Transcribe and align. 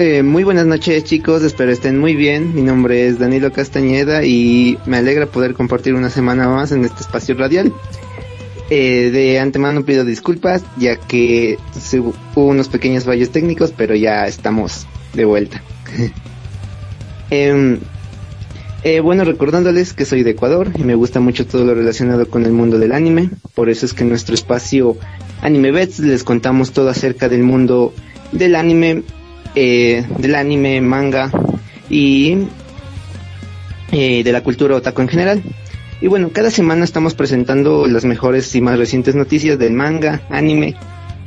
Eh, 0.00 0.22
muy 0.22 0.44
buenas 0.44 0.64
noches 0.64 1.02
chicos, 1.02 1.42
espero 1.42 1.72
estén 1.72 1.98
muy 1.98 2.14
bien. 2.14 2.54
Mi 2.54 2.62
nombre 2.62 3.08
es 3.08 3.18
Danilo 3.18 3.52
Castañeda 3.52 4.24
y 4.24 4.78
me 4.86 4.98
alegra 4.98 5.26
poder 5.26 5.54
compartir 5.54 5.94
una 5.94 6.08
semana 6.08 6.48
más 6.48 6.70
en 6.70 6.84
este 6.84 7.00
espacio 7.00 7.34
radial. 7.34 7.72
Eh, 8.70 9.10
de 9.12 9.40
antemano 9.40 9.84
pido 9.84 10.04
disculpas 10.04 10.62
ya 10.76 10.94
que 10.94 11.58
hubo 11.96 12.46
unos 12.46 12.68
pequeños 12.68 13.04
fallos 13.04 13.30
técnicos, 13.30 13.74
pero 13.76 13.96
ya 13.96 14.28
estamos 14.28 14.86
de 15.14 15.24
vuelta. 15.24 15.62
Em, 17.30 17.80
eh, 18.84 19.00
bueno, 19.00 19.22
recordándoles 19.24 19.92
que 19.92 20.06
soy 20.06 20.22
de 20.22 20.30
Ecuador 20.30 20.70
y 20.78 20.82
me 20.82 20.94
gusta 20.94 21.20
mucho 21.20 21.46
todo 21.46 21.66
lo 21.66 21.74
relacionado 21.74 22.26
con 22.30 22.46
el 22.46 22.52
mundo 22.52 22.78
del 22.78 22.92
anime. 22.92 23.28
Por 23.54 23.68
eso 23.68 23.84
es 23.84 23.92
que 23.92 24.04
en 24.04 24.08
nuestro 24.08 24.34
espacio 24.34 24.96
Anime 25.42 25.72
Bets 25.72 25.98
les 25.98 26.24
contamos 26.24 26.72
todo 26.72 26.88
acerca 26.88 27.28
del 27.28 27.42
mundo 27.42 27.92
del 28.32 28.54
anime 28.54 29.02
eh, 29.60 30.04
del 30.18 30.36
anime, 30.36 30.80
manga 30.80 31.32
y 31.90 32.46
eh, 33.90 34.22
de 34.22 34.32
la 34.32 34.40
cultura 34.42 34.76
otaku 34.76 35.02
en 35.02 35.08
general. 35.08 35.42
Y 36.00 36.06
bueno, 36.06 36.30
cada 36.32 36.52
semana 36.52 36.84
estamos 36.84 37.14
presentando 37.14 37.88
las 37.88 38.04
mejores 38.04 38.54
y 38.54 38.60
más 38.60 38.78
recientes 38.78 39.16
noticias 39.16 39.58
del 39.58 39.72
manga, 39.72 40.22
anime 40.30 40.76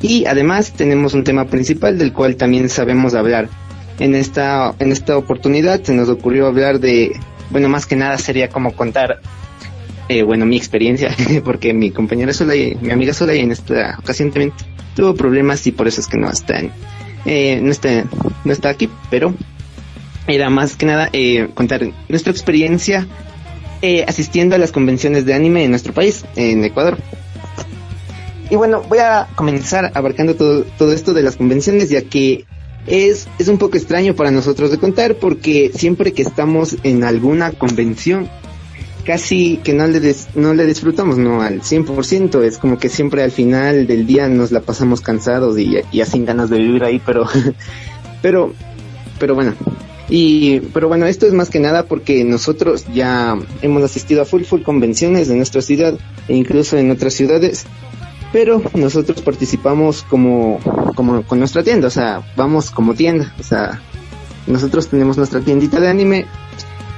y 0.02 0.26
además 0.28 0.72
tenemos 0.72 1.14
un 1.14 1.26
tema 1.26 1.46
principal 1.48 1.98
del 1.98 2.14
cual 2.14 2.38
también 2.38 2.70
sabemos 2.70 3.16
hablar. 3.16 3.50
En 4.00 4.16
esta, 4.16 4.74
en 4.80 4.94
esta 4.94 5.18
oportunidad 5.18 5.84
se 5.84 5.94
nos 5.94 6.08
ocurrió 6.08 6.48
hablar 6.48 6.80
de, 6.80 7.12
bueno, 7.50 7.68
más 7.68 7.86
que 7.86 7.98
nada 7.98 8.18
sería 8.18 8.48
como 8.48 8.74
contar, 8.74 9.20
eh, 10.08 10.24
bueno, 10.24 10.46
mi 10.46 10.56
experiencia, 10.56 11.14
porque 11.44 11.74
mi 11.74 11.92
compañera 11.92 12.32
sola 12.32 12.56
y 12.56 12.78
mi 12.82 12.92
amiga 12.92 13.14
sola 13.14 13.36
y 13.36 13.40
en 13.40 13.52
esta 13.52 13.98
ocasión 14.00 14.32
también 14.32 14.54
tuvo 14.96 15.16
problemas 15.16 15.68
y 15.68 15.74
por 15.74 15.90
eso 15.90 16.00
es 16.00 16.08
que 16.08 16.18
no 16.18 16.30
están 16.30 16.72
eh, 17.26 17.60
no, 17.62 17.72
está, 17.72 18.06
no 18.44 18.52
está 18.52 18.70
aquí, 18.70 18.90
pero 19.10 19.34
era 20.28 20.50
más 20.50 20.76
que 20.76 20.86
nada 20.86 21.10
eh, 21.14 21.50
contar 21.54 21.82
nuestra 22.10 22.32
experiencia 22.32 23.08
eh, 23.82 24.06
asistiendo 24.08 24.56
a 24.56 24.60
las 24.60 24.72
convenciones 24.72 25.26
de 25.26 25.34
anime 25.34 25.64
en 25.64 25.72
nuestro 25.72 25.94
país, 25.94 26.24
en 26.36 26.64
Ecuador. 26.64 26.98
Y 28.50 28.56
bueno, 28.56 28.84
voy 28.88 29.00
a 29.00 29.28
comenzar 29.36 29.92
abarcando 29.96 30.36
todo, 30.36 30.64
todo 30.78 30.92
esto 30.94 31.14
de 31.14 31.24
las 31.24 31.38
convenciones, 31.38 31.90
ya 31.90 32.02
que 32.02 32.46
es, 32.86 33.28
es 33.40 33.48
un 33.48 33.58
poco 33.58 33.78
extraño 33.78 34.16
para 34.16 34.30
nosotros 34.30 34.72
de 34.72 34.78
contar, 34.78 35.16
porque 35.16 35.72
siempre 35.74 36.12
que 36.12 36.22
estamos 36.22 36.78
en 36.84 37.04
alguna 37.04 37.52
convención, 37.52 38.30
casi 39.06 39.58
que 39.58 39.74
no 39.74 39.88
le, 39.88 40.16
no 40.36 40.54
le 40.54 40.66
disfrutamos, 40.66 41.18
no 41.18 41.42
al 41.42 41.62
100%, 41.62 42.44
es 42.44 42.58
como 42.58 42.78
que 42.78 42.90
siempre 42.90 43.24
al 43.24 43.32
final 43.32 43.88
del 43.88 44.06
día 44.06 44.28
nos 44.28 44.52
la 44.52 44.62
pasamos 44.62 45.02
cansados 45.02 45.58
y, 45.58 45.78
y 45.92 46.06
sin 46.06 46.26
ganas 46.26 46.50
de 46.50 46.58
vivir 46.58 46.84
ahí, 46.84 47.02
pero, 47.06 47.26
pero, 48.22 48.54
pero 49.20 49.36
bueno. 49.36 49.54
Y, 50.10 50.60
pero 50.74 50.90
bueno, 50.90 51.06
esto 51.06 51.26
es 51.26 51.34
más 51.34 51.50
que 51.50 51.60
nada 51.60 51.86
porque 51.86 52.26
nosotros 52.26 52.86
ya 52.94 53.38
hemos 53.62 53.82
asistido 53.84 54.22
a 54.22 54.26
full 54.26 54.44
full 54.44 54.62
convenciones 54.62 55.30
en 55.30 55.38
nuestra 55.38 55.62
ciudad 55.62 55.98
e 56.28 56.36
incluso 56.36 56.78
en 56.78 56.92
otras 56.92 57.14
ciudades, 57.14 57.66
pero 58.34 58.62
nosotros 58.74 59.22
participamos 59.22 60.04
como, 60.04 60.60
como 60.96 61.24
con 61.24 61.40
nuestra 61.40 61.64
tienda, 61.64 61.88
o 61.88 61.92
sea, 61.92 62.22
vamos 62.36 62.72
como 62.72 62.94
tienda, 62.94 63.34
o 63.40 63.44
sea, 63.44 63.82
nosotros 64.48 64.88
tenemos 64.90 65.18
nuestra 65.18 65.40
tiendita 65.40 65.80
de 65.80 65.88
anime 65.88 66.26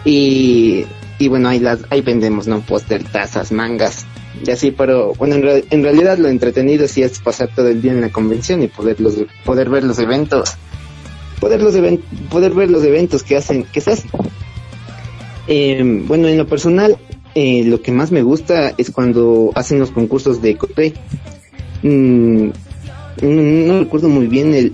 y 0.05 0.85
y 1.19 1.27
bueno, 1.27 1.49
ahí 1.49 1.59
las, 1.59 1.79
ahí 1.89 2.01
vendemos, 2.01 2.47
¿no? 2.47 2.61
Póster, 2.61 3.03
tazas, 3.03 3.51
mangas, 3.51 4.05
y 4.45 4.51
así, 4.51 4.71
pero 4.71 5.13
bueno, 5.13 5.35
en, 5.35 5.63
en, 5.69 5.83
realidad 5.83 6.17
lo 6.17 6.27
entretenido 6.27 6.87
sí 6.87 7.03
es 7.03 7.19
pasar 7.19 7.49
todo 7.55 7.67
el 7.67 7.81
día 7.81 7.91
en 7.91 8.01
la 8.01 8.09
convención 8.09 8.61
y 8.63 8.67
poder 8.67 8.99
los, 8.99 9.15
poder 9.45 9.69
ver 9.69 9.83
los 9.83 9.99
eventos, 9.99 10.55
poder 11.39 11.61
los 11.61 11.75
poder 12.29 12.53
ver 12.53 12.69
los 12.71 12.83
eventos 12.83 13.23
que 13.23 13.37
hacen, 13.37 13.63
que 13.63 13.81
se 13.81 13.91
hacen. 13.91 14.09
Eh, 15.47 15.81
bueno, 16.07 16.27
en 16.27 16.37
lo 16.37 16.47
personal, 16.47 16.97
eh, 17.35 17.63
lo 17.65 17.81
que 17.81 17.91
más 17.91 18.11
me 18.11 18.21
gusta 18.21 18.73
es 18.77 18.91
cuando 18.91 19.51
hacen 19.55 19.79
los 19.79 19.91
concursos 19.91 20.41
de 20.41 20.57
cosplay. 20.57 20.93
Mm, 21.83 22.47
no, 23.21 23.29
no, 23.73 23.79
recuerdo 23.79 24.09
muy 24.09 24.27
bien 24.27 24.53
el, 24.53 24.73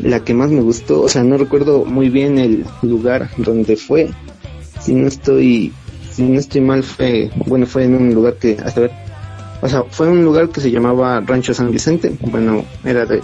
la 0.00 0.24
que 0.24 0.34
más 0.34 0.50
me 0.50 0.60
gustó, 0.60 1.02
o 1.02 1.08
sea, 1.08 1.24
no 1.24 1.36
recuerdo 1.36 1.84
muy 1.84 2.08
bien 2.08 2.38
el 2.38 2.64
lugar 2.82 3.30
donde 3.36 3.76
fue, 3.76 4.10
si 4.80 4.94
no 4.94 5.08
estoy, 5.08 5.72
si 6.12 6.22
no 6.22 6.38
estoy 6.38 6.60
mal 6.60 6.82
fue, 6.82 7.30
bueno, 7.46 7.66
fue 7.66 7.84
en 7.84 7.94
un 7.94 8.14
lugar 8.14 8.34
que, 8.34 8.56
hasta 8.64 8.82
ver, 8.82 8.92
o 9.60 9.68
sea, 9.68 9.84
fue 9.88 10.08
un 10.08 10.24
lugar 10.24 10.48
que 10.48 10.60
se 10.60 10.70
llamaba 10.70 11.20
Rancho 11.20 11.54
San 11.54 11.70
Vicente, 11.70 12.16
bueno, 12.20 12.64
era 12.84 13.06
de, 13.06 13.22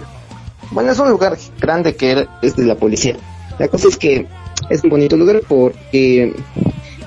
bueno, 0.71 0.91
es 0.91 0.99
un 0.99 1.09
lugar 1.09 1.37
grande 1.59 1.95
que 1.95 2.11
era, 2.11 2.39
es 2.41 2.55
de 2.55 2.65
la 2.65 2.75
policía. 2.75 3.17
La 3.59 3.67
cosa 3.67 3.89
es 3.89 3.97
que 3.97 4.25
es 4.69 4.83
un 4.83 4.89
bonito 4.89 5.17
lugar 5.17 5.41
porque, 5.47 6.33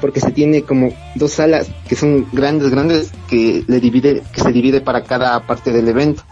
porque 0.00 0.21
se 0.21 0.31
tiene 0.33 0.62
como 0.62 0.93
dos 1.15 1.33
salas 1.33 1.69
que 1.88 1.97
son 1.97 2.27
grandes, 2.33 2.71
grandes, 2.71 3.10
que 3.28 3.65
le 3.66 3.81
divide, 3.81 4.22
que 4.33 4.41
se 4.43 4.53
divide 4.53 4.81
para 4.83 5.03
cada 5.03 5.41
parte 5.47 5.72
del 5.72 5.88
evento. 5.88 6.22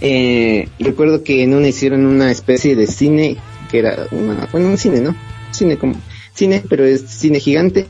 Eh, 0.00 0.68
recuerdo 0.78 1.22
que 1.24 1.42
en 1.42 1.54
una 1.54 1.68
hicieron 1.68 2.06
una 2.06 2.30
especie 2.30 2.74
de 2.74 2.86
cine 2.86 3.36
que 3.70 3.80
era 3.80 4.06
una, 4.12 4.48
bueno, 4.50 4.68
un 4.68 4.78
cine, 4.78 5.00
¿no? 5.00 5.14
Cine 5.50 5.76
como, 5.76 5.94
cine, 6.40 6.62
pero 6.68 6.84
es 6.84 7.02
cine 7.02 7.38
gigante 7.38 7.86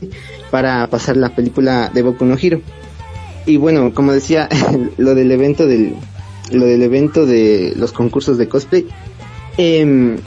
para 0.51 0.85
pasar 0.87 1.15
la 1.15 1.33
película 1.33 1.89
de 1.93 2.01
Boku 2.01 2.25
no 2.25 2.35
Hero. 2.39 2.61
Y 3.45 3.57
bueno, 3.57 3.93
como 3.93 4.11
decía, 4.11 4.49
lo 4.97 5.15
del 5.15 5.31
evento 5.31 5.65
del, 5.65 5.95
lo 6.51 6.65
del 6.65 6.83
evento 6.83 7.25
de 7.25 7.73
los 7.77 7.93
concursos 7.93 8.37
de 8.37 8.49
cosplay, 8.49 8.87
eh, 9.57 10.17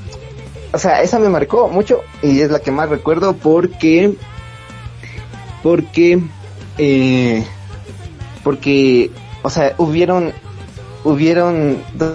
o 0.73 0.79
sea, 0.79 1.03
esa 1.03 1.19
me 1.19 1.29
marcó 1.29 1.69
mucho 1.69 2.01
y 2.23 2.41
es 2.41 2.51
la 2.51 2.61
que 2.61 2.71
más 2.71 2.89
recuerdo 2.89 3.35
porque, 3.35 4.15
porque, 5.63 6.21
eh, 6.79 7.45
porque, 8.43 9.11
o 9.43 9.51
sea, 9.51 9.75
hubieron, 9.79 10.33
hubieron 11.05 11.77
dos, 11.97 12.15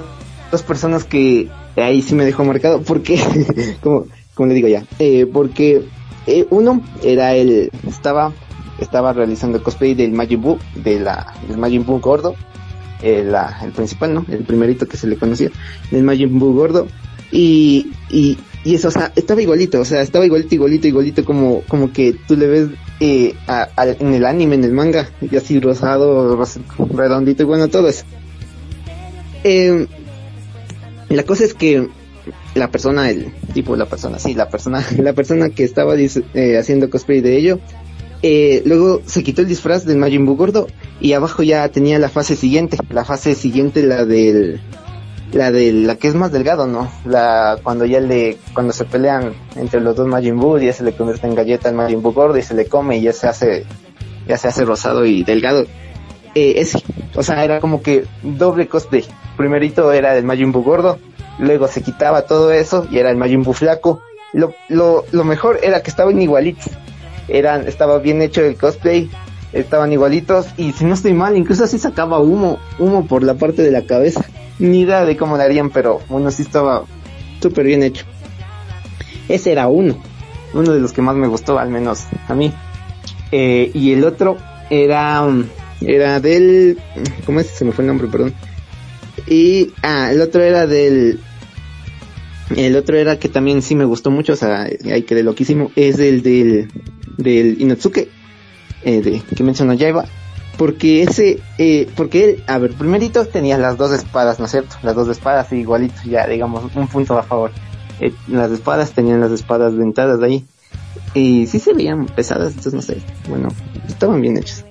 dos 0.52 0.64
personas 0.64 1.04
que 1.04 1.50
ahí 1.78 2.02
sí 2.02 2.16
me 2.16 2.26
dejó 2.26 2.44
marcado 2.44 2.82
porque, 2.82 3.20
como, 3.82 4.08
como 4.34 4.48
le 4.50 4.56
digo 4.56 4.68
ya, 4.68 4.84
eh, 4.98 5.28
porque 5.32 5.86
eh, 6.28 6.46
uno 6.50 6.82
era 7.04 7.36
el, 7.36 7.72
estaba, 7.88 8.34
estaba 8.80 9.14
realizando 9.14 9.58
el 9.58 9.64
cosplay 9.64 9.94
del 9.94 10.12
Majin 10.12 10.42
Buu, 10.42 10.60
de 10.76 11.00
la, 11.00 11.34
del 11.48 11.58
Majin 11.58 11.86
Buu 11.86 12.00
gordo, 12.00 12.36
eh, 13.02 13.24
la, 13.26 13.60
el 13.64 13.72
principal, 13.72 14.14
¿no? 14.14 14.26
El 14.30 14.44
primerito 14.44 14.88
que 14.88 14.98
se 14.98 15.08
le 15.08 15.18
conocía, 15.18 15.50
del 15.92 16.04
Majin 16.04 16.38
Buu 16.40 16.54
gordo, 16.54 16.88
y, 17.32 17.92
y, 18.10 18.38
eso, 18.66 18.90
o 18.90 18.92
sea, 18.92 19.12
estaba 19.16 19.42
igualito, 19.42 19.80
o 19.80 19.86
sea, 19.86 20.02
estaba 20.02 20.26
igualito, 20.26 20.54
igualito, 20.56 20.88
igualito, 20.88 21.26
como, 21.26 21.62
como 21.68 21.92
que 21.94 22.16
tú 22.28 22.36
le 22.36 22.48
ves 22.48 22.70
eh, 23.00 23.34
en 24.00 24.14
el 24.14 24.26
anime, 24.26 24.56
en 24.56 24.64
el 24.64 24.74
manga, 24.74 25.10
y 25.22 25.36
así 25.36 25.60
rosado, 25.60 26.36
ros 26.36 26.60
redondito, 26.94 27.44
y 27.44 27.46
bueno, 27.46 27.68
todo 27.70 27.88
eso. 27.88 28.04
Eh, 29.44 29.88
La 31.10 31.24
cosa 31.24 31.46
es 31.46 31.54
que 31.54 31.88
la 32.56 32.70
persona, 32.70 33.10
el 33.10 33.32
tipo, 33.54 33.76
la 33.76 33.86
persona, 33.86 34.20
sí, 34.20 34.34
la 34.34 34.50
persona, 34.50 34.84
la 34.98 35.14
persona 35.14 35.50
que 35.50 35.64
estaba 35.64 35.96
eh, 35.98 36.58
haciendo 36.58 36.90
cosplay 36.90 37.22
de 37.22 37.38
ello, 37.38 37.60
eh, 38.22 38.62
luego 38.66 39.02
se 39.06 39.24
quitó 39.24 39.42
el 39.42 39.48
disfraz 39.48 39.86
del 39.86 39.98
Majin 39.98 40.26
Buu 40.26 40.36
gordo 40.36 40.68
y 41.00 41.14
abajo 41.14 41.42
ya 41.42 41.70
tenía 41.70 42.00
la 42.00 42.10
fase 42.10 42.36
siguiente, 42.36 42.78
la 42.90 43.06
fase 43.06 43.34
siguiente 43.34 43.84
la 43.84 44.06
del 44.06 44.60
la 45.32 45.52
de 45.52 45.72
la 45.72 45.96
que 45.96 46.08
es 46.08 46.16
más 46.16 46.32
delgado, 46.32 46.68
¿no? 46.68 46.92
La 47.06 47.60
cuando 47.64 47.86
ya 47.86 48.02
le 48.02 48.38
cuando 48.54 48.74
se 48.74 48.84
pelean 48.84 49.34
entre 49.56 49.80
los 49.80 49.96
dos 49.96 50.08
Majin 50.08 50.38
Buu 50.38 50.58
ya 50.60 50.74
se 50.74 50.84
le 50.84 50.92
convierte 50.92 51.28
en 51.28 51.36
galleta 51.36 51.70
el 51.70 51.76
Majin 51.76 52.02
Buu 52.02 52.12
gordo 52.12 52.38
y 52.38 52.42
se 52.42 52.56
le 52.56 52.66
come 52.66 52.98
y 52.98 53.04
ya 53.04 53.14
se 53.14 53.28
hace 53.28 53.66
ya 54.28 54.38
se 54.38 54.50
hace 54.50 54.66
rosado 54.66 55.06
y 55.06 55.24
delgado. 55.24 55.66
Eh, 56.36 56.56
ese, 56.58 56.84
o 57.16 57.24
sea, 57.24 57.44
era 57.44 57.60
como 57.60 57.82
que 57.82 58.06
doble 58.22 58.68
cosplay. 58.68 59.06
Primerito 59.38 59.92
era 59.94 60.18
el 60.18 60.26
Majin 60.26 60.52
Buu 60.52 60.64
gordo, 60.64 61.00
luego 61.40 61.68
se 61.68 61.82
quitaba 61.82 62.24
todo 62.24 62.52
eso 62.52 62.88
y 62.92 63.00
era 63.00 63.10
el 63.10 63.18
Majin 63.18 63.44
flaco. 63.54 64.02
Lo, 64.34 64.54
lo, 64.68 65.06
lo 65.12 65.24
mejor 65.24 65.60
era 65.64 65.82
que 65.82 65.90
estaban 65.90 66.22
igualitos. 66.22 66.72
Eran, 67.28 67.68
estaba 67.68 68.00
bien 68.00 68.22
hecho 68.22 68.42
el 68.42 68.58
cosplay, 68.58 69.10
estaban 69.54 69.92
igualitos 69.92 70.48
y 70.58 70.74
si 70.74 70.86
no 70.86 70.94
estoy 70.94 71.14
mal, 71.14 71.38
incluso 71.38 71.64
así 71.64 71.80
sacaba 71.80 72.20
humo, 72.20 72.60
humo 72.78 73.06
por 73.08 73.24
la 73.24 73.36
parte 73.36 73.62
de 73.62 73.72
la 73.72 73.84
cabeza. 73.84 74.26
Ni 74.60 74.82
idea 74.82 75.06
de 75.06 75.16
cómo 75.16 75.38
lo 75.38 75.44
harían, 75.44 75.70
pero 75.70 76.02
uno 76.10 76.32
sí 76.32 76.44
estaba 76.44 76.84
súper 77.42 77.66
bien 77.66 77.84
hecho. 77.84 78.06
Ese 79.30 79.52
era 79.52 79.68
uno, 79.68 79.98
uno 80.54 80.72
de 80.72 80.80
los 80.80 80.92
que 80.92 81.02
más 81.02 81.16
me 81.16 81.28
gustó, 81.28 81.60
al 81.60 81.70
menos 81.70 82.06
a 82.28 82.36
mí. 82.36 82.52
Eh, 83.32 83.72
y 83.74 83.94
el 83.94 84.04
otro 84.04 84.38
era, 84.70 85.26
era 85.82 86.20
del, 86.20 86.80
¿cómo 87.26 87.40
es? 87.40 87.48
Se 87.48 87.64
me 87.64 87.72
fue 87.72 87.84
el 87.84 87.88
nombre, 87.88 88.08
perdón. 88.08 88.34
Y, 89.28 89.72
ah, 89.84 90.12
el 90.12 90.22
otro 90.22 90.42
era 90.42 90.66
del, 90.66 91.20
el 92.56 92.76
otro 92.76 92.98
era 92.98 93.20
que 93.20 93.30
también 93.30 93.62
sí 93.62 93.76
me 93.76 93.86
gustó 93.86 94.12
mucho, 94.12 94.34
o 94.34 94.36
sea, 94.36 94.62
hay 94.62 95.04
que 95.04 95.16
de 95.16 95.24
loquísimo, 95.24 95.72
es 95.76 96.00
el 96.00 96.22
del, 96.22 96.72
del 97.18 97.62
Inotsuke, 97.62 98.10
eh, 98.84 99.02
de, 99.02 99.22
que 99.36 99.44
mencionó 99.44 99.74
Yaiba, 99.74 100.06
porque 100.58 101.04
ese, 101.04 101.40
eh, 101.58 101.88
porque 101.96 102.24
él, 102.26 102.44
a 102.48 102.58
ver, 102.58 102.74
primerito 102.74 103.26
tenía 103.26 103.58
las 103.58 103.78
dos 103.78 103.92
espadas, 103.92 104.40
¿no 104.40 104.46
es 104.46 104.52
cierto? 104.52 104.76
Las 104.84 104.96
dos 104.96 105.08
espadas 105.08 105.52
igualitos, 105.54 106.04
ya 106.04 106.28
digamos, 106.28 106.76
un 106.76 106.88
punto 106.88 107.18
a 107.18 107.24
favor. 107.24 107.52
Eh, 108.00 108.14
las 108.28 108.52
espadas 108.52 108.92
tenían 108.92 109.22
las 109.22 109.32
espadas 109.32 109.78
dentadas 109.78 110.20
de 110.20 110.26
ahí. 110.26 110.46
Y 111.14 111.48
sí 111.48 111.60
se 111.60 111.74
veían 111.74 112.08
pesadas, 112.08 112.50
entonces 112.50 112.74
no 112.74 112.82
sé, 112.82 112.98
bueno, 113.30 113.50
estaban 113.88 114.22
bien 114.22 114.38
hechas. 114.38 114.66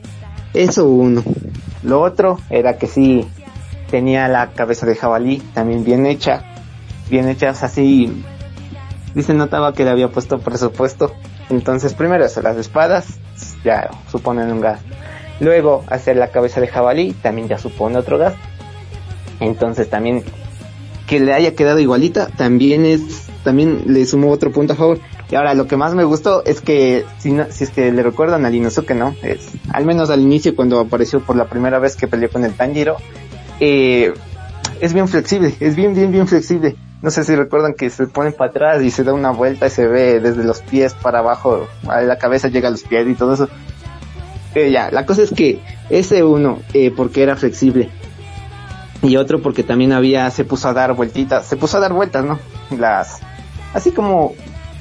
Eso 0.52 0.86
uno. 0.88 1.22
Lo 1.82 2.02
otro 2.02 2.38
era 2.50 2.76
que 2.76 2.86
sí 2.86 3.26
tenía 3.90 4.28
la 4.28 4.52
cabeza 4.52 4.86
de 4.86 4.94
jabalí, 4.94 5.38
también 5.54 5.84
bien 5.84 6.06
hecha, 6.06 6.44
bien 7.10 7.28
hechas 7.28 7.62
así. 7.62 8.25
Dice 9.14 9.34
notaba 9.34 9.72
que 9.72 9.84
le 9.84 9.90
había 9.90 10.08
puesto 10.08 10.38
presupuesto. 10.38 11.12
Entonces 11.50 11.94
primero 11.94 12.25
eso, 12.25 12.43
las 12.43 12.56
espadas, 12.56 13.19
ya 13.64 13.90
suponen 14.10 14.52
un 14.52 14.60
gas. 14.60 14.81
Luego 15.40 15.84
hacer 15.88 16.16
la 16.16 16.28
cabeza 16.28 16.60
de 16.60 16.69
jabalí 16.69 17.12
también 17.12 17.49
ya 17.49 17.58
supone 17.58 17.96
otro 17.96 18.19
gasto. 18.19 18.40
Entonces 19.40 19.88
también 19.88 20.25
que 21.06 21.20
le 21.20 21.32
haya 21.32 21.55
quedado 21.55 21.78
igualita 21.78 22.28
también 22.28 22.84
es 22.84 23.28
también 23.44 23.84
le 23.87 24.05
sumó 24.05 24.31
otro 24.31 24.52
punto 24.52 24.75
a 24.75 24.76
favor. 24.76 25.00
Y 25.31 25.34
ahora 25.34 25.55
lo 25.55 25.66
que 25.66 25.76
más 25.76 25.94
me 25.94 26.05
gustó 26.05 26.44
es 26.44 26.60
que 26.60 27.05
si, 27.19 27.37
si 27.50 27.64
es 27.64 27.70
que 27.70 27.93
le 27.93 28.02
recuerdan 28.02 28.44
al 28.46 28.55
Inosuke, 28.55 28.94
¿no? 28.94 29.14
Es, 29.22 29.50
al 29.72 29.84
menos 29.84 30.10
al 30.10 30.20
inicio 30.20 30.56
cuando 30.56 30.81
apareció 30.81 31.20
por 31.20 31.37
la 31.37 31.46
primera 31.46 31.78
vez 31.78 31.96
que 31.96 32.08
peleó 32.08 32.31
con 32.31 32.44
el 32.44 32.55
Tanjiro, 32.55 32.96
eh, 33.60 34.12
es 34.81 34.94
bien 34.94 35.08
flexible, 35.08 35.55
es 35.60 35.76
bien, 35.76 35.94
bien, 35.94 36.12
bien 36.12 36.26
flexible. 36.26 36.76
No 37.00 37.10
sé 37.10 37.22
si 37.24 37.36
recuerdan 37.36 37.74
que 37.74 37.90
se 37.90 38.06
pone 38.08 38.32
para 38.32 38.50
atrás 38.50 38.82
y 38.82 38.90
se 38.90 39.04
da 39.04 39.12
una 39.12 39.30
vuelta 39.30 39.66
y 39.66 39.70
se 39.70 39.86
ve 39.86 40.18
desde 40.18 40.42
los 40.42 40.62
pies 40.62 40.94
para 40.94 41.20
abajo, 41.20 41.68
a 41.86 42.00
la 42.00 42.18
cabeza 42.18 42.48
llega 42.48 42.68
a 42.68 42.72
los 42.72 42.82
pies 42.82 43.06
y 43.06 43.14
todo 43.14 43.34
eso. 43.34 43.48
Eh, 44.54 44.72
ya, 44.72 44.90
la 44.90 45.06
cosa 45.06 45.22
es 45.22 45.30
que 45.30 45.60
ese 45.90 46.24
uno, 46.24 46.58
eh, 46.74 46.90
porque 46.90 47.22
era 47.22 47.36
flexible, 47.36 47.90
y 49.02 49.16
otro 49.16 49.40
porque 49.40 49.62
también 49.62 49.92
había, 49.92 50.28
se 50.30 50.44
puso 50.44 50.68
a 50.68 50.72
dar 50.72 50.94
vueltitas, 50.94 51.46
se 51.46 51.56
puso 51.56 51.76
a 51.76 51.80
dar 51.80 51.92
vueltas, 51.92 52.24
¿no? 52.24 52.40
Las, 52.76 53.20
así 53.74 53.92
como, 53.92 54.32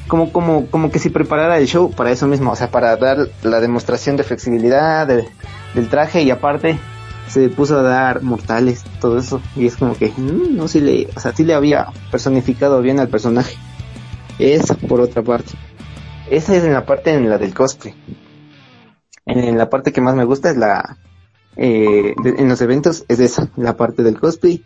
como, 0.07 0.31
como, 0.31 0.65
como 0.67 0.89
que 0.89 0.97
si 0.97 1.09
preparara 1.09 1.57
el 1.57 1.67
show 1.67 1.91
para 1.91 2.11
eso 2.11 2.25
mismo, 2.25 2.51
o 2.51 2.55
sea, 2.55 2.71
para 2.71 2.95
dar 2.95 3.27
la 3.43 3.59
demostración 3.59 4.17
de 4.17 4.23
flexibilidad 4.23 5.05
del 5.05 5.89
traje 5.89 6.23
y 6.23 6.31
aparte 6.31 6.79
se 7.27 7.49
puso 7.49 7.79
a 7.79 7.83
dar 7.83 8.21
mortales, 8.21 8.83
todo 8.99 9.17
eso, 9.17 9.41
y 9.55 9.67
es 9.67 9.77
como 9.77 9.95
que, 9.95 10.11
mm, 10.15 10.55
no, 10.55 10.67
si 10.67 10.79
le, 10.81 11.07
o 11.15 11.19
sea, 11.19 11.33
sí 11.33 11.43
le 11.43 11.53
había 11.53 11.87
personificado 12.11 12.81
bien 12.81 12.99
al 12.99 13.09
personaje. 13.09 13.55
Eso 14.39 14.75
por 14.77 15.01
otra 15.01 15.21
parte. 15.21 15.53
Esa 16.29 16.55
es 16.55 16.63
en 16.63 16.73
la 16.73 16.85
parte 16.85 17.13
en 17.13 17.29
la 17.29 17.37
del 17.37 17.53
cosplay. 17.53 17.95
En 19.25 19.57
la 19.57 19.69
parte 19.69 19.91
que 19.91 20.01
más 20.01 20.15
me 20.15 20.25
gusta 20.25 20.49
es 20.49 20.57
la, 20.57 20.97
eh, 21.55 22.13
en 22.23 22.47
los 22.47 22.61
eventos 22.61 23.03
es 23.07 23.19
esa, 23.19 23.49
la 23.55 23.75
parte 23.75 24.03
del 24.03 24.19
cosplay. 24.19 24.63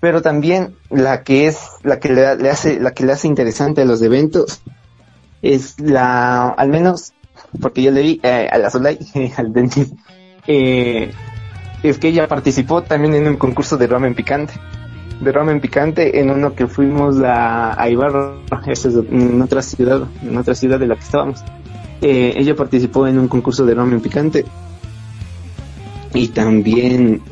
Pero 0.00 0.20
también 0.20 0.74
la 0.90 1.22
que 1.22 1.46
es, 1.46 1.60
la 1.84 2.00
que 2.00 2.08
le, 2.08 2.26
hace, 2.26 2.80
la 2.80 2.92
que 2.92 3.06
le 3.06 3.12
hace 3.12 3.28
interesante 3.28 3.82
a 3.82 3.84
los 3.84 4.02
eventos 4.02 4.62
es 5.42 5.78
la, 5.80 6.48
al 6.48 6.68
menos, 6.68 7.12
porque 7.60 7.82
yo 7.82 7.92
le 7.92 8.02
vi 8.02 8.20
eh, 8.22 8.48
a 8.50 8.58
la 8.58 8.70
Solay, 8.70 8.98
al 9.36 9.52
dentista, 9.52 9.94
eh, 10.46 11.12
es 11.82 11.98
que 11.98 12.08
ella 12.08 12.28
participó 12.28 12.82
también 12.82 13.14
en 13.14 13.26
un 13.26 13.36
concurso 13.36 13.76
de 13.76 13.86
ramen 13.86 14.14
picante. 14.14 14.54
De 15.20 15.30
ramen 15.32 15.60
picante 15.60 16.20
en 16.20 16.30
uno 16.30 16.54
que 16.54 16.66
fuimos 16.66 17.20
a, 17.22 17.80
a 17.80 17.88
Ibarra, 17.88 18.34
en 19.10 19.42
otra 19.42 19.62
ciudad, 19.62 20.02
en 20.22 20.36
otra 20.36 20.54
ciudad 20.54 20.80
de 20.80 20.86
la 20.86 20.96
que 20.96 21.02
estábamos. 21.02 21.44
Eh, 22.00 22.34
ella 22.36 22.56
participó 22.56 23.06
en 23.06 23.18
un 23.18 23.28
concurso 23.28 23.64
de 23.64 23.74
ramen 23.74 24.00
picante 24.00 24.44
y 26.14 26.28
también 26.28 27.22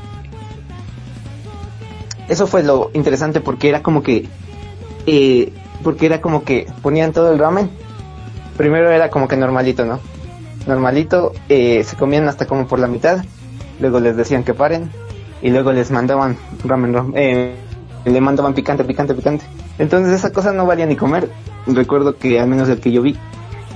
eso 2.28 2.46
fue 2.46 2.62
lo 2.62 2.92
interesante 2.94 3.40
porque 3.40 3.68
era 3.68 3.82
como 3.82 4.02
que 4.02 4.28
eh, 5.06 5.52
porque 5.82 6.06
era 6.06 6.20
como 6.20 6.44
que 6.44 6.68
ponían 6.82 7.12
todo 7.12 7.32
el 7.32 7.38
ramen 7.40 7.68
primero 8.56 8.90
era 8.90 9.10
como 9.10 9.26
que 9.26 9.36
normalito 9.36 9.84
no 9.84 9.98
normalito 10.68 11.32
eh, 11.48 11.82
se 11.82 11.96
comían 11.96 12.28
hasta 12.28 12.46
como 12.46 12.68
por 12.68 12.78
la 12.78 12.86
mitad 12.86 13.24
luego 13.80 14.00
les 14.00 14.16
decían 14.16 14.44
que 14.44 14.54
paren 14.54 14.90
y 15.42 15.50
luego 15.50 15.72
les 15.72 15.90
mandaban 15.90 16.36
ramen, 16.64 16.94
ramen 16.94 17.54
le 18.04 18.20
mandaban 18.20 18.54
picante 18.54 18.84
picante 18.84 19.14
picante. 19.14 19.44
Entonces 19.78 20.12
esa 20.12 20.32
cosa 20.32 20.52
no 20.52 20.66
valía 20.66 20.86
ni 20.86 20.96
comer. 20.96 21.30
Recuerdo 21.66 22.16
que 22.16 22.40
al 22.40 22.48
menos 22.48 22.68
el 22.68 22.80
que 22.80 22.92
yo 22.92 23.02
vi 23.02 23.16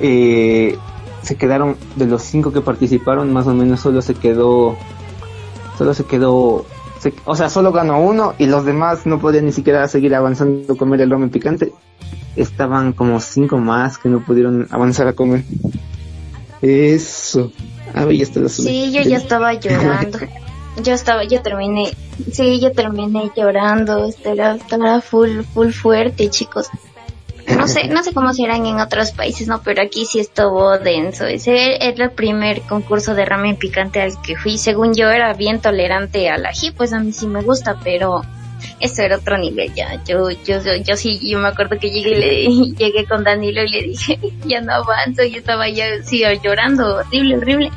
eh, 0.00 0.76
se 1.22 1.36
quedaron 1.36 1.76
de 1.96 2.06
los 2.06 2.22
cinco 2.22 2.52
que 2.52 2.60
participaron 2.60 3.32
más 3.32 3.46
o 3.46 3.54
menos 3.54 3.80
solo 3.80 4.02
se 4.02 4.14
quedó 4.14 4.76
solo 5.78 5.94
se 5.94 6.04
quedó 6.04 6.64
o 7.24 7.36
sea 7.36 7.50
solo 7.50 7.72
ganó 7.72 8.00
uno 8.00 8.34
y 8.38 8.46
los 8.46 8.64
demás 8.64 9.04
no 9.06 9.20
podían 9.20 9.44
ni 9.44 9.52
siquiera 9.52 9.86
seguir 9.88 10.14
avanzando 10.14 10.72
a 10.72 10.76
comer 10.76 11.00
el 11.00 11.10
ramen 11.10 11.30
picante. 11.30 11.72
Estaban 12.36 12.92
como 12.92 13.20
cinco 13.20 13.58
más 13.58 13.98
que 13.98 14.08
no 14.08 14.20
pudieron 14.20 14.66
avanzar 14.70 15.06
a 15.06 15.12
comer. 15.12 15.44
Eso 16.62 17.52
ah 17.94 18.06
ya 18.10 18.22
está 18.22 18.40
la 18.40 18.48
sí 18.48 18.92
yo 18.92 19.02
ya 19.02 19.16
estaba 19.16 19.54
llorando 19.54 20.18
yo 20.82 20.92
estaba 20.92 21.24
yo 21.24 21.40
terminé 21.42 21.92
sí 22.32 22.60
yo 22.60 22.72
terminé 22.72 23.30
llorando 23.36 24.06
estaba, 24.06 24.56
estaba 24.56 25.00
full 25.00 25.42
full 25.42 25.70
fuerte 25.70 26.28
chicos 26.30 26.68
no 27.56 27.68
sé, 27.68 27.88
no 27.88 28.02
sé 28.02 28.12
cómo 28.12 28.32
serán 28.32 28.64
en 28.64 28.80
otros 28.80 29.12
países, 29.12 29.48
¿no? 29.48 29.60
Pero 29.62 29.82
aquí 29.82 30.06
sí 30.06 30.18
estuvo 30.18 30.78
denso. 30.78 31.26
Ese 31.26 31.86
era 31.86 32.04
el 32.04 32.10
primer 32.10 32.62
concurso 32.62 33.14
de 33.14 33.24
ramen 33.24 33.56
picante 33.56 34.00
al 34.00 34.20
que 34.22 34.36
fui. 34.36 34.56
Según 34.56 34.94
yo 34.94 35.10
era 35.10 35.34
bien 35.34 35.60
tolerante 35.60 36.30
al 36.30 36.46
ají, 36.46 36.70
pues 36.70 36.92
a 36.92 37.00
mí 37.00 37.12
sí 37.12 37.26
me 37.26 37.42
gusta, 37.42 37.78
pero 37.84 38.22
eso 38.80 39.02
era 39.02 39.16
otro 39.16 39.38
nivel 39.38 39.72
ya. 39.74 40.02
Yo, 40.04 40.30
yo, 40.30 40.58
yo, 40.62 40.96
sí, 40.96 41.18
yo 41.28 41.38
me 41.38 41.48
acuerdo 41.48 41.78
que 41.78 41.90
llegué, 41.90 42.16
le, 42.16 42.44
llegué 42.76 43.04
con 43.06 43.24
Danilo 43.24 43.62
y 43.62 43.68
le 43.68 43.82
dije, 43.82 44.18
ya 44.46 44.60
no 44.60 44.72
avanzo, 44.74 45.22
y 45.24 45.36
estaba 45.36 45.68
ya, 45.68 46.02
sí, 46.02 46.22
llorando, 46.42 46.96
horrible, 46.96 47.36
horrible. 47.36 47.70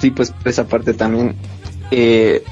Sí, 0.00 0.10
pues 0.10 0.32
esa 0.44 0.66
parte 0.66 0.94
también 0.94 1.36
eh, 1.90 2.44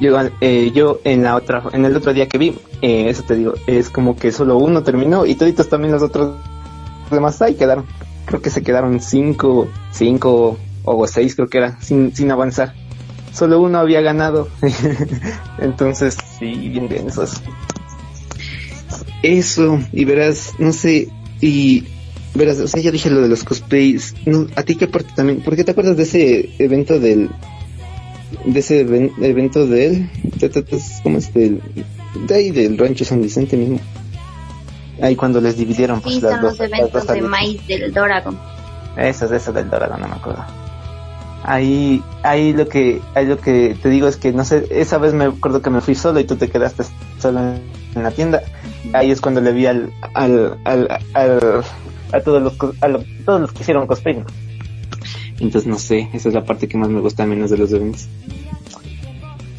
yo, 0.00 0.16
eh, 0.40 0.70
yo 0.72 1.00
en 1.04 1.22
la 1.24 1.34
otra, 1.34 1.62
en 1.72 1.84
el 1.84 1.96
otro 1.96 2.14
día 2.14 2.28
que 2.28 2.38
vi, 2.38 2.58
eh, 2.82 3.08
eso 3.08 3.24
te 3.24 3.34
digo, 3.34 3.54
es 3.66 3.90
como 3.90 4.16
que 4.16 4.30
solo 4.30 4.58
uno 4.58 4.82
terminó 4.82 5.26
y 5.26 5.34
toditos 5.34 5.68
también 5.68 5.92
los 5.92 6.02
otros 6.02 6.36
demás 7.10 7.40
ahí 7.42 7.54
quedaron. 7.54 7.84
Creo 8.26 8.40
que 8.40 8.50
se 8.50 8.62
quedaron 8.62 9.00
cinco, 9.00 9.68
cinco 9.92 10.58
o 10.84 11.06
seis 11.06 11.34
creo 11.34 11.48
que 11.48 11.58
era, 11.58 11.80
sin, 11.80 12.14
sin 12.14 12.30
avanzar. 12.30 12.74
Solo 13.32 13.60
uno 13.60 13.78
había 13.78 14.00
ganado. 14.00 14.48
Entonces, 15.58 16.16
sí, 16.38 16.68
bien 16.68 16.88
bien, 16.88 17.08
eso 17.08 17.24
Eso, 19.22 19.78
y 19.92 20.04
verás, 20.04 20.54
no 20.58 20.72
sé, 20.72 21.08
y 21.40 21.84
verás, 22.36 22.58
o 22.60 22.68
sea, 22.68 22.80
ya 22.80 22.90
dije 22.90 23.10
lo 23.10 23.22
de 23.22 23.28
los 23.28 23.44
cosplays. 23.44 24.14
No, 24.26 24.46
¿A 24.56 24.62
ti 24.62 24.76
qué 24.76 24.86
parte 24.86 25.10
también? 25.14 25.40
¿Por 25.40 25.56
qué 25.56 25.64
te 25.64 25.72
acuerdas 25.72 25.96
de 25.96 26.02
ese 26.04 26.50
evento 26.58 26.98
del 26.98 27.30
de 28.44 28.60
ese 28.60 28.80
evento 28.80 29.66
de 29.66 29.86
él, 29.86 30.10
como 31.02 31.18
este, 31.18 31.60
de 32.26 32.34
ahí 32.34 32.50
del 32.50 32.78
rancho 32.78 33.04
San 33.04 33.22
Vicente 33.22 33.56
mismo. 33.56 33.80
Ahí 35.00 35.14
cuando 35.14 35.40
les 35.40 35.56
dividieron 35.56 36.00
pues 36.00 36.16
sí, 36.16 36.20
las 36.20 36.40
dos, 36.40 36.58
los 36.58 36.60
eventos 36.60 37.06
de 37.06 37.22
maíz 37.22 37.66
del 37.66 37.92
Doragon. 37.92 38.38
Esas, 38.96 39.30
esas 39.30 39.54
del 39.54 39.68
Doragon, 39.68 40.00
no 40.00 40.08
me 40.08 40.14
acuerdo. 40.14 40.44
Ahí, 41.42 42.02
ahí 42.22 42.52
lo 42.52 42.66
que, 42.66 43.00
ahí 43.14 43.26
lo 43.26 43.38
que 43.38 43.76
te 43.80 43.88
digo 43.88 44.08
es 44.08 44.16
que 44.16 44.32
no 44.32 44.44
sé, 44.44 44.66
esa 44.70 44.98
vez 44.98 45.12
me 45.12 45.26
acuerdo 45.26 45.62
que 45.62 45.70
me 45.70 45.80
fui 45.80 45.94
solo 45.94 46.18
y 46.18 46.24
tú 46.24 46.36
te 46.36 46.48
quedaste 46.48 46.84
solo 47.20 47.40
en, 47.40 48.02
la 48.02 48.10
tienda. 48.10 48.42
Ahí 48.92 49.10
es 49.10 49.20
cuando 49.20 49.40
le 49.40 49.52
vi 49.52 49.66
al, 49.66 49.92
al, 50.14 50.58
al, 50.64 51.64
a 52.12 52.20
todos 52.20 52.42
los, 52.42 52.54
a 52.80 52.88
todos 53.24 53.40
los 53.40 53.52
que 53.52 53.62
hicieron 53.62 53.86
cosplay. 53.86 54.22
Entonces 55.38 55.66
no 55.66 55.78
sé, 55.78 56.08
esa 56.12 56.28
es 56.28 56.34
la 56.34 56.44
parte 56.44 56.68
que 56.68 56.78
más 56.78 56.88
me 56.88 57.00
gusta 57.00 57.26
menos 57.26 57.50
de 57.50 57.58
los 57.58 57.72
eventos. 57.72 58.08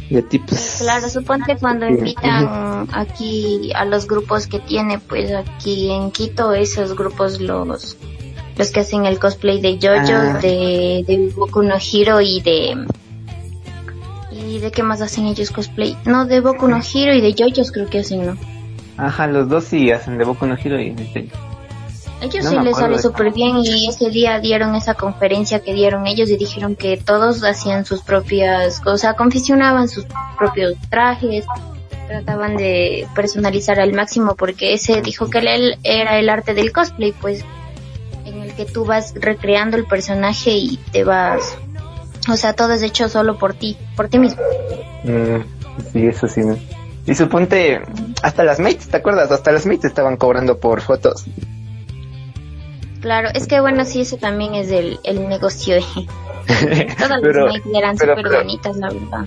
De 0.10 0.22
tipos. 0.22 0.78
Claro, 0.80 1.10
suponte 1.10 1.58
cuando 1.58 1.86
invitan 1.88 2.88
aquí 2.94 3.72
a 3.76 3.84
los 3.84 4.08
grupos 4.08 4.48
que 4.48 4.60
tiene, 4.60 5.00
pues 5.00 5.32
aquí 5.34 5.92
en 5.92 6.12
Quito, 6.12 6.54
esos 6.54 6.96
grupos 6.96 7.42
los 7.42 7.98
los 8.58 8.72
que 8.72 8.80
hacen 8.80 9.06
el 9.06 9.20
cosplay 9.20 9.62
de 9.62 9.78
Jojo, 9.80 10.14
ah. 10.14 10.40
de, 10.42 11.04
de 11.06 11.32
Boku 11.36 11.62
no 11.62 11.76
Hiro 11.78 12.22
y 12.22 12.42
de 12.42 12.88
y 14.32 14.60
de 14.60 14.72
qué 14.72 14.84
más 14.84 15.02
hacen 15.02 15.26
ellos 15.26 15.52
cosplay. 15.52 15.98
No, 16.06 16.26
de 16.26 16.42
Boku 16.42 16.68
no 16.68 16.80
Hiro 16.80 17.14
y 17.14 17.22
de 17.22 17.34
JoJo's 17.34 17.72
creo 17.72 17.90
que 17.90 18.00
hacen, 18.00 18.26
¿no? 18.26 18.38
Ajá, 18.98 19.28
los 19.28 19.50
dos 19.50 19.66
sí 19.66 19.92
hacen 19.92 20.18
de 20.18 20.26
Boku 20.26 20.46
no 20.46 20.58
Hiro 20.62 20.80
y 20.80 20.92
de 20.92 21.30
ellos 22.22 22.46
sí 22.46 22.58
les 22.60 22.78
sale 22.78 23.00
súper 23.00 23.32
bien 23.32 23.58
y 23.58 23.88
ese 23.88 24.10
día 24.10 24.40
dieron 24.40 24.76
esa 24.76 24.96
conferencia 24.96 25.60
que 25.60 25.74
dieron 25.74 26.08
ellos 26.08 26.30
y 26.30 26.38
dijeron 26.38 26.76
que 26.76 26.98
todos 26.98 27.44
hacían 27.44 27.86
sus 27.86 28.02
propias 28.02 28.80
cosas, 28.80 29.16
confeccionaban 29.16 29.88
sus 29.88 30.06
propios 30.38 30.76
trajes, 30.90 31.46
trataban 32.08 32.58
de 32.58 33.08
personalizar 33.14 33.80
al 33.80 33.94
máximo 33.94 34.36
porque 34.36 34.74
ese 34.74 35.02
dijo 35.02 35.30
que 35.30 35.40
él 35.40 35.78
era 35.84 36.18
el 36.18 36.30
arte 36.30 36.54
del 36.54 36.72
cosplay, 36.72 37.12
pues 37.12 37.46
en 38.26 38.42
el 38.42 38.54
que 38.54 38.66
tú 38.66 38.86
vas 38.86 39.14
recreando 39.16 39.78
el 39.78 39.86
personaje 39.86 40.52
y 40.52 40.78
te 40.92 41.04
vas, 41.04 41.56
o 42.30 42.36
sea, 42.36 42.54
todo 42.54 42.74
es 42.74 42.82
hecho 42.82 43.10
solo 43.10 43.38
por 43.38 43.54
ti, 43.54 43.78
por 43.96 44.10
ti 44.10 44.18
mismo. 44.18 44.42
Mm, 45.04 45.42
sí, 45.94 46.08
eso 46.08 46.28
sí. 46.28 46.42
¿no? 46.42 46.58
Y 47.06 47.16
suponte, 47.16 47.82
hasta 48.24 48.44
las 48.44 48.60
mates, 48.60 48.88
¿te 48.90 48.98
acuerdas? 48.98 49.32
Hasta 49.32 49.52
las 49.52 49.66
mates 49.66 49.86
estaban 49.86 50.18
cobrando 50.18 50.58
por 50.58 50.82
fotos. 50.82 51.26
Claro, 53.02 53.30
es 53.34 53.48
que 53.48 53.60
bueno, 53.60 53.86
sí, 53.86 54.02
eso 54.02 54.18
también 54.18 54.56
es 54.56 54.72
el, 54.72 55.00
el 55.04 55.28
negocio. 55.30 55.78
Todas 56.98 57.22
las 57.22 57.62
eran 57.74 57.98
súper 57.98 58.30
bonitas, 58.30 58.78
la 58.78 58.90
verdad. 58.90 59.26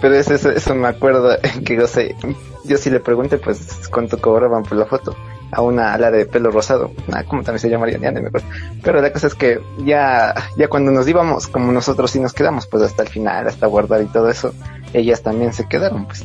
Pero 0.00 0.14
eso, 0.14 0.34
eso, 0.34 0.74
me 0.74 0.88
acuerdo 0.88 1.36
que 1.64 1.76
yo 1.76 1.86
sé, 1.86 2.16
yo 2.64 2.78
sí 2.78 2.90
le 2.90 3.00
pregunté 3.00 3.38
pues 3.38 3.88
cuánto 3.90 4.18
cobraban 4.18 4.62
por 4.62 4.78
la 4.78 4.86
foto 4.86 5.14
a 5.52 5.62
una 5.62 5.92
ala 5.92 6.12
de 6.12 6.26
pelo 6.26 6.52
rosado, 6.52 6.92
ah, 7.12 7.24
como 7.24 7.42
también 7.42 7.58
se 7.58 7.68
llamaría, 7.68 7.98
ya 7.98 8.12
me 8.12 8.28
acuerdo. 8.28 8.46
Pero 8.82 9.02
la 9.02 9.12
cosa 9.12 9.26
es 9.26 9.34
que 9.34 9.60
ya, 9.84 10.32
ya 10.56 10.68
cuando 10.68 10.92
nos 10.92 11.08
íbamos, 11.08 11.48
como 11.48 11.72
nosotros 11.72 12.12
sí 12.12 12.20
nos 12.20 12.32
quedamos, 12.32 12.68
pues 12.68 12.84
hasta 12.84 13.02
el 13.02 13.08
final, 13.08 13.48
hasta 13.48 13.66
guardar 13.66 14.00
y 14.02 14.06
todo 14.06 14.30
eso, 14.30 14.54
ellas 14.92 15.22
también 15.22 15.52
se 15.52 15.66
quedaron, 15.66 16.06
pues. 16.06 16.24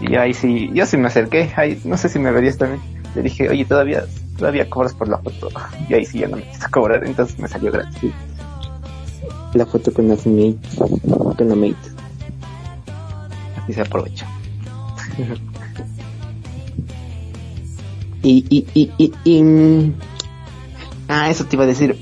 Y 0.00 0.14
ahí 0.16 0.34
sí, 0.34 0.70
yo 0.74 0.84
sí 0.84 0.98
me 0.98 1.08
acerqué, 1.08 1.50
ahí, 1.56 1.80
no 1.84 1.96
sé 1.96 2.10
si 2.10 2.18
me 2.18 2.30
verías 2.30 2.58
también. 2.58 2.82
Le 3.14 3.22
dije, 3.22 3.48
oye, 3.48 3.64
todavía 3.64 4.04
todavía 4.36 4.68
cobras 4.68 4.94
por 4.94 5.08
la 5.08 5.18
foto. 5.18 5.48
Y 5.88 5.94
ahí 5.94 6.04
sí 6.04 6.18
ya 6.18 6.28
no 6.28 6.36
me 6.36 6.42
quise 6.42 6.68
cobrar, 6.70 7.04
entonces 7.04 7.38
me 7.38 7.48
salió 7.48 7.72
gratis. 7.72 8.12
La 9.54 9.66
foto 9.66 9.92
con 9.92 10.08
la 10.08 10.14
mate, 10.14 10.58
con 11.36 11.48
la 11.48 11.54
mate. 11.54 11.76
Así 13.62 13.72
se 13.72 13.80
aprovecha. 13.80 14.26
y, 18.22 18.44
y, 18.50 18.66
y, 18.74 18.92
y, 18.98 19.12
y, 19.24 19.42
mm, 19.42 19.94
ah, 21.08 21.30
eso 21.30 21.44
te 21.44 21.56
iba 21.56 21.64
a 21.64 21.68
decir. 21.68 21.98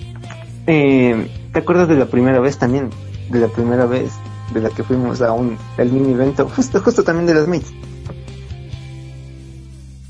Eh, 0.66 1.30
¿Te 1.52 1.58
acuerdas 1.58 1.88
de 1.88 1.96
la 1.96 2.06
primera 2.06 2.40
vez 2.40 2.58
también? 2.58 2.90
De 3.30 3.38
la 3.38 3.48
primera 3.48 3.86
vez 3.86 4.12
de 4.52 4.60
la 4.60 4.70
que 4.70 4.82
fuimos 4.82 5.22
a 5.22 5.32
un 5.32 5.56
el 5.78 5.92
mini 5.92 6.12
evento, 6.12 6.48
justo, 6.48 6.80
justo 6.80 7.02
también 7.02 7.26
de 7.26 7.34
las 7.34 7.46
mates. 7.48 7.72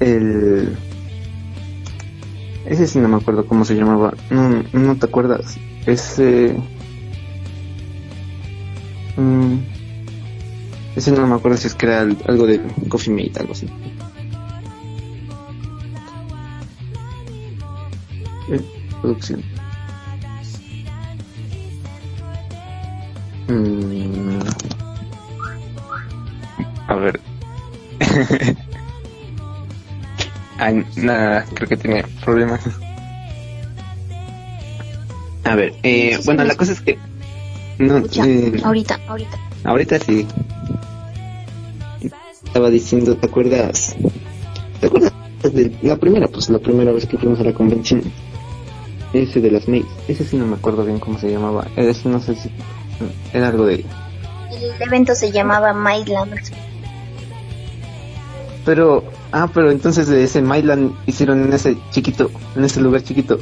El 0.01 0.77
ese 2.67 2.87
sí 2.87 2.99
no 2.99 3.09
me 3.09 3.17
acuerdo 3.17 3.47
cómo 3.47 3.65
se 3.65 3.75
llamaba. 3.75 4.15
No, 4.31 4.63
no 4.73 4.97
te 4.97 5.07
acuerdas. 5.07 5.57
Ese... 5.87 6.57
Mm, 9.17 9.59
ese 10.97 11.13
no 11.13 11.27
me 11.27 11.35
acuerdo 11.35 11.59
si 11.59 11.67
es 11.67 11.75
que 11.75 11.87
era 11.87 12.01
algo 12.01 12.47
de 12.47 12.61
Coffee 12.89 13.13
Mate, 13.13 13.41
algo 13.41 13.53
así. 13.53 13.67
Eh, 18.49 18.61
producción. 19.01 19.43
Mm, 23.49 24.41
a 26.89 26.95
ver. 26.95 27.21
Ay, 30.59 30.85
nada, 30.97 31.45
creo 31.53 31.69
que 31.69 31.77
tiene 31.77 32.05
problemas. 32.25 32.61
A 35.45 35.55
ver, 35.57 35.75
eh, 35.83 36.19
bueno, 36.25 36.45
la 36.45 36.55
cosa 36.55 36.73
es 36.73 36.81
que... 36.81 36.99
No, 37.79 37.99
eh, 37.99 38.61
ahorita, 38.63 39.01
ahorita. 39.09 39.39
Ahorita 39.65 39.99
sí. 39.99 40.27
Estaba 42.45 42.71
diciendo, 42.71 43.17
¿te 43.17 43.27
acuerdas? 43.27 43.97
¿Te 44.81 44.87
acuerdas 44.87 45.13
de 45.43 45.77
la 45.83 45.97
primera? 45.97 46.29
Pues 46.29 46.49
la 46.49 46.59
primera 46.59 46.93
vez 46.93 47.07
que 47.07 47.19
fuimos 47.19 47.41
a 47.41 47.45
la 47.45 47.53
convención. 47.53 48.03
Ese 49.13 49.41
de 49.41 49.51
las 49.51 49.69
mails. 49.69 49.89
Ese 50.09 50.25
sí 50.25 50.37
no 50.37 50.47
me 50.47 50.57
acuerdo 50.57 50.85
bien 50.85 50.99
cómo 50.99 51.19
se 51.19 51.31
llamaba. 51.31 51.67
Ese 51.77 52.09
no 52.09 52.21
sé 52.21 52.37
si... 52.37 52.51
Era 53.33 53.49
algo 53.49 53.67
de... 53.67 53.85
El 54.51 54.83
evento 54.83 55.15
se 55.15 55.31
llamaba 55.31 55.73
Maidland. 55.73 56.41
Pero, 58.65 59.05
ah, 59.35 59.51
pero 59.53 59.71
entonces 59.71 60.09
de 60.09 60.23
ese 60.23 60.41
Myland 60.41 60.95
hicieron 61.07 61.43
en 61.43 61.53
ese 61.53 61.77
chiquito, 61.91 62.31
en 62.57 62.65
ese 62.65 62.81
lugar 62.81 63.03
chiquito. 63.03 63.39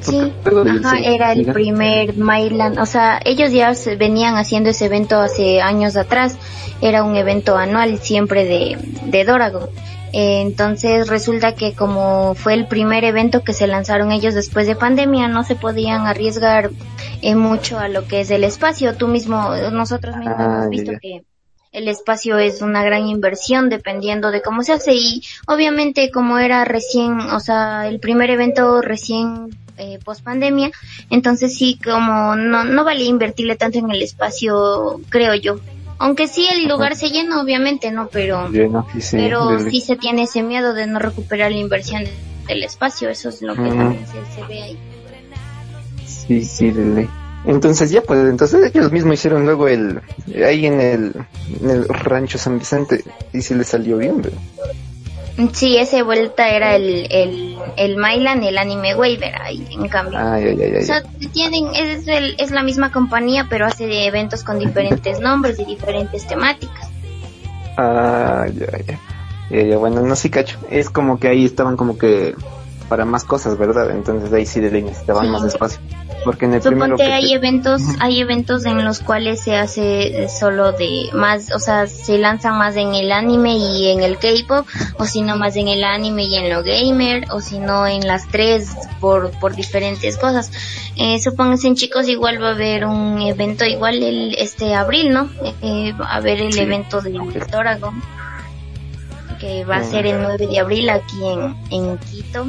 Sí, 0.00 0.32
ajá, 0.44 0.98
era 0.98 1.32
el 1.32 1.46
primer 1.52 2.16
Myland, 2.16 2.78
o 2.78 2.86
sea, 2.86 3.20
ellos 3.24 3.52
ya 3.52 3.72
venían 3.98 4.36
haciendo 4.36 4.70
ese 4.70 4.86
evento 4.86 5.16
hace 5.16 5.60
años 5.60 5.96
atrás, 5.96 6.38
era 6.80 7.02
un 7.02 7.16
evento 7.16 7.56
anual 7.56 7.98
siempre 7.98 8.44
de, 8.44 8.78
de 9.04 9.24
Doragon. 9.24 9.68
entonces 10.12 11.08
resulta 11.08 11.54
que 11.54 11.74
como 11.74 12.34
fue 12.34 12.54
el 12.54 12.66
primer 12.66 13.04
evento 13.04 13.42
que 13.42 13.52
se 13.52 13.66
lanzaron 13.66 14.12
ellos 14.12 14.34
después 14.34 14.66
de 14.66 14.76
pandemia, 14.76 15.28
no 15.28 15.44
se 15.44 15.56
podían 15.56 16.06
arriesgar 16.06 16.70
eh, 17.22 17.34
mucho 17.34 17.78
a 17.78 17.88
lo 17.88 18.06
que 18.06 18.20
es 18.20 18.30
el 18.30 18.44
espacio. 18.44 18.96
Tú 18.96 19.08
mismo, 19.08 19.54
nosotros 19.72 20.16
mismos 20.16 20.40
hemos 20.40 20.64
ah, 20.64 20.68
visto 20.68 20.92
que 21.00 21.22
el 21.76 21.88
espacio 21.88 22.38
es 22.38 22.62
una 22.62 22.82
gran 22.82 23.06
inversión 23.06 23.68
dependiendo 23.68 24.30
de 24.30 24.40
cómo 24.40 24.62
se 24.62 24.72
hace 24.72 24.94
y 24.94 25.22
obviamente 25.46 26.10
como 26.10 26.38
era 26.38 26.64
recién, 26.64 27.20
o 27.20 27.38
sea, 27.38 27.86
el 27.86 28.00
primer 28.00 28.30
evento 28.30 28.80
recién 28.80 29.54
eh, 29.76 29.98
post 30.02 30.24
pandemia, 30.24 30.70
entonces 31.10 31.54
sí 31.54 31.78
como 31.84 32.34
no, 32.34 32.64
no 32.64 32.82
valía 32.82 33.08
invertirle 33.08 33.56
tanto 33.56 33.78
en 33.78 33.90
el 33.90 34.00
espacio, 34.00 35.02
creo 35.10 35.34
yo. 35.34 35.60
Aunque 35.98 36.28
sí 36.28 36.48
el 36.50 36.66
lugar 36.66 36.96
se 36.96 37.10
llena, 37.10 37.42
obviamente, 37.42 37.90
¿no? 37.90 38.08
Pero, 38.08 38.48
sí, 38.98 39.16
pero 39.16 39.58
sí 39.60 39.82
se 39.82 39.96
tiene 39.96 40.22
ese 40.22 40.42
miedo 40.42 40.72
de 40.72 40.86
no 40.86 40.98
recuperar 40.98 41.50
la 41.50 41.58
inversión 41.58 42.04
del 42.48 42.62
espacio, 42.62 43.10
eso 43.10 43.28
es 43.28 43.42
lo 43.42 43.54
que 43.54 43.68
también 43.68 44.06
se, 44.06 44.44
ve 44.46 44.62
ahí. 44.62 44.78
Sí, 46.06 46.42
sí, 46.42 46.70
de 46.70 47.06
entonces 47.46 47.90
ya, 47.90 48.02
pues 48.02 48.20
entonces 48.28 48.74
ellos 48.74 48.92
mismos 48.92 49.14
hicieron 49.14 49.44
luego 49.44 49.68
el, 49.68 50.00
ahí 50.44 50.66
en 50.66 50.80
el, 50.80 51.12
en 51.62 51.70
el 51.70 51.88
rancho 51.88 52.38
San 52.38 52.58
Vicente 52.58 53.04
y 53.32 53.40
si 53.40 53.54
les 53.54 53.68
salió 53.68 53.98
bien, 53.98 54.20
¿verdad? 54.20 54.38
Sí, 55.52 55.76
ese 55.76 56.02
vuelta 56.02 56.48
era 56.48 56.76
el, 56.76 57.06
el, 57.10 57.58
el 57.76 57.96
Mylan, 57.98 58.42
el 58.42 58.56
anime 58.56 58.94
Waver 58.94 59.34
ahí, 59.42 59.66
en 59.70 59.86
cambio. 59.88 60.18
o 60.18 60.82
sea, 60.82 61.02
tienen, 61.32 61.74
es, 61.74 62.08
el, 62.08 62.36
es 62.38 62.50
la 62.50 62.62
misma 62.62 62.90
compañía, 62.90 63.46
pero 63.50 63.66
hace 63.66 64.06
eventos 64.06 64.42
con 64.42 64.58
diferentes 64.58 65.20
nombres 65.20 65.58
y 65.58 65.66
diferentes 65.66 66.26
temáticas. 66.26 66.88
Ah, 67.76 68.46
ya, 68.54 68.78
ya. 68.86 68.98
Ya, 69.50 69.62
ya, 69.62 69.76
bueno, 69.76 70.00
no 70.00 70.16
sí 70.16 70.30
cacho. 70.30 70.58
Es 70.70 70.90
como 70.90 71.20
que 71.20 71.28
ahí 71.28 71.44
estaban 71.44 71.76
como 71.76 71.98
que 71.98 72.34
para 72.88 73.04
más 73.04 73.24
cosas, 73.24 73.58
¿verdad? 73.58 73.90
Entonces 73.90 74.32
ahí 74.32 74.46
sí 74.46 74.60
de 74.60 74.70
ley 74.70 74.82
necesitaban 74.82 75.30
más 75.30 75.44
espacio. 75.44 75.80
Porque 76.24 76.46
en 76.46 76.54
el 76.54 76.62
Suponte 76.62 77.04
hay 77.04 77.32
eventos, 77.32 77.82
hay 78.00 78.20
eventos 78.20 78.64
en 78.64 78.84
los 78.84 79.00
cuales 79.00 79.40
se 79.40 79.56
hace 79.56 80.28
solo 80.28 80.72
de 80.72 81.10
más, 81.12 81.52
o 81.52 81.58
sea, 81.58 81.86
se 81.86 82.18
lanzan 82.18 82.58
más 82.58 82.76
en 82.76 82.94
el 82.94 83.12
anime 83.12 83.56
y 83.56 83.90
en 83.90 84.02
el 84.02 84.18
K-pop, 84.18 84.66
o 84.98 85.04
si 85.04 85.22
no 85.22 85.36
más 85.36 85.54
en 85.56 85.68
el 85.68 85.84
anime 85.84 86.24
y 86.24 86.36
en 86.36 86.50
lo 86.50 86.64
gamer, 86.64 87.26
o 87.30 87.40
si 87.40 87.60
no 87.60 87.86
en 87.86 88.06
las 88.06 88.26
tres 88.28 88.74
por, 89.00 89.30
por 89.38 89.54
diferentes 89.54 90.16
cosas. 90.16 90.50
Eh, 90.96 91.20
supónganse 91.20 91.72
chicos, 91.74 92.08
igual 92.08 92.42
va 92.42 92.48
a 92.48 92.52
haber 92.52 92.86
un 92.86 93.20
evento 93.20 93.64
igual 93.64 94.02
el 94.02 94.34
este 94.36 94.74
abril, 94.74 95.12
¿no? 95.12 95.28
Eh, 95.62 95.92
va 95.92 96.06
a 96.06 96.16
haber 96.16 96.40
el 96.40 96.58
evento 96.58 97.00
de 97.02 97.12
Toragon 97.50 98.02
que 99.38 99.64
va 99.64 99.76
a 99.76 99.84
ser 99.84 100.06
el 100.06 100.22
9 100.22 100.46
de 100.46 100.58
abril 100.58 100.88
aquí 100.90 101.24
en, 101.24 101.56
en 101.70 101.98
Quito. 101.98 102.46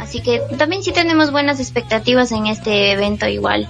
Así 0.00 0.22
que 0.22 0.40
también 0.56 0.82
sí 0.82 0.92
tenemos 0.92 1.30
buenas 1.30 1.60
expectativas 1.60 2.32
en 2.32 2.46
este 2.46 2.92
evento 2.92 3.28
igual. 3.28 3.68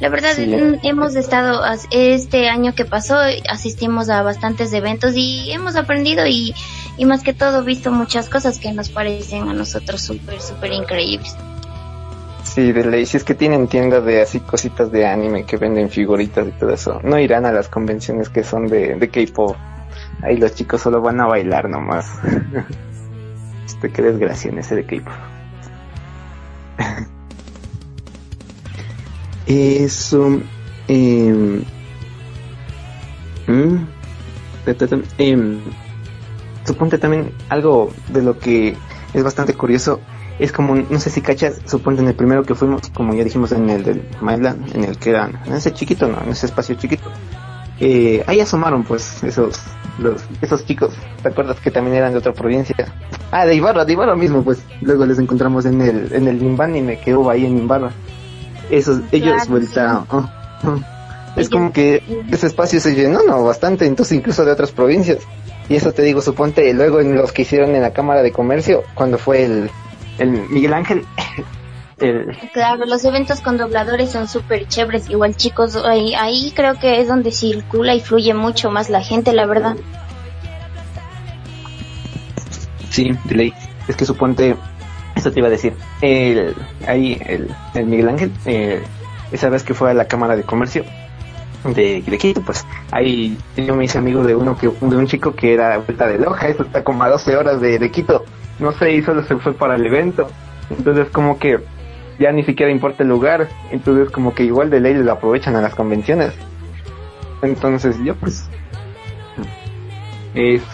La 0.00 0.08
verdad, 0.08 0.36
mm, 0.36 0.84
hemos 0.84 1.14
estado, 1.14 1.62
este 1.92 2.48
año 2.48 2.74
que 2.74 2.84
pasó, 2.84 3.16
asistimos 3.48 4.10
a 4.10 4.22
bastantes 4.22 4.72
eventos 4.72 5.12
y 5.14 5.52
hemos 5.52 5.76
aprendido 5.76 6.26
y, 6.26 6.52
y 6.96 7.04
más 7.04 7.22
que 7.22 7.32
todo 7.32 7.62
visto 7.62 7.92
muchas 7.92 8.28
cosas 8.28 8.58
que 8.58 8.72
nos 8.72 8.88
parecen 8.88 9.48
a 9.48 9.54
nosotros 9.54 10.02
súper, 10.02 10.40
súper 10.40 10.72
increíbles. 10.72 11.36
Sí, 12.42 12.72
de 12.72 12.84
ley, 12.84 13.06
si 13.06 13.16
es 13.16 13.22
que 13.22 13.36
tienen 13.36 13.68
tiendas 13.68 14.04
de 14.04 14.20
así 14.20 14.40
cositas 14.40 14.90
de 14.90 15.06
anime 15.06 15.44
que 15.44 15.56
venden 15.56 15.88
figuritas 15.88 16.48
y 16.48 16.50
todo 16.50 16.70
eso, 16.70 17.00
no 17.04 17.20
irán 17.20 17.46
a 17.46 17.52
las 17.52 17.68
convenciones 17.68 18.28
que 18.28 18.42
son 18.42 18.66
de, 18.66 18.96
de 18.96 19.08
K-pop. 19.08 19.56
Ahí 20.22 20.36
los 20.36 20.56
chicos 20.56 20.80
solo 20.80 21.00
van 21.00 21.20
a 21.20 21.26
bailar 21.26 21.70
nomás. 21.70 22.10
este, 23.66 23.90
qué 23.90 24.02
desgracia 24.02 24.50
en 24.50 24.58
ese 24.58 24.74
de 24.74 24.84
K-pop. 24.84 25.41
Eso. 29.46 30.40
Eh, 30.88 31.62
suponte 36.64 36.98
también 36.98 37.32
algo 37.48 37.92
de 38.08 38.22
lo 38.22 38.38
que 38.38 38.76
es 39.14 39.22
bastante 39.22 39.54
curioso. 39.54 40.00
Es 40.38 40.52
como, 40.52 40.74
no 40.74 40.98
sé 40.98 41.10
si 41.10 41.20
cachas, 41.20 41.60
suponte 41.66 42.02
en 42.02 42.08
el 42.08 42.14
primero 42.14 42.42
que 42.42 42.54
fuimos, 42.54 42.88
como 42.90 43.14
ya 43.14 43.24
dijimos 43.24 43.52
en 43.52 43.68
el 43.68 43.84
del 43.84 44.02
Myland, 44.20 44.74
en 44.74 44.84
el 44.84 44.96
que 44.96 45.10
era, 45.10 45.30
en 45.44 45.52
ese 45.52 45.72
chiquito, 45.72 46.08
no, 46.08 46.20
en 46.22 46.30
ese 46.30 46.46
espacio 46.46 46.74
chiquito. 46.76 47.10
Eh, 47.84 48.22
ahí 48.28 48.38
asomaron 48.38 48.84
pues 48.84 49.24
esos 49.24 49.60
los 49.98 50.22
esos 50.40 50.64
chicos, 50.64 50.94
¿te 51.20 51.30
acuerdas 51.30 51.58
que 51.58 51.72
también 51.72 51.96
eran 51.96 52.12
de 52.12 52.18
otra 52.18 52.32
provincia? 52.32 52.76
Ah, 53.32 53.44
de 53.44 53.56
Ibarra, 53.56 53.84
de 53.84 53.92
Ibarra 53.94 54.14
mismo, 54.14 54.44
pues 54.44 54.62
luego 54.82 55.04
les 55.04 55.18
encontramos 55.18 55.66
en 55.66 55.80
el 55.82 56.12
en 56.12 56.28
el 56.28 56.40
Imbanime 56.40 57.00
que 57.00 57.12
hubo 57.12 57.28
ahí 57.28 57.44
en 57.44 57.58
Ibarra. 57.58 57.90
Esos 58.70 59.00
ellos 59.10 59.48
vuelta 59.48 60.04
oh, 60.12 60.30
oh. 60.62 60.80
es 61.34 61.50
como 61.50 61.72
que 61.72 62.04
ese 62.30 62.46
espacio 62.46 62.78
se 62.78 62.94
llenó 62.94 63.24
no 63.26 63.42
bastante, 63.42 63.84
entonces 63.84 64.16
incluso 64.16 64.44
de 64.44 64.52
otras 64.52 64.70
provincias. 64.70 65.18
Y 65.68 65.74
eso 65.74 65.90
te 65.92 66.02
digo, 66.02 66.22
suponte 66.22 66.72
luego 66.74 67.00
en 67.00 67.16
los 67.16 67.32
que 67.32 67.42
hicieron 67.42 67.74
en 67.74 67.82
la 67.82 67.92
Cámara 67.92 68.22
de 68.22 68.30
Comercio 68.30 68.84
cuando 68.94 69.18
fue 69.18 69.44
el 69.44 69.70
el 70.18 70.30
Miguel 70.30 70.74
Ángel 70.74 71.04
Claro, 72.52 72.84
los 72.86 73.04
eventos 73.04 73.40
con 73.40 73.56
dobladores 73.56 74.10
son 74.10 74.28
súper 74.28 74.66
chéveres. 74.66 75.08
Igual 75.08 75.36
chicos, 75.36 75.76
ahí, 75.76 76.14
ahí 76.14 76.52
creo 76.54 76.78
que 76.78 77.00
es 77.00 77.08
donde 77.08 77.30
circula 77.30 77.94
y 77.94 78.00
fluye 78.00 78.34
mucho 78.34 78.70
más 78.70 78.90
la 78.90 79.02
gente, 79.02 79.32
la 79.32 79.46
verdad. 79.46 79.76
Sí, 82.90 83.16
de 83.24 83.34
ley. 83.34 83.54
Es 83.88 83.96
que 83.96 84.04
suponte, 84.04 84.56
eso 85.14 85.32
te 85.32 85.38
iba 85.38 85.48
a 85.48 85.50
decir. 85.50 85.74
El, 86.00 86.54
ahí, 86.86 87.20
el, 87.26 87.54
el 87.74 87.86
Miguel 87.86 88.08
Ángel, 88.08 88.32
eh, 88.46 88.82
esa 89.30 89.48
vez 89.48 89.62
que 89.62 89.74
fue 89.74 89.90
a 89.90 89.94
la 89.94 90.06
Cámara 90.06 90.36
de 90.36 90.42
Comercio 90.42 90.84
de, 91.64 92.02
de 92.02 92.18
Quito, 92.18 92.42
pues 92.42 92.66
ahí 92.90 93.36
yo 93.56 93.74
me 93.74 93.84
hice 93.84 93.98
amigo 93.98 94.24
de 94.24 94.34
uno 94.34 94.58
que, 94.58 94.68
de 94.68 94.96
un 94.96 95.06
chico 95.06 95.34
que 95.34 95.54
era 95.54 95.78
vuelta 95.78 96.08
de 96.08 96.18
Loja, 96.18 96.48
eso 96.48 96.64
está 96.64 96.82
como 96.82 97.04
a 97.04 97.08
12 97.08 97.36
horas 97.36 97.60
de, 97.60 97.78
de 97.78 97.90
Quito. 97.90 98.24
No 98.58 98.72
sé, 98.72 98.92
y 98.92 99.02
solo 99.02 99.24
se 99.24 99.36
fue 99.36 99.54
para 99.54 99.76
el 99.76 99.86
evento. 99.86 100.28
Entonces 100.70 101.08
como 101.10 101.38
que 101.38 101.60
ya 102.18 102.32
ni 102.32 102.44
siquiera 102.44 102.70
importa 102.70 103.02
el 103.02 103.08
lugar, 103.08 103.48
entonces 103.70 104.10
como 104.10 104.34
que 104.34 104.44
igual 104.44 104.70
de 104.70 104.80
ley 104.80 104.94
lo 104.94 105.12
aprovechan 105.12 105.56
a 105.56 105.62
las 105.62 105.74
convenciones. 105.74 106.32
Entonces 107.42 107.96
yo 108.04 108.14
pues 108.14 108.48
eso. 110.34 110.66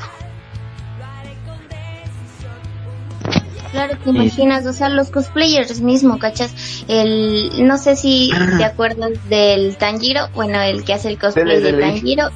Claro, 3.70 3.98
te 4.03 4.11
imaginas, 4.11 4.66
o 4.66 4.72
sea, 4.72 4.88
los 4.88 5.11
cosplayers 5.11 5.81
mismo, 5.83 6.18
¿cachas? 6.18 6.85
El, 6.88 7.66
no 7.66 7.77
sé 7.77 7.96
si 7.96 8.31
ah. 8.35 8.55
te 8.57 8.64
acuerdas 8.64 9.12
del 9.29 9.77
Tanjiro, 9.77 10.29
bueno, 10.35 10.61
el 10.62 10.85
que 10.85 10.94
hace 10.94 11.09
el 11.09 11.18
cosplay 11.18 11.61
de, 11.61 11.74
Tanjiro, 11.74 12.31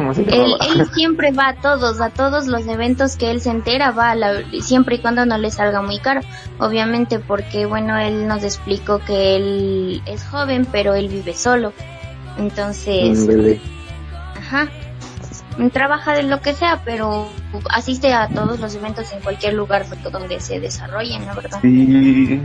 él, 0.00 0.56
siempre 0.94 1.32
va 1.32 1.48
a 1.48 1.54
todos, 1.56 2.00
a 2.00 2.10
todos 2.10 2.46
los 2.46 2.66
eventos 2.66 3.16
que 3.16 3.30
él 3.30 3.40
se 3.40 3.50
entera, 3.50 3.90
va 3.90 4.14
siempre 4.60 4.96
y 4.96 4.98
cuando 4.98 5.26
no 5.26 5.38
le 5.38 5.50
salga 5.50 5.82
muy 5.82 5.98
caro. 5.98 6.20
Obviamente 6.58 7.18
porque, 7.18 7.66
bueno, 7.66 7.98
él 7.98 8.26
nos 8.26 8.42
explicó 8.42 9.00
que 9.00 9.36
él 9.36 10.02
es 10.06 10.24
joven, 10.24 10.66
pero 10.70 10.94
él 10.94 11.08
vive 11.08 11.34
solo. 11.34 11.72
Entonces, 12.38 13.28
ajá, 14.36 14.68
trabaja 15.72 16.14
de 16.14 16.22
lo 16.24 16.40
que 16.40 16.52
sea, 16.54 16.82
pero 16.84 17.28
asiste 17.70 18.12
a 18.12 18.28
todos 18.28 18.60
los 18.60 18.74
eventos 18.74 19.12
en 19.12 19.20
cualquier 19.20 19.54
lugar 19.54 19.86
donde 20.10 20.40
se 20.40 20.60
desarrollen, 20.60 21.24
la 21.26 21.34
verdad. 21.34 21.58
Sí, 21.62 22.40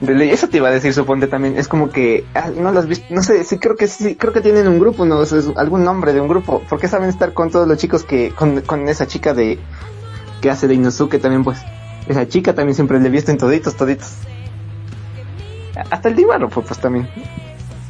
eso 0.00 0.48
te 0.48 0.58
iba 0.58 0.68
a 0.68 0.72
decir, 0.72 0.92
suponte 0.92 1.26
también. 1.26 1.56
Es 1.56 1.68
como 1.68 1.90
que, 1.90 2.24
ah, 2.34 2.50
no 2.54 2.72
las 2.72 2.86
visto, 2.86 3.06
no 3.10 3.22
sé, 3.22 3.44
sí 3.44 3.58
creo 3.58 3.76
que 3.76 3.86
sí, 3.86 4.14
creo 4.16 4.32
que 4.32 4.40
tienen 4.40 4.68
un 4.68 4.78
grupo, 4.78 5.04
no, 5.04 5.22
es 5.22 5.32
algún 5.56 5.84
nombre 5.84 6.12
de 6.12 6.20
un 6.20 6.28
grupo. 6.28 6.60
¿Por 6.68 6.78
qué 6.78 6.88
saben 6.88 7.08
estar 7.08 7.32
con 7.32 7.50
todos 7.50 7.66
los 7.66 7.78
chicos 7.78 8.04
que, 8.04 8.30
con, 8.30 8.60
con 8.62 8.88
esa 8.88 9.06
chica 9.06 9.32
de, 9.32 9.58
que 10.40 10.50
hace 10.50 10.68
de 10.68 10.74
Inosuke 10.74 11.18
también, 11.18 11.44
pues? 11.44 11.58
Esa 12.08 12.28
chica 12.28 12.54
también 12.54 12.74
siempre 12.74 13.00
le 13.00 13.08
visten 13.08 13.38
toditos, 13.38 13.74
toditos. 13.74 14.12
Hasta 15.90 16.08
el 16.08 16.16
Divano, 16.16 16.48
pues, 16.48 16.66
pues 16.66 16.78
también. 16.78 17.08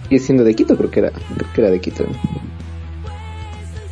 Y 0.08 0.18
siendo 0.18 0.44
de 0.44 0.54
Quito, 0.54 0.76
creo 0.76 0.90
que 0.90 1.00
era, 1.00 1.10
creo 1.10 1.52
que 1.52 1.60
era 1.60 1.70
de 1.70 1.80
Quito. 1.80 2.04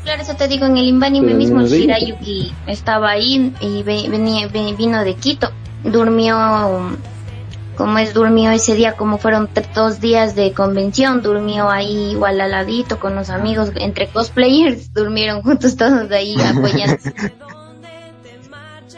Claro, 0.04 0.22
eso 0.22 0.34
te 0.36 0.48
digo, 0.48 0.66
en 0.66 0.76
el 0.76 0.86
Inbanime 0.86 1.34
mismo 1.34 1.62
Shirayuki 1.62 2.52
estaba 2.66 3.10
ahí 3.10 3.54
y 3.60 3.82
venía, 3.82 4.48
vino 4.48 5.02
de 5.02 5.14
Quito. 5.14 5.50
Durmió 5.82 6.36
como 7.76 7.98
es 7.98 8.14
durmió 8.14 8.50
ese 8.50 8.74
día, 8.74 8.94
como 8.94 9.18
fueron 9.18 9.48
dos 9.74 10.00
días 10.00 10.34
de 10.34 10.52
convención, 10.52 11.22
durmió 11.22 11.70
ahí 11.70 12.12
igual 12.12 12.40
al 12.40 12.50
ladito 12.50 12.98
con 12.98 13.14
los 13.14 13.30
amigos, 13.30 13.70
entre 13.76 14.08
cosplayers, 14.08 14.92
durmieron 14.94 15.42
juntos 15.42 15.76
todos 15.76 16.10
ahí 16.10 16.36
apoyando. 16.44 16.98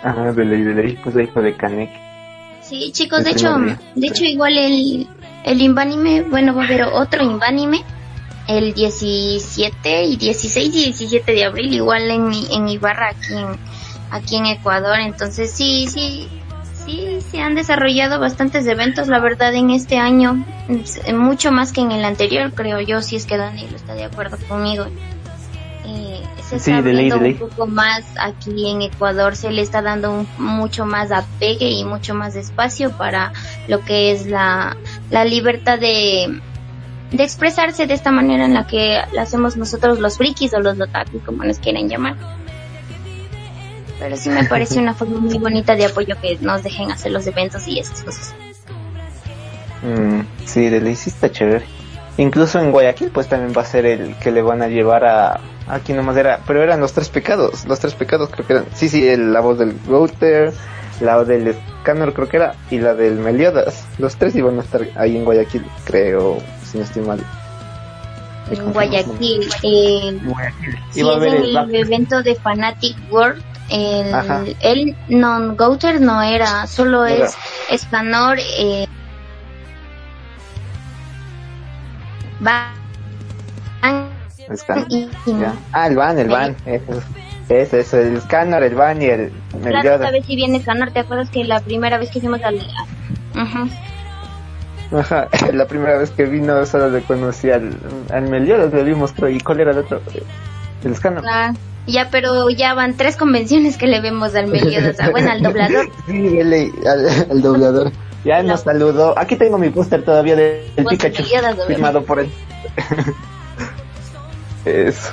Ajá, 0.03 0.33
de 0.33 0.45
ley, 0.45 0.62
de 0.62 0.75
ley, 0.75 0.99
pues 1.03 1.17
hijo 1.17 1.41
de 1.41 1.57
Kanek. 1.57 1.91
Sí, 2.62 2.91
chicos, 2.93 3.25
de 3.25 3.31
hecho, 3.31 3.57
de 3.95 4.07
hecho 4.07 4.25
igual 4.25 4.59
el, 4.59 5.07
el 5.45 5.62
Inbanime, 5.62 6.23
bueno, 6.23 6.55
va 6.55 6.62
a 6.62 6.67
haber 6.67 6.83
otro 6.83 7.23
Inbanime 7.23 7.85
el 8.49 8.75
17 8.75 10.05
y 10.05 10.17
16 10.17 10.75
y 10.75 10.85
17 10.85 11.33
de 11.33 11.45
abril, 11.45 11.75
igual 11.75 12.11
en, 12.11 12.33
en 12.51 12.69
Ibarra, 12.69 13.11
aquí 13.11 13.35
en, 13.35 13.47
aquí 14.11 14.37
en 14.37 14.47
Ecuador, 14.47 14.99
entonces 15.01 15.51
sí, 15.51 15.87
sí, 15.89 16.29
sí, 16.87 17.18
se 17.31 17.40
han 17.40 17.55
desarrollado 17.55 18.18
bastantes 18.18 18.66
eventos, 18.66 19.09
la 19.09 19.18
verdad, 19.18 19.55
en 19.55 19.70
este 19.70 19.99
año, 19.99 20.44
mucho 21.14 21.53
más 21.53 21.72
que 21.72 21.83
en 21.83 21.92
el 21.92 22.05
anterior, 22.05 22.53
creo 22.55 22.81
yo, 22.81 23.03
si 23.03 23.16
es 23.16 23.27
que 23.27 23.37
Daniel 23.37 23.75
está 23.75 23.94
de 23.94 24.05
acuerdo 24.05 24.38
conmigo. 24.49 24.87
Eh, 25.85 26.22
se 26.42 26.57
está 26.57 26.81
un 26.81 27.37
poco 27.37 27.66
más 27.66 28.05
aquí 28.18 28.70
en 28.70 28.83
Ecuador, 28.83 29.37
se 29.37 29.51
le 29.51 29.62
está 29.62 29.83
dando 29.83 30.25
mucho 30.38 30.87
más 30.87 31.11
apegue 31.11 31.70
y 31.70 31.85
mucho 31.85 32.14
más 32.14 32.37
espacio 32.37 32.96
para 32.96 33.33
lo 33.68 33.81
que 33.85 34.12
es 34.12 34.27
la, 34.27 34.77
la 35.11 35.25
libertad 35.25 35.79
de, 35.79 36.40
de 37.11 37.22
expresarse 37.25 37.87
de 37.87 37.94
esta 37.94 38.11
manera 38.11 38.44
en 38.44 38.55
la 38.55 38.66
que 38.66 39.01
la 39.12 39.22
hacemos 39.22 39.57
nosotros 39.57 39.99
los 39.99 40.16
frikis 40.16 40.55
o 40.55 40.61
los 40.61 40.81
otaku, 40.81 41.20
como 41.20 41.44
nos 41.44 41.59
quieren 41.59 41.88
llamar 41.88 42.16
pero 43.99 44.17
sí 44.17 44.29
me 44.31 44.45
parece 44.45 44.79
una 44.79 44.95
forma 44.95 45.19
muy 45.19 45.39
bonita 45.39 45.75
de 45.75 45.87
apoyo 45.87 46.17
que 46.21 46.39
nos 46.41 46.63
dejen 46.63 46.91
hacer 46.91 47.13
los 47.13 47.27
eventos 47.27 47.67
y 47.67 47.79
esas 47.79 48.03
cosas. 48.03 48.35
Mm, 49.83 50.21
sí, 50.45 50.69
de 50.69 50.95
sí 50.95 51.11
está 51.11 51.31
chévere. 51.31 51.65
Incluso 52.19 52.59
en 52.59 52.73
Guayaquil 52.73 53.11
pues 53.11 53.29
también 53.29 53.53
va 53.57 53.63
a 53.63 53.67
ser 53.67 53.87
el 53.87 54.15
que 54.17 54.31
le 54.31 54.43
van 54.43 54.63
a 54.63 54.69
llevar 54.69 55.05
a... 55.05 55.41
Aquí 55.69 55.93
nomás 55.93 56.17
era... 56.17 56.41
Pero 56.47 56.63
eran 56.63 56.81
los 56.81 56.93
tres 56.93 57.09
pecados. 57.09 57.67
Los 57.67 57.81
tres 57.81 57.95
pecados 57.95 58.31
creo 58.31 58.47
que 58.47 58.53
eran... 58.55 58.67
Sí, 58.75 58.89
sí, 58.89 59.17
la 59.17 59.41
voz 59.41 59.59
del 59.59 59.75
Router, 59.87 60.53
la 61.01 61.23
del 61.25 61.55
Scanner 61.81 62.13
creo 62.13 62.29
que 62.29 62.39
era, 62.39 62.55
y 62.71 62.79
la 62.79 62.95
del 62.95 63.15
Meliodas. 63.15 63.87
Los 63.99 64.17
tres 64.17 64.35
iban 64.35 64.59
a 64.59 64.63
estar 64.63 64.87
ahí 64.97 65.17
en 65.17 65.25
Guayaquil, 65.25 65.65
creo, 65.85 66.39
si 66.65 66.79
no 66.79 66.85
estoy 66.85 67.03
mal. 67.03 67.21
En 68.51 68.73
Guayaquil. 68.73 69.49
Eh, 69.63 70.19
Guayaquil. 70.25 70.79
Sí, 70.91 71.01
es 71.01 71.07
el 71.07 71.75
evento 71.75 72.23
de 72.23 72.35
Fanatic 72.37 72.97
World 73.11 73.43
El, 73.71 74.57
el 74.61 74.97
non 75.09 75.57
Gouter 75.57 76.01
no 76.01 76.23
era, 76.23 76.67
solo 76.67 77.05
es 77.05 77.37
Scanor. 77.77 78.39
Eh, 78.39 78.87
van. 82.41 82.75
Ah, 83.83 84.09
el 85.89 85.97
van, 85.97 86.19
el 86.19 86.29
van. 86.29 86.57
Eso, 87.49 87.77
es 87.77 87.95
el 87.95 88.21
Scanor, 88.21 88.63
el 88.63 88.75
van 88.75 89.03
y 89.03 89.07
el, 89.07 89.33
el 89.65 89.81
claro, 89.81 90.11
vez 90.11 90.27
si 90.27 90.35
viene 90.35 90.61
Scanor, 90.61 90.91
¿te 90.91 91.01
acuerdas 91.01 91.31
que 91.31 91.45
la 91.45 91.61
primera 91.61 91.97
vez 91.97 92.11
que 92.11 92.19
hicimos 92.19 92.43
al... 92.43 92.61
Ajá, 93.35 94.91
la 95.53 95.67
primera 95.67 95.99
vez 95.99 96.11
que 96.11 96.25
vino 96.25 96.67
solo 96.67 96.91
le 96.91 97.03
conocí 97.03 97.51
al, 97.51 97.79
al 98.13 98.29
Meliodas, 98.29 98.73
le 98.73 98.83
vimos, 98.83 99.15
¿y 99.31 99.41
cuál 99.41 99.61
era 99.61 99.71
el 99.71 99.79
otro? 99.79 100.01
El 100.83 100.97
Scanor. 100.97 101.23
Ah, 101.29 101.53
ya, 101.87 102.09
pero 102.11 102.51
ya 102.51 102.75
van 102.75 102.96
tres 102.96 103.16
convenciones 103.16 103.77
que 103.77 103.87
le 103.87 104.01
vemos 104.01 104.35
al 104.35 104.49
Meliodas, 104.49 104.96
ah, 105.01 105.11
bueno, 105.11 105.31
al 105.31 105.42
doblador. 105.42 105.90
sí, 106.07 106.38
al, 107.31 107.42
doblador. 107.42 107.92
Ya 108.25 108.42
nos 108.42 108.62
saludó. 108.62 109.16
Aquí 109.16 109.37
tengo 109.37 109.57
mi 109.57 109.70
póster 109.70 110.05
todavía 110.05 110.35
del 110.35 110.75
de 110.75 110.85
Pikachu 110.85 111.22
firmado 111.66 112.03
por 112.03 112.20
él. 112.20 112.31
Eso. 114.64 115.12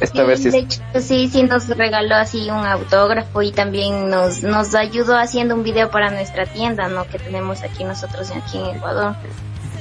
Esta 0.00 0.24
vez 0.24 0.42
sí, 0.42 0.50
de 0.50 0.58
hecho, 0.58 0.80
sí, 1.00 1.28
sí 1.28 1.42
nos 1.42 1.68
regaló 1.68 2.16
así 2.16 2.50
un 2.50 2.66
autógrafo 2.66 3.40
y 3.40 3.52
también 3.52 4.10
nos, 4.10 4.42
nos 4.42 4.74
ayudó 4.74 5.16
haciendo 5.16 5.54
un 5.54 5.62
video 5.62 5.90
para 5.90 6.10
nuestra 6.10 6.44
tienda, 6.44 6.88
¿no? 6.88 7.06
Que 7.08 7.18
tenemos 7.18 7.62
aquí 7.62 7.84
nosotros 7.84 8.30
aquí 8.30 8.58
en 8.58 8.76
Ecuador. 8.76 9.14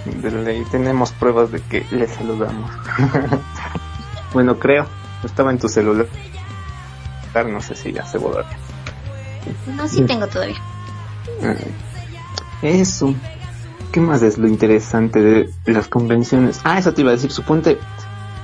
De 0.05 0.31
ley, 0.31 0.63
tenemos 0.71 1.11
pruebas 1.11 1.51
de 1.51 1.59
que 1.61 1.85
le 1.91 2.07
saludamos. 2.07 2.71
bueno, 4.33 4.57
creo. 4.57 4.87
Estaba 5.25 5.51
en 5.51 5.59
tu 5.59 5.67
celular. 5.67 6.07
No 7.47 7.61
sé 7.61 7.75
si 7.75 7.91
ya 7.91 8.05
se 8.05 8.17
volvió. 8.17 8.45
No, 9.75 9.87
sí 9.87 10.03
tengo 10.03 10.27
todavía. 10.27 10.55
Ah, 11.43 11.55
eso. 12.61 13.13
¿Qué 13.91 13.99
más 13.99 14.21
es 14.21 14.37
lo 14.37 14.47
interesante 14.47 15.21
de 15.21 15.49
las 15.65 15.87
convenciones? 15.87 16.61
Ah, 16.63 16.79
eso 16.79 16.93
te 16.93 17.01
iba 17.01 17.11
a 17.11 17.13
decir. 17.13 17.31
Suponte, 17.31 17.77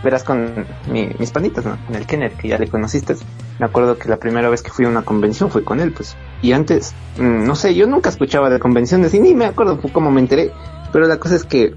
verás 0.04 0.24
con 0.24 0.66
mis 0.90 1.32
panitas, 1.32 1.66
¿no? 1.66 1.78
Con 1.86 1.96
el 1.96 2.06
Kenner, 2.06 2.32
que 2.34 2.48
ya 2.48 2.58
le 2.58 2.68
conociste. 2.68 3.16
Me 3.60 3.66
acuerdo 3.66 3.98
que 3.98 4.10
la 4.10 4.18
primera 4.18 4.50
vez 4.50 4.62
que 4.62 4.72
fui 4.72 4.86
a 4.86 4.90
una 4.90 5.04
convención 5.04 5.50
fue 5.50 5.64
con 5.64 5.80
él, 5.80 5.94
pues. 5.94 6.16
Y 6.42 6.54
antes, 6.54 6.94
mm, 7.18 7.46
no 7.46 7.56
sé, 7.56 7.76
yo 7.76 7.88
nunca 7.88 8.10
escuchaba 8.10 8.50
de 8.50 8.60
convenciones 8.60 9.14
y 9.14 9.20
ni 9.20 9.34
me 9.34 9.46
acuerdo 9.46 9.80
cómo 9.94 10.12
me 10.12 10.22
enteré. 10.22 10.52
Pero 10.92 11.08
la 11.08 11.18
cosa 11.18 11.36
es 11.36 11.44
que 11.44 11.76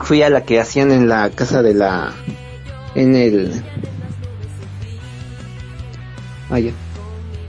fui 0.00 0.22
a 0.22 0.30
la 0.30 0.42
que 0.42 0.60
hacían 0.60 0.90
en 0.90 1.08
la 1.08 1.30
casa 1.30 1.62
de 1.62 1.74
la... 1.74 2.12
En 2.94 3.14
el... 3.14 3.62
Vaya. 6.50 6.72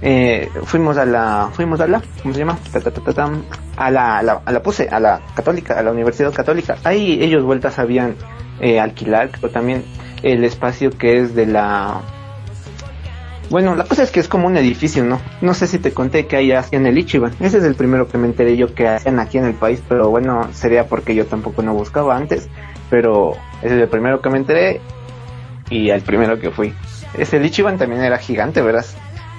Eh, 0.02 0.50
fuimos 0.64 0.98
a 0.98 1.06
la, 1.06 1.50
fuimos 1.54 1.82
a 1.82 1.88
la, 1.88 2.02
¿cómo 2.22 2.34
se 2.34 2.40
llama? 2.40 2.58
a 3.76 3.92
la, 3.92 4.18
a 4.18 4.52
la, 4.52 4.64
puse, 4.64 4.88
a 4.90 5.00
la 5.00 5.22
católica, 5.36 5.78
a 5.78 5.84
la 5.84 5.92
universidad 5.92 6.34
católica. 6.34 6.78
Ahí 6.84 7.22
ellos 7.22 7.44
vueltas 7.44 7.80
habían 7.80 8.16
eh, 8.60 8.80
alquilar, 8.80 9.30
pero 9.40 9.52
también 9.52 9.84
el 10.24 10.44
espacio 10.44 10.92
que 10.92 11.20
es 11.20 11.36
de 11.36 11.46
la... 11.46 12.02
Bueno, 13.50 13.76
la 13.76 13.84
cosa 13.86 14.04
es 14.04 14.12
que 14.12 14.20
es 14.20 14.28
como 14.28 14.48
un 14.48 14.58
edificio, 14.58 15.04
¿no? 15.04 15.20
No 15.42 15.56
sé 15.56 15.66
si 15.66 15.80
te 15.80 15.92
conté 15.92 16.28
que 16.28 16.36
hay 16.36 16.54
en 16.72 16.86
el 16.86 16.98
Ichiban. 16.98 17.34
Ese 17.40 17.58
es 17.58 17.64
el 17.64 17.74
primero 17.74 18.08
que 18.08 18.20
me 18.20 18.28
enteré 18.28 18.56
yo 18.56 18.76
que 18.76 18.88
hacen 18.88 19.20
aquí 19.20 19.40
en 19.40 19.46
el 19.46 19.56
país, 19.56 19.82
pero 19.90 20.10
bueno, 20.10 20.48
sería 20.54 20.88
porque 20.88 21.16
yo 21.16 21.26
tampoco 21.26 21.64
no 21.64 21.74
buscaba 21.74 22.16
antes. 22.16 22.48
Pero 22.92 23.34
ese 23.64 23.76
es 23.76 23.82
el 23.82 23.88
primero 23.88 24.22
que 24.22 24.30
me 24.30 24.38
enteré 24.38 24.82
y 25.72 25.90
el 25.90 26.02
primero 26.02 26.40
que 26.40 26.52
fui. 26.52 26.74
Ese 27.14 27.38
el 27.38 27.46
Ichiban 27.46 27.78
también 27.78 28.02
era 28.02 28.18
gigante, 28.18 28.62
¿verdad? 28.62 28.86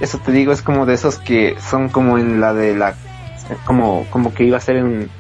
Eso 0.01 0.19
te 0.19 0.33
digo, 0.33 0.53
es 0.53 0.63
como 0.63 0.87
de 0.87 0.95
esos 0.95 1.19
que 1.19 1.57
son 1.61 1.89
como 1.89 2.19
en 2.19 2.41
la 2.41 2.55
de 2.55 2.77
la... 2.77 2.95
Como, 3.65 4.07
como 4.11 4.33
que 4.33 4.45
iba 4.45 4.57
a 4.57 4.61
ser 4.61 4.77
en, 4.77 5.11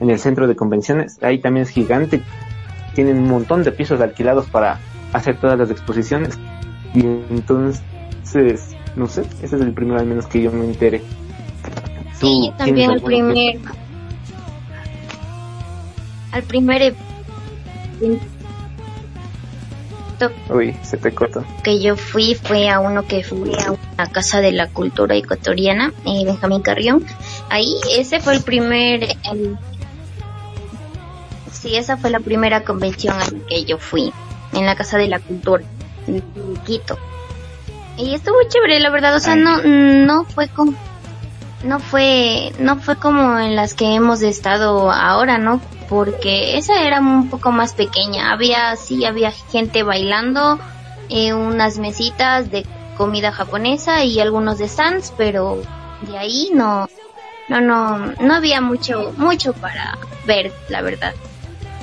en 0.00 0.10
el 0.10 0.18
centro 0.18 0.46
de 0.46 0.56
convenciones. 0.56 1.18
Ahí 1.22 1.38
también 1.38 1.64
es 1.64 1.70
gigante 1.70 2.22
tienen 2.96 3.18
un 3.18 3.28
montón 3.28 3.62
de 3.62 3.70
pisos 3.72 4.00
alquilados 4.00 4.46
para 4.46 4.80
hacer 5.12 5.38
todas 5.38 5.58
las 5.58 5.70
exposiciones. 5.70 6.38
Y 6.94 7.00
entonces, 7.00 7.82
no 8.96 9.06
sé, 9.06 9.20
ese 9.42 9.56
es 9.56 9.62
el 9.62 9.74
primero 9.74 10.00
al 10.00 10.06
menos 10.06 10.26
que 10.26 10.40
yo 10.40 10.50
me 10.50 10.64
enteré. 10.64 11.02
Sí, 12.14 12.50
también 12.56 12.90
el 12.90 13.02
primer... 13.02 13.58
Al 16.32 16.42
primer 16.42 16.94
Uy, 20.48 20.76
se 20.82 20.96
te 20.96 21.12
cortó. 21.12 21.44
Que 21.62 21.80
yo 21.80 21.96
fui 21.96 22.34
fue 22.34 22.68
a 22.68 22.80
uno 22.80 23.06
que 23.06 23.22
fui 23.22 23.52
a 23.54 23.72
una 23.72 24.10
casa 24.10 24.40
de 24.40 24.52
la 24.52 24.68
cultura 24.68 25.14
ecuatoriana, 25.14 25.92
en 26.04 26.24
Benjamín 26.24 26.62
Carrión. 26.62 27.04
Ahí 27.50 27.74
ese 27.96 28.20
fue 28.20 28.34
el 28.34 28.42
primer, 28.42 29.04
el 29.30 29.58
Sí, 31.52 31.74
esa 31.76 31.96
fue 31.96 32.10
la 32.10 32.20
primera 32.20 32.62
convención 32.64 33.14
a 33.14 33.24
la 33.24 33.46
que 33.48 33.64
yo 33.64 33.78
fui, 33.78 34.12
en 34.52 34.66
la 34.66 34.76
Casa 34.76 34.98
de 34.98 35.08
la 35.08 35.18
Cultura, 35.20 35.64
en 36.06 36.22
Quito. 36.64 36.98
Y 37.96 38.14
estuvo 38.14 38.36
chévere, 38.48 38.78
la 38.78 38.90
verdad, 38.90 39.16
o 39.16 39.20
sea, 39.20 39.36
no, 39.36 39.62
no 39.62 40.24
fue 40.24 40.48
como, 40.48 40.74
no 41.62 41.80
fue, 41.80 42.52
no 42.58 42.76
fue 42.78 42.96
como 42.96 43.38
en 43.38 43.56
las 43.56 43.74
que 43.74 43.94
hemos 43.94 44.22
estado 44.22 44.90
ahora, 44.90 45.38
¿no? 45.38 45.60
Porque 45.88 46.56
esa 46.58 46.82
era 46.82 47.00
un 47.00 47.30
poco 47.30 47.52
más 47.52 47.74
pequeña, 47.74 48.32
había, 48.32 48.76
sí, 48.76 49.04
había 49.04 49.30
gente 49.30 49.82
bailando, 49.82 50.58
eh, 51.08 51.32
unas 51.32 51.78
mesitas 51.78 52.50
de 52.50 52.66
comida 52.96 53.32
japonesa 53.32 54.04
y 54.04 54.20
algunos 54.20 54.58
de 54.58 54.68
stands, 54.68 55.12
pero 55.16 55.62
de 56.02 56.18
ahí 56.18 56.50
no, 56.52 56.88
no, 57.48 57.60
no, 57.60 57.98
no 58.20 58.34
había 58.34 58.60
mucho, 58.60 59.12
mucho 59.16 59.52
para 59.52 59.98
ver, 60.26 60.52
la 60.68 60.82
verdad. 60.82 61.14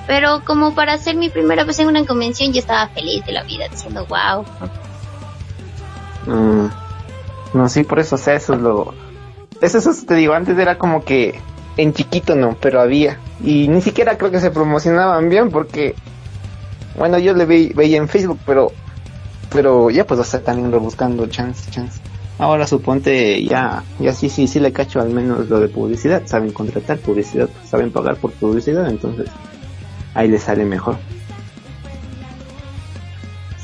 Pero 0.05 0.43
como 0.43 0.75
para 0.75 0.93
hacer 0.93 1.15
mi 1.15 1.29
primera 1.29 1.63
vez 1.63 1.79
en 1.79 1.87
una 1.87 2.05
convención, 2.05 2.51
yo 2.51 2.59
estaba 2.59 2.89
feliz 2.89 3.25
de 3.25 3.31
la 3.31 3.43
vida, 3.43 3.67
diciendo, 3.69 4.05
wow. 4.07 4.45
Mm. 6.25 6.69
no, 7.53 7.69
sí, 7.69 7.83
por 7.83 7.99
eso, 7.99 8.15
o 8.15 8.17
sea, 8.17 8.35
eso 8.35 8.53
es 8.53 8.61
lo... 8.61 8.93
Eso, 9.63 9.77
eso 9.77 9.93
te 10.05 10.15
digo, 10.15 10.33
antes 10.33 10.57
era 10.57 10.77
como 10.77 11.05
que 11.05 11.39
en 11.77 11.93
chiquito 11.93 12.35
no, 12.35 12.57
pero 12.59 12.81
había. 12.81 13.17
Y 13.41 13.69
ni 13.69 13.81
siquiera 13.81 14.17
creo 14.17 14.29
que 14.29 14.41
se 14.41 14.51
promocionaban 14.51 15.29
bien 15.29 15.51
porque, 15.51 15.95
bueno, 16.97 17.17
yo 17.17 17.33
le 17.33 17.45
veía 17.45 17.97
en 17.97 18.09
Facebook, 18.09 18.39
pero, 18.45 18.73
pero 19.53 19.89
ya 19.89 20.05
pues, 20.05 20.19
o 20.19 20.23
sea, 20.25 20.43
también 20.43 20.69
lo 20.69 20.81
buscando 20.81 21.27
chance, 21.27 21.71
chance. 21.71 22.01
Ahora 22.39 22.67
suponte 22.67 23.41
ya, 23.45 23.83
ya 23.99 24.11
sí, 24.11 24.27
sí, 24.27 24.47
sí 24.47 24.59
le 24.59 24.73
cacho 24.73 24.99
al 24.99 25.11
menos 25.11 25.47
lo 25.47 25.61
de 25.61 25.69
publicidad, 25.69 26.23
saben 26.25 26.51
contratar 26.51 26.97
publicidad, 26.97 27.47
saben 27.63 27.89
pagar 27.89 28.17
por 28.17 28.33
publicidad, 28.33 28.89
entonces 28.89 29.29
ahí 30.13 30.27
le 30.27 30.39
sale 30.39 30.65
mejor. 30.65 30.97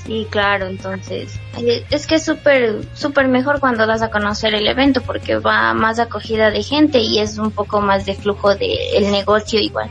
Sí, 0.10 0.26
claro, 0.28 0.65
entonces 0.65 1.39
eh, 1.60 1.86
es 1.91 2.08
que 2.08 2.15
es 2.15 2.26
súper 2.26 2.80
súper 2.95 3.28
mejor 3.28 3.60
cuando 3.60 3.86
das 3.86 4.02
a 4.02 4.10
conocer 4.10 4.56
el 4.56 4.65
evento 4.65 5.02
porque 5.02 5.38
va 5.38 5.72
más 5.76 6.00
acogida 6.00 6.50
de 6.50 6.63
gente 6.63 6.98
y 6.98 7.19
es 7.19 7.38
un 7.38 7.52
poco 7.52 7.80
más 7.80 8.08
de 8.08 8.15
flujo 8.15 8.56
de 8.56 8.98
el 8.98 9.12
negocio 9.12 9.60
igual. 9.60 9.88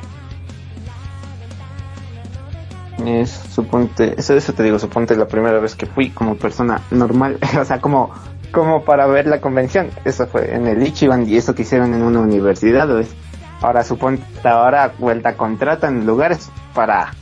Es, 3.06 3.30
suponte, 3.30 4.16
eso, 4.18 4.34
eso 4.34 4.52
te 4.54 4.64
digo, 4.64 4.80
suponte 4.80 5.14
la 5.14 5.28
primera 5.28 5.60
vez 5.60 5.76
que 5.76 5.86
fui 5.86 6.10
como 6.10 6.34
persona 6.34 6.82
normal, 6.90 7.38
o 7.60 7.64
sea, 7.64 7.80
como, 7.80 8.12
como 8.50 8.82
para 8.82 9.06
ver 9.06 9.28
la 9.28 9.40
convención, 9.40 9.88
eso 10.04 10.26
fue 10.26 10.52
en 10.52 10.66
el 10.66 10.84
Ichiban 10.84 11.28
y 11.28 11.36
eso 11.36 11.54
que 11.54 11.62
hicieron 11.62 11.94
en 11.94 12.02
una 12.02 12.18
universidad, 12.18 12.88
¿ves? 12.88 13.14
Ahora 13.62 13.84
suponte, 13.84 14.24
ahora 14.48 14.94
vuelta 14.98 15.36
contratan 15.36 16.04
lugares 16.06 16.50
para, 16.74 17.12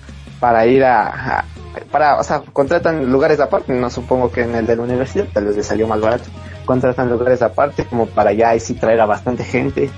para 0.40 0.64
ir 0.64 0.82
a, 0.82 1.44
para, 1.90 2.18
o 2.18 2.24
sea, 2.24 2.40
contratan 2.40 3.10
lugares 3.10 3.40
aparte, 3.40 3.72
no 3.72 3.90
supongo 3.90 4.30
que 4.30 4.42
en 4.42 4.54
el 4.54 4.66
de 4.66 4.76
la 4.76 4.82
universidad, 4.82 5.26
tal 5.32 5.46
vez 5.46 5.56
les 5.56 5.66
salió 5.66 5.86
más 5.86 6.00
barato, 6.00 6.24
contratan 6.64 7.10
lugares 7.10 7.42
aparte 7.42 7.84
como 7.84 8.06
para 8.06 8.32
ya 8.32 8.50
ahí 8.50 8.60
sí 8.60 8.74
traer 8.74 9.00
a 9.00 9.06
bastante 9.06 9.44
gente. 9.44 9.90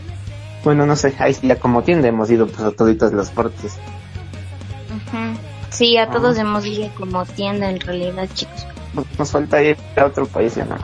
Bueno, 0.65 0.87
no 0.87 0.97
sé, 0.97 1.15
ahí 1.19 1.35
sí 1.35 1.47
ya 1.47 1.57
como 1.57 1.83
tienda 1.83 2.09
hemos 2.09 2.31
ido 2.31 2.47
pues 2.47 2.61
a 2.61 2.73
toditos 2.73 3.13
los 3.13 3.31
partes. 3.31 3.79
Sí, 5.71 5.97
a 5.97 6.11
todos 6.11 6.39
ah. 6.39 6.41
hemos 6.41 6.67
ido 6.67 6.91
como 6.97 7.25
tienda 7.25 7.71
en 7.71 7.81
realidad, 7.81 8.29
chicos. 8.35 8.67
Nos 9.19 9.31
falta 9.31 9.63
ir 9.63 9.77
a 9.97 10.07
otro 10.07 10.27
país 10.27 10.55
ya 10.55 10.65
nada 10.65 10.83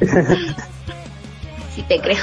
sí 1.74 1.82
te 1.88 2.00
creo. 2.00 2.18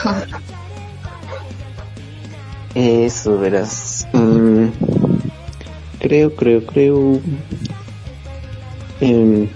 Eso, 2.76 3.38
verás. 3.38 4.08
Mm, 4.12 4.67
creo, 6.06 6.36
creo, 6.36 6.63
creo. 6.63 7.20
Eh, 9.02 9.50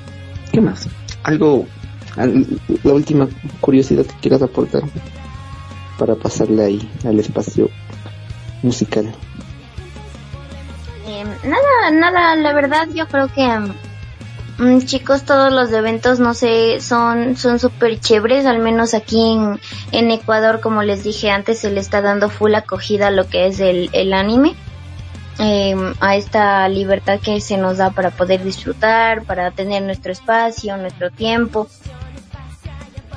¿Qué 0.52 0.62
más? 0.62 0.88
Algo, 1.22 1.68
la 2.16 2.92
última 2.92 3.30
curiosidad 3.62 4.04
que 4.04 4.16
quieras 4.20 4.42
aportar 4.42 4.82
para 6.00 6.16
pasarle 6.16 6.64
ahí 6.64 6.92
al 7.06 7.20
espacio 7.20 7.70
musical. 8.64 9.14
Eh, 11.06 11.24
nada, 11.44 11.92
nada, 11.92 12.36
la 12.36 12.54
verdad 12.54 12.88
yo 12.96 13.08
creo 13.08 13.28
que 13.28 13.48
mm, 14.58 14.80
chicos, 14.86 15.26
todos 15.26 15.54
los 15.54 15.72
eventos, 15.72 16.20
no 16.20 16.34
sé, 16.34 16.82
son 16.82 17.38
son 17.38 17.60
súper 17.60 18.00
chéveres, 18.00 18.48
al 18.48 18.58
menos 18.58 18.96
aquí 18.96 19.34
en, 19.34 19.60
en 19.92 20.10
Ecuador, 20.10 20.62
como 20.62 20.82
les 20.82 21.04
dije 21.04 21.30
antes, 21.30 21.60
se 21.60 21.70
le 21.70 21.80
está 21.80 22.02
dando 22.02 22.28
full 22.28 22.56
acogida 22.56 23.10
a 23.10 23.12
lo 23.12 23.28
que 23.28 23.46
es 23.46 23.60
el, 23.60 23.92
el 23.94 24.14
anime. 24.14 24.56
Em, 25.42 25.94
a 26.02 26.18
esta 26.18 26.68
libertad 26.68 27.22
que 27.22 27.40
se 27.40 27.56
nos 27.56 27.78
da 27.78 27.92
para 27.92 28.12
poder 28.12 28.44
disfrutar, 28.44 29.24
para 29.24 29.52
tener 29.52 29.82
nuestro 29.82 30.12
espacio, 30.12 30.76
nuestro 30.76 31.12
tiempo. 31.12 31.70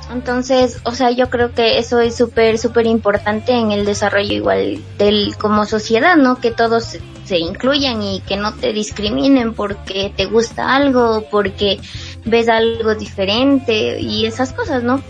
Entonces, 0.09 0.79
o 0.85 0.91
sea, 0.91 1.11
yo 1.11 1.29
creo 1.29 1.53
que 1.53 1.79
eso 1.79 1.99
es 1.99 2.15
súper, 2.15 2.57
súper 2.57 2.85
importante 2.87 3.51
en 3.51 3.71
el 3.71 3.83
desarrollo 3.83 4.33
igual 4.33 4.81
del, 4.97 5.35
como 5.37 5.65
sociedad, 5.65 6.15
¿no? 6.15 6.39
Que 6.39 6.51
todos 6.51 6.97
se, 7.25 7.37
incluyan 7.37 8.01
y 8.01 8.21
que 8.21 8.37
no 8.37 8.53
te 8.53 8.71
discriminen 8.71 9.53
porque 9.53 10.13
te 10.15 10.25
gusta 10.25 10.75
algo, 10.75 11.25
porque 11.29 11.79
ves 12.23 12.47
algo 12.47 12.95
diferente 12.95 13.99
y 13.99 14.25
esas 14.25 14.53
cosas, 14.53 14.81
¿no? 14.81 15.01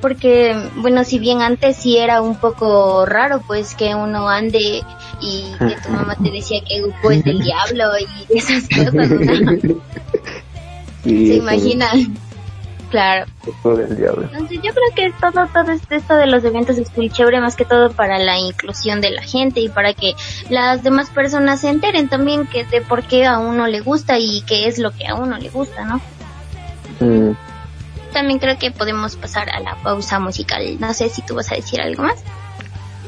Porque, 0.00 0.56
bueno, 0.76 1.04
si 1.04 1.18
bien 1.18 1.40
antes 1.40 1.76
sí 1.76 1.96
era 1.96 2.20
un 2.20 2.36
poco 2.36 3.06
raro, 3.06 3.42
pues 3.46 3.74
que 3.74 3.94
uno 3.94 4.28
ande 4.28 4.82
y 5.20 5.54
que 5.58 5.76
tu 5.82 5.90
mamá 5.90 6.16
te 6.22 6.30
decía 6.30 6.60
que 6.66 6.80
Goku 6.80 7.10
es 7.10 7.24
del 7.24 7.38
diablo 7.44 7.84
y 7.98 8.36
esas 8.38 8.68
cosas, 8.68 9.10
¿no? 9.10 9.74
¿Se 11.04 11.34
imaginan? 11.36 12.16
Claro. 12.94 13.26
Entonces 14.22 14.60
yo 14.62 14.72
creo 14.72 14.94
que 14.94 15.12
todo, 15.20 15.48
todo 15.52 15.72
esto 15.90 16.14
de 16.14 16.26
los 16.26 16.44
eventos 16.44 16.78
es 16.78 16.96
muy 16.96 17.10
chévere 17.10 17.40
más 17.40 17.56
que 17.56 17.64
todo 17.64 17.90
para 17.90 18.20
la 18.20 18.38
inclusión 18.38 19.00
de 19.00 19.10
la 19.10 19.22
gente 19.22 19.58
y 19.60 19.68
para 19.68 19.94
que 19.94 20.14
las 20.48 20.84
demás 20.84 21.10
personas 21.10 21.62
se 21.62 21.70
enteren 21.70 22.08
también 22.08 22.46
que 22.46 22.64
de 22.64 22.82
por 22.82 23.02
qué 23.02 23.26
a 23.26 23.40
uno 23.40 23.66
le 23.66 23.80
gusta 23.80 24.18
y 24.20 24.42
qué 24.42 24.68
es 24.68 24.78
lo 24.78 24.92
que 24.92 25.08
a 25.08 25.16
uno 25.16 25.38
le 25.38 25.50
gusta, 25.50 25.84
¿no? 25.84 26.00
Mm. 27.00 27.36
También 28.14 28.38
creo 28.38 28.58
que 28.58 28.70
podemos 28.70 29.16
pasar 29.16 29.50
a 29.50 29.60
la 29.60 29.76
pausa 29.82 30.18
musical. 30.18 30.80
No 30.80 30.94
sé 30.94 31.10
si 31.10 31.20
tú 31.20 31.34
vas 31.34 31.52
a 31.52 31.56
decir 31.56 31.80
algo 31.82 32.04
más. 32.04 32.24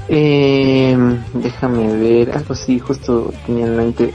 Eh, 0.08 0.96
déjame 1.32 1.96
ver, 1.96 2.36
algo 2.36 2.54
sí, 2.54 2.78
justo 2.78 3.32
tenía 3.46 3.66
en 3.66 3.76
mente. 3.76 4.12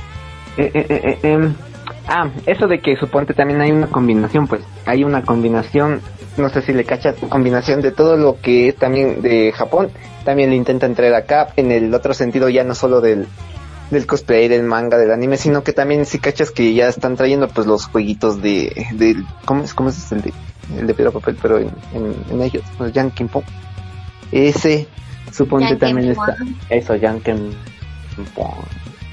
Eh, 0.58 0.72
eh, 0.74 0.86
eh, 0.90 1.20
em, 1.24 1.56
Ah, 2.08 2.30
eso 2.46 2.68
de 2.68 2.80
que 2.80 2.98
suponte 2.98 3.34
también 3.34 3.62
hay 3.62 3.72
una 3.72 3.88
combinación, 3.88 4.48
pues 4.48 4.62
hay 4.86 5.04
una 5.04 5.22
combinación, 5.22 6.02
no 6.36 6.50
sé 6.50 6.62
si 6.62 6.74
le 6.74 6.84
cachas, 6.84 7.16
combinación 7.30 7.82
de 7.82 7.92
todo 7.92 8.18
lo 8.18 8.42
que 8.42 8.70
es 8.70 8.76
también 8.76 9.22
de 9.22 9.54
Japón, 9.54 9.92
también 10.26 10.50
le 10.50 10.56
intenta 10.56 10.88
entrar 10.88 11.14
acá 11.14 11.50
en 11.56 11.72
el 11.72 11.94
otro 11.94 12.14
sentido 12.14 12.50
ya 12.50 12.64
no 12.64 12.76
solo 12.76 13.02
del, 13.02 13.28
del 13.92 14.08
cosplay, 14.08 14.48
del 14.48 14.64
manga, 14.64 14.98
del 14.98 15.12
anime, 15.12 15.38
sino 15.38 15.64
que 15.64 15.74
también 15.74 16.06
si 16.06 16.18
cachas 16.20 16.52
que 16.52 16.74
ya 16.74 16.88
están 16.88 17.16
trayendo 17.16 17.48
pues 17.50 17.68
los 17.68 17.86
jueguitos 17.86 18.42
de, 18.42 18.88
de 18.94 19.24
¿cómo 19.46 19.64
es, 19.64 19.74
cómo 19.74 19.90
es 19.90 20.12
el 20.12 20.22
de, 20.22 20.34
el 20.78 20.88
de 20.88 20.94
piedra 20.94 21.12
papel, 21.12 21.38
pero 21.42 21.60
en, 21.60 21.72
en, 21.94 22.42
ellos, 22.42 22.64
los 22.80 22.92
Yankee 22.92 23.26
Pop. 23.26 23.44
Ese, 24.32 24.88
suponte 25.32 25.76
también 25.76 26.12
está, 26.12 26.38
eso, 26.70 26.96
Yankee 26.96 27.34
Pop, 28.34 28.54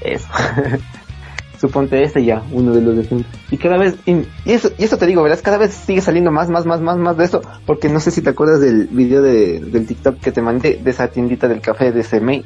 eso. 0.01 0.27
suponte 1.59 2.01
este 2.01 2.23
ya, 2.23 2.41
uno 2.51 2.73
de 2.73 2.81
los 2.81 2.97
ejemplos. 2.97 3.29
Y 3.51 3.57
cada 3.57 3.77
vez, 3.77 3.95
y, 4.05 4.25
eso, 4.45 4.71
y 4.77 4.85
eso 4.85 4.97
te 4.97 5.05
digo, 5.05 5.21
¿verdad? 5.21 5.39
Cada 5.43 5.57
vez 5.57 5.73
sigue 5.73 5.99
saliendo 5.99 6.31
más, 6.31 6.49
más, 6.49 6.65
más, 6.65 6.79
más, 6.79 6.97
más 6.97 7.17
de 7.17 7.25
eso, 7.25 7.41
porque 7.65 7.89
no 7.89 7.99
sé 7.99 8.11
si 8.11 8.21
te 8.21 8.29
acuerdas 8.29 8.61
del 8.61 8.87
video 8.87 9.21
de, 9.21 9.59
del 9.59 9.85
TikTok 9.85 10.19
que 10.19 10.31
te 10.31 10.41
mandé, 10.41 10.79
de 10.81 10.89
esa 10.89 11.09
tiendita 11.09 11.49
del 11.49 11.59
café 11.59 11.91
de 11.91 11.99
ese 11.99 12.21
mate. 12.21 12.45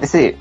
Ese, 0.00 0.36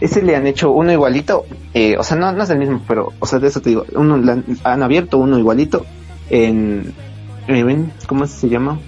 ese 0.00 0.22
le 0.22 0.36
han 0.36 0.46
hecho 0.46 0.70
uno 0.70 0.92
igualito, 0.92 1.44
eh, 1.74 1.96
o 1.98 2.02
sea, 2.02 2.16
no, 2.16 2.32
no 2.32 2.42
es 2.42 2.50
el 2.50 2.58
mismo, 2.58 2.82
pero, 2.86 3.12
o 3.18 3.26
sea, 3.26 3.38
de 3.38 3.48
eso 3.48 3.60
te 3.60 3.70
digo, 3.70 3.84
uno 3.94 4.14
han, 4.14 4.44
han 4.64 4.82
abierto 4.82 5.18
uno 5.18 5.38
igualito 5.38 5.84
en, 6.30 6.94
¿cómo 8.06 8.26
se 8.26 8.48
llama? 8.48 8.78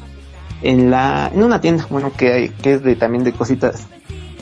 En 0.63 0.91
la, 0.91 1.31
en 1.33 1.43
una 1.43 1.61
tienda, 1.61 1.87
bueno, 1.91 2.13
que 2.17 2.33
hay, 2.33 2.49
que 2.51 2.75
es 2.75 2.83
de, 2.83 2.97
también 2.97 3.25
de 3.25 3.33
cositas 3.33 3.87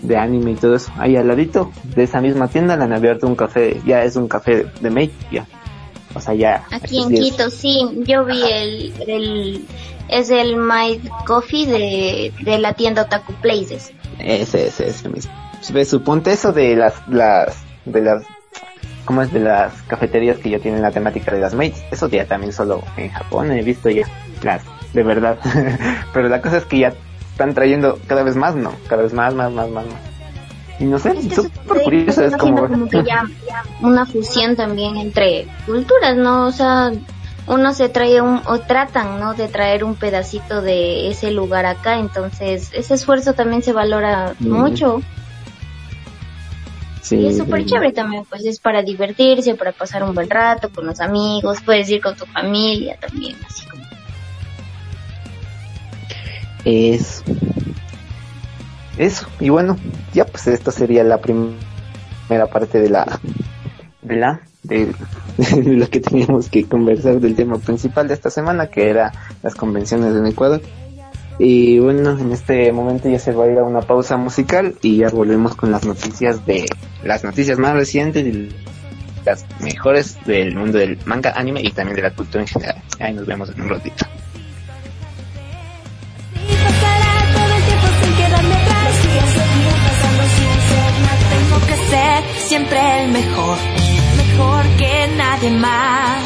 de 0.02 0.16
anime 0.16 0.52
y 0.52 0.54
todo 0.54 0.74
eso. 0.74 0.92
Ahí 0.98 1.16
al 1.16 1.28
ladito 1.28 1.70
de 1.94 2.04
esa 2.04 2.20
misma 2.20 2.48
tienda 2.48 2.76
le 2.76 2.84
han 2.84 2.92
abierto 2.92 3.26
un 3.26 3.36
café, 3.36 3.80
ya 3.86 4.04
es 4.04 4.16
un 4.16 4.28
café 4.28 4.66
de 4.80 4.90
Make, 4.90 5.12
ya. 5.30 5.46
O 6.14 6.20
sea, 6.20 6.34
ya. 6.34 6.64
Aquí 6.70 7.00
en 7.02 7.10
Quito, 7.10 7.50
sí, 7.50 8.02
yo 8.06 8.24
vi 8.24 8.42
el, 8.42 8.94
el, 9.06 9.64
es 10.08 10.30
el 10.30 10.56
My 10.56 11.00
Coffee 11.26 11.66
de, 11.66 12.32
de 12.42 12.58
la 12.58 12.72
tienda 12.74 13.02
Otaku 13.02 13.34
Places. 13.34 13.92
Ese, 14.18 14.68
ese, 14.68 14.88
ese 14.88 15.08
mismo. 15.08 15.32
Suponte 15.60 16.32
eso 16.32 16.52
de 16.52 16.76
las, 16.76 16.94
las, 17.08 17.56
de 17.84 18.00
las, 18.00 18.24
¿cómo 19.04 19.22
es? 19.22 19.32
De 19.32 19.40
las 19.40 19.82
cafeterías 19.82 20.38
que 20.38 20.50
ya 20.50 20.58
tienen 20.58 20.82
la 20.82 20.90
temática 20.90 21.32
de 21.32 21.40
las 21.40 21.54
mates. 21.54 21.82
Eso 21.90 22.08
ya 22.08 22.26
también 22.26 22.52
solo 22.52 22.82
en 22.96 23.10
Japón 23.10 23.50
he 23.52 23.62
visto 23.62 23.90
ya 23.90 24.06
las, 24.42 24.62
de 24.92 25.02
verdad. 25.02 25.38
Pero 26.12 26.28
la 26.28 26.40
cosa 26.40 26.58
es 26.58 26.64
que 26.64 26.80
ya 26.80 26.92
están 27.30 27.54
trayendo 27.54 27.98
cada 28.06 28.22
vez 28.22 28.36
más, 28.36 28.56
¿no? 28.56 28.72
Cada 28.88 29.02
vez 29.02 29.12
más, 29.12 29.34
más, 29.34 29.52
más, 29.52 29.68
más, 29.70 29.86
más. 29.86 29.94
Y 30.80 30.84
no 30.84 30.98
sé, 30.98 31.10
es 31.10 31.34
súper 31.34 31.82
curioso, 31.82 32.24
es 32.24 32.36
como... 32.36 32.68
como 32.68 32.88
que 32.88 33.02
ya, 33.02 33.24
una 33.80 34.06
fusión 34.06 34.54
también 34.54 34.96
entre 34.96 35.48
culturas, 35.66 36.16
¿no? 36.16 36.46
O 36.46 36.52
sea, 36.52 36.92
uno 37.48 37.72
se 37.72 37.88
trae 37.88 38.20
un, 38.20 38.40
o 38.46 38.60
tratan, 38.60 39.18
¿no? 39.18 39.34
De 39.34 39.48
traer 39.48 39.82
un 39.82 39.96
pedacito 39.96 40.62
de 40.62 41.08
ese 41.08 41.32
lugar 41.32 41.66
acá, 41.66 41.98
entonces 41.98 42.70
ese 42.72 42.94
esfuerzo 42.94 43.32
también 43.32 43.62
se 43.62 43.72
valora 43.72 44.34
mucho. 44.38 45.02
Sí, 47.08 47.16
y 47.16 47.26
es 47.28 47.38
súper 47.38 47.64
chévere 47.64 47.92
también, 47.92 48.24
pues 48.28 48.44
es 48.44 48.60
para 48.60 48.82
divertirse, 48.82 49.54
para 49.54 49.72
pasar 49.72 50.02
un 50.02 50.14
buen 50.14 50.28
rato 50.28 50.68
con 50.68 50.84
los 50.84 51.00
amigos, 51.00 51.62
puedes 51.64 51.88
ir 51.88 52.02
con 52.02 52.14
tu 52.14 52.26
familia 52.26 52.98
también, 53.00 53.34
así 53.48 53.66
como 53.66 53.82
es 56.66 57.24
eso. 58.98 59.26
Y 59.40 59.48
bueno, 59.48 59.78
ya 60.12 60.26
pues 60.26 60.48
esto 60.48 60.70
sería 60.70 61.02
la 61.02 61.16
primera 61.16 62.46
parte 62.52 62.78
de 62.78 62.90
la 62.90 63.18
de 64.02 64.16
la 64.16 64.42
de, 64.64 64.92
lo 65.64 65.88
que 65.88 66.00
teníamos 66.00 66.50
que 66.50 66.64
conversar 66.64 67.20
del 67.20 67.34
tema 67.34 67.56
principal 67.56 68.06
de 68.06 68.12
esta 68.12 68.28
semana, 68.28 68.66
que 68.66 68.90
era 68.90 69.12
las 69.42 69.54
convenciones 69.54 70.14
en 70.14 70.26
Ecuador. 70.26 70.60
Y 71.38 71.78
bueno, 71.78 72.18
en 72.18 72.32
este 72.32 72.72
momento 72.72 73.08
ya 73.08 73.18
se 73.18 73.32
va 73.32 73.44
a 73.44 73.48
ir 73.48 73.58
a 73.58 73.64
una 73.64 73.80
pausa 73.80 74.16
musical 74.16 74.74
y 74.82 74.98
ya 74.98 75.08
volvemos 75.10 75.54
con 75.54 75.70
las 75.70 75.84
noticias 75.84 76.44
de 76.46 76.66
las 77.02 77.22
noticias 77.22 77.58
más 77.58 77.74
recientes 77.74 78.26
y 78.26 78.48
las 79.24 79.46
mejores 79.60 80.18
del 80.26 80.56
mundo 80.56 80.78
del 80.78 80.98
manga, 81.04 81.32
anime 81.36 81.60
y 81.62 81.70
también 81.70 81.96
de 81.96 82.02
la 82.02 82.10
cultura 82.10 82.42
en 82.42 82.48
general. 82.48 82.82
Ahí 82.98 83.14
nos 83.14 83.26
vemos 83.26 83.50
en 83.50 83.60
un 83.60 83.68
ratito. 83.68 84.04
mejor, 93.12 94.64
que 94.78 95.08
nadie 95.16 95.50
más. 95.50 96.18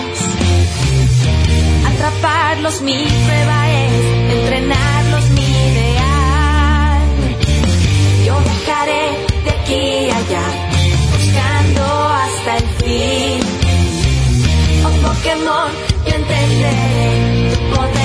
Atraparlos 1.87 2.83
mi 2.83 3.07
prueba 3.07 3.70
es, 3.70 4.38
entrenarlos 4.38 4.91
aquí 9.72 10.11
allá, 10.11 10.44
buscando 11.12 11.82
hasta 12.08 12.56
el 12.58 12.64
fin. 12.78 13.40
Oh 14.85 15.08
Pokémon, 15.08 15.70
yo 16.06 16.14
entenderé 16.14 17.54
tu 17.54 17.76
poder 17.76 18.02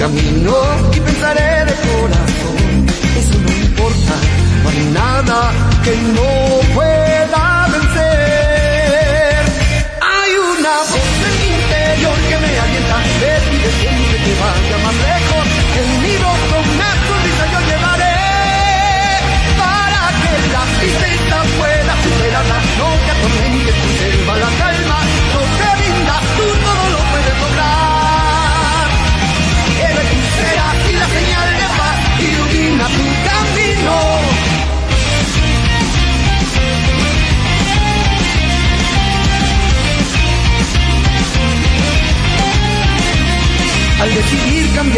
camino 0.00 0.79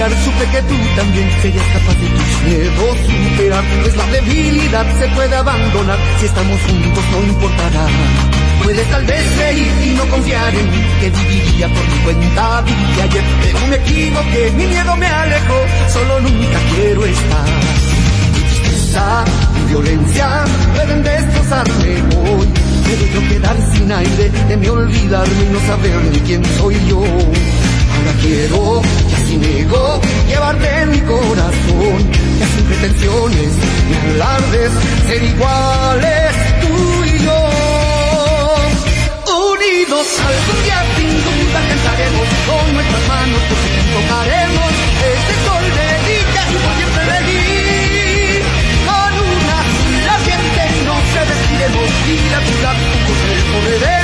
cambiar 0.03 0.25
supe 0.25 0.45
que 0.51 0.62
tú 0.62 0.75
también 0.97 1.31
serías 1.43 1.65
capaz 1.73 1.95
de 1.95 2.09
tus 2.09 2.43
miedos 2.45 2.99
superar. 3.33 3.65
Pues 3.83 3.97
la 3.97 4.07
debilidad 4.07 4.87
se 4.99 5.09
puede 5.09 5.37
abandonar. 5.37 5.99
Si 6.19 6.27
estamos 6.27 6.61
juntos 6.62 7.05
no 7.12 7.27
importará. 7.27 7.87
Puedes 8.65 8.91
tal 8.91 9.05
vez 9.05 9.37
reír 9.38 9.73
y 9.85 9.95
no 9.97 10.07
confiar 10.07 10.55
en 10.55 10.71
mí 10.71 10.85
Que 11.01 11.11
viviría 11.11 11.67
por 11.67 11.85
mi 11.88 11.99
cuenta, 12.05 12.62
viví 12.62 13.01
ayer. 13.01 13.25
Pero 13.43 13.67
me 13.67 13.77
equivoqué, 13.77 14.53
mi 14.57 14.67
miedo 14.67 14.97
me 14.97 15.07
alejó 15.07 15.59
Solo 15.93 16.21
nunca 16.21 16.59
quiero 16.75 17.05
estar. 17.05 17.49
Mi 18.35 18.41
tristeza, 18.41 19.25
mi 19.55 19.69
violencia 19.69 20.45
Pueden 20.75 21.03
destrozarme 21.03 21.93
hoy. 22.19 22.49
Puedo 22.87 23.07
yo 23.15 23.29
quedar 23.29 23.57
sin 23.75 23.91
aire 23.91 24.31
Teme 24.49 24.71
olvidarme 24.71 25.45
y 25.45 25.53
no 25.53 25.61
saber 25.61 25.95
ni 26.12 26.19
quién 26.21 26.45
soy 26.59 26.77
yo. 26.88 27.03
Ahora 27.03 28.12
quiero, 28.21 28.83
ya 29.33 29.38
sin 29.38 29.45
ego, 29.45 30.01
llevarte 30.29 30.83
en 30.83 30.90
mi 30.90 31.01
corazón, 31.01 32.12
ya 32.38 32.47
sin 32.47 32.64
pretensiones 32.64 33.53
ni 33.88 33.95
alardes, 34.14 34.73
ser 35.07 35.23
iguales 35.23 36.33
tú 36.61 37.05
y 37.05 37.18
yo. 37.25 37.40
Unidos 39.53 40.07
algún 40.21 40.62
día 40.64 40.81
sin 40.97 41.12
duda 41.25 41.61
cantaremos, 41.68 42.29
con 42.47 42.75
nuestras 42.75 43.09
manos 43.09 43.40
por 43.49 43.59
tocaremos 43.92 44.73
este 45.12 45.35
sol 45.45 45.64
de 45.79 45.88
dicha 46.09 46.42
y 46.51 46.57
por 46.62 46.73
siempre 46.77 47.03
elegir. 47.03 48.42
Con 48.87 49.12
una 49.33 49.59
sola 49.81 50.16
gente 50.29 50.62
no 50.87 50.95
se 51.12 51.21
vestiremos 51.29 51.88
y 52.09 52.16
la 52.33 52.40
ciudad 52.47 52.77
juntos 52.83 53.18
recorreremos, 53.29 53.83
tomados 53.83 54.02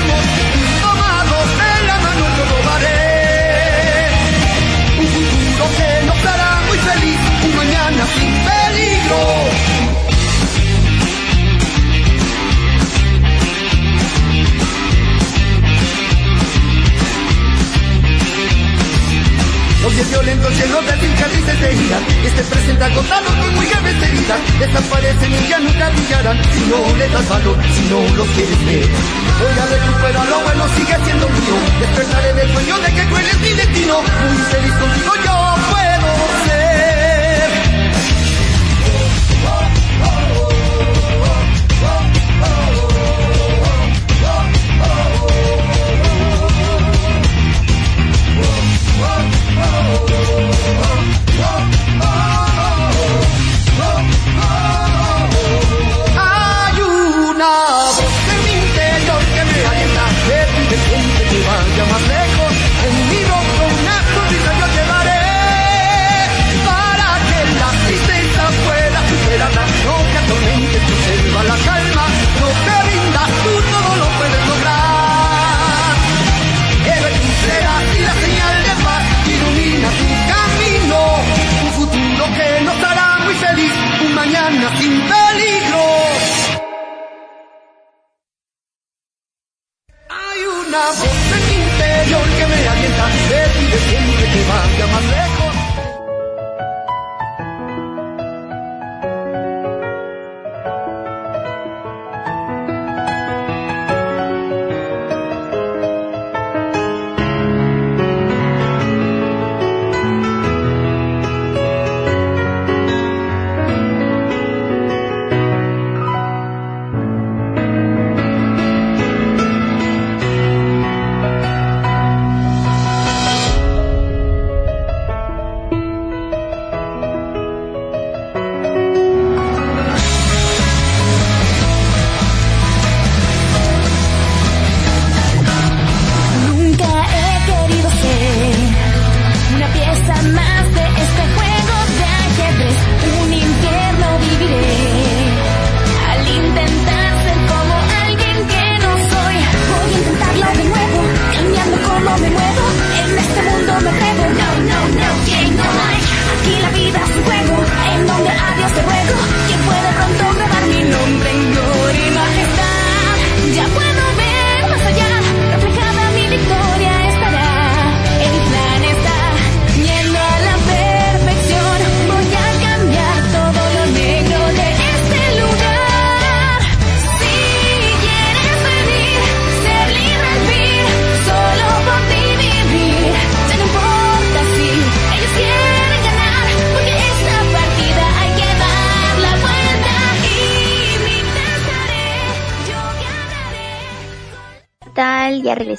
feliz, 6.89 7.19
un 7.45 7.57
mañana 7.57 8.05
sin 8.15 8.33
peligro. 8.49 9.21
Los 19.83 19.95
días 19.95 20.11
violentos 20.11 20.53
llenos 20.59 20.85
de 20.85 20.93
cicatrices 20.93 21.61
de 21.61 21.73
ira 21.73 21.99
Este 22.25 22.43
presente 22.43 22.85
agotado 22.85 23.27
con 23.27 23.55
muy 23.55 23.65
graves 23.67 24.03
heridas 24.03 24.41
Desaparecen 24.59 25.33
y 25.33 25.49
ya 25.49 25.59
nunca 25.61 25.89
brillarán. 25.91 26.37
Si 26.53 26.61
no 26.69 26.97
le 26.99 27.09
das 27.09 27.29
valor, 27.29 27.57
si 27.75 27.83
no 27.89 28.01
los 28.17 28.29
quieres 28.35 28.67
ver. 28.67 28.87
Voy 29.39 29.59
a 29.63 29.67
recuperar 29.67 30.29
lo 30.29 30.41
bueno, 30.41 30.65
sigue 30.77 30.97
siendo 31.05 31.29
mío. 31.29 31.57
Despertaré 31.81 32.35
del 32.35 32.53
sueño 32.53 32.79
de 32.79 32.93
que 32.93 33.07
cruel 33.07 33.27
es 33.27 33.41
mi 33.41 33.53
destino. 33.53 33.95
Muy 34.03 34.43
feliz 34.51 34.75
contigo 34.75 35.13
yo 35.25 35.48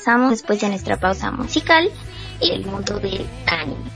regresamos 0.10 0.32
después 0.32 0.62
de 0.62 0.70
nuestra 0.70 0.98
pausa 0.98 1.32
musical 1.32 1.90
y 2.42 2.52
el 2.52 2.66
mundo 2.66 3.00
del 3.00 3.26
anime. 3.46 3.90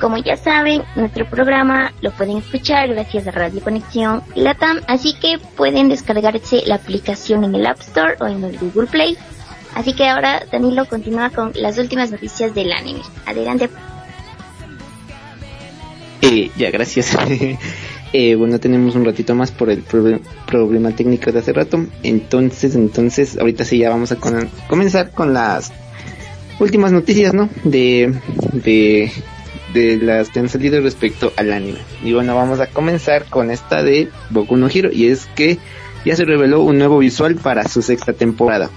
Como 0.00 0.18
ya 0.18 0.36
saben, 0.36 0.82
nuestro 0.96 1.28
programa 1.30 1.92
lo 2.00 2.10
pueden 2.10 2.38
escuchar 2.38 2.88
gracias 2.88 3.28
a 3.28 3.30
Radio 3.30 3.60
Conexión 3.62 4.22
Latam, 4.34 4.80
así 4.88 5.14
que 5.14 5.38
pueden 5.56 5.88
descargarse 5.88 6.62
la 6.66 6.74
aplicación 6.76 7.44
en 7.44 7.54
el 7.54 7.66
App 7.66 7.80
Store 7.80 8.16
o 8.20 8.26
en 8.26 8.42
el 8.42 8.58
Google 8.58 8.88
Play. 8.88 9.16
Así 9.74 9.92
que 9.92 10.08
ahora 10.08 10.42
Danilo 10.50 10.86
continúa 10.86 11.30
con 11.30 11.52
las 11.54 11.78
últimas 11.78 12.10
noticias 12.10 12.54
del 12.54 12.72
anime. 12.72 13.02
Adelante. 13.24 13.70
Eh, 16.22 16.50
ya, 16.56 16.70
gracias. 16.70 17.16
eh, 18.16 18.36
bueno, 18.36 18.60
tenemos 18.60 18.94
un 18.94 19.04
ratito 19.04 19.34
más 19.34 19.50
por 19.50 19.70
el 19.70 19.82
problema 19.82 20.92
técnico 20.92 21.32
de 21.32 21.40
hace 21.40 21.52
rato. 21.52 21.84
Entonces, 22.04 22.76
entonces, 22.76 23.36
ahorita 23.36 23.64
sí 23.64 23.78
ya 23.78 23.90
vamos 23.90 24.12
a 24.12 24.18
comenzar 24.68 25.10
con 25.10 25.34
las 25.34 25.72
últimas 26.60 26.92
noticias, 26.92 27.34
¿no? 27.34 27.48
De, 27.64 28.14
de 28.52 29.10
de 29.72 29.96
las 29.96 30.28
que 30.28 30.38
han 30.38 30.48
salido 30.48 30.80
respecto 30.80 31.32
al 31.36 31.52
anime. 31.52 31.80
Y 32.04 32.12
bueno, 32.12 32.36
vamos 32.36 32.60
a 32.60 32.68
comenzar 32.68 33.24
con 33.24 33.50
esta 33.50 33.82
de 33.82 34.08
Boku 34.30 34.56
no 34.56 34.68
Hero 34.68 34.90
y 34.92 35.08
es 35.08 35.26
que 35.34 35.58
ya 36.04 36.14
se 36.14 36.24
reveló 36.24 36.60
un 36.60 36.78
nuevo 36.78 36.98
visual 36.98 37.34
para 37.34 37.66
su 37.66 37.82
sexta 37.82 38.12
temporada. 38.12 38.70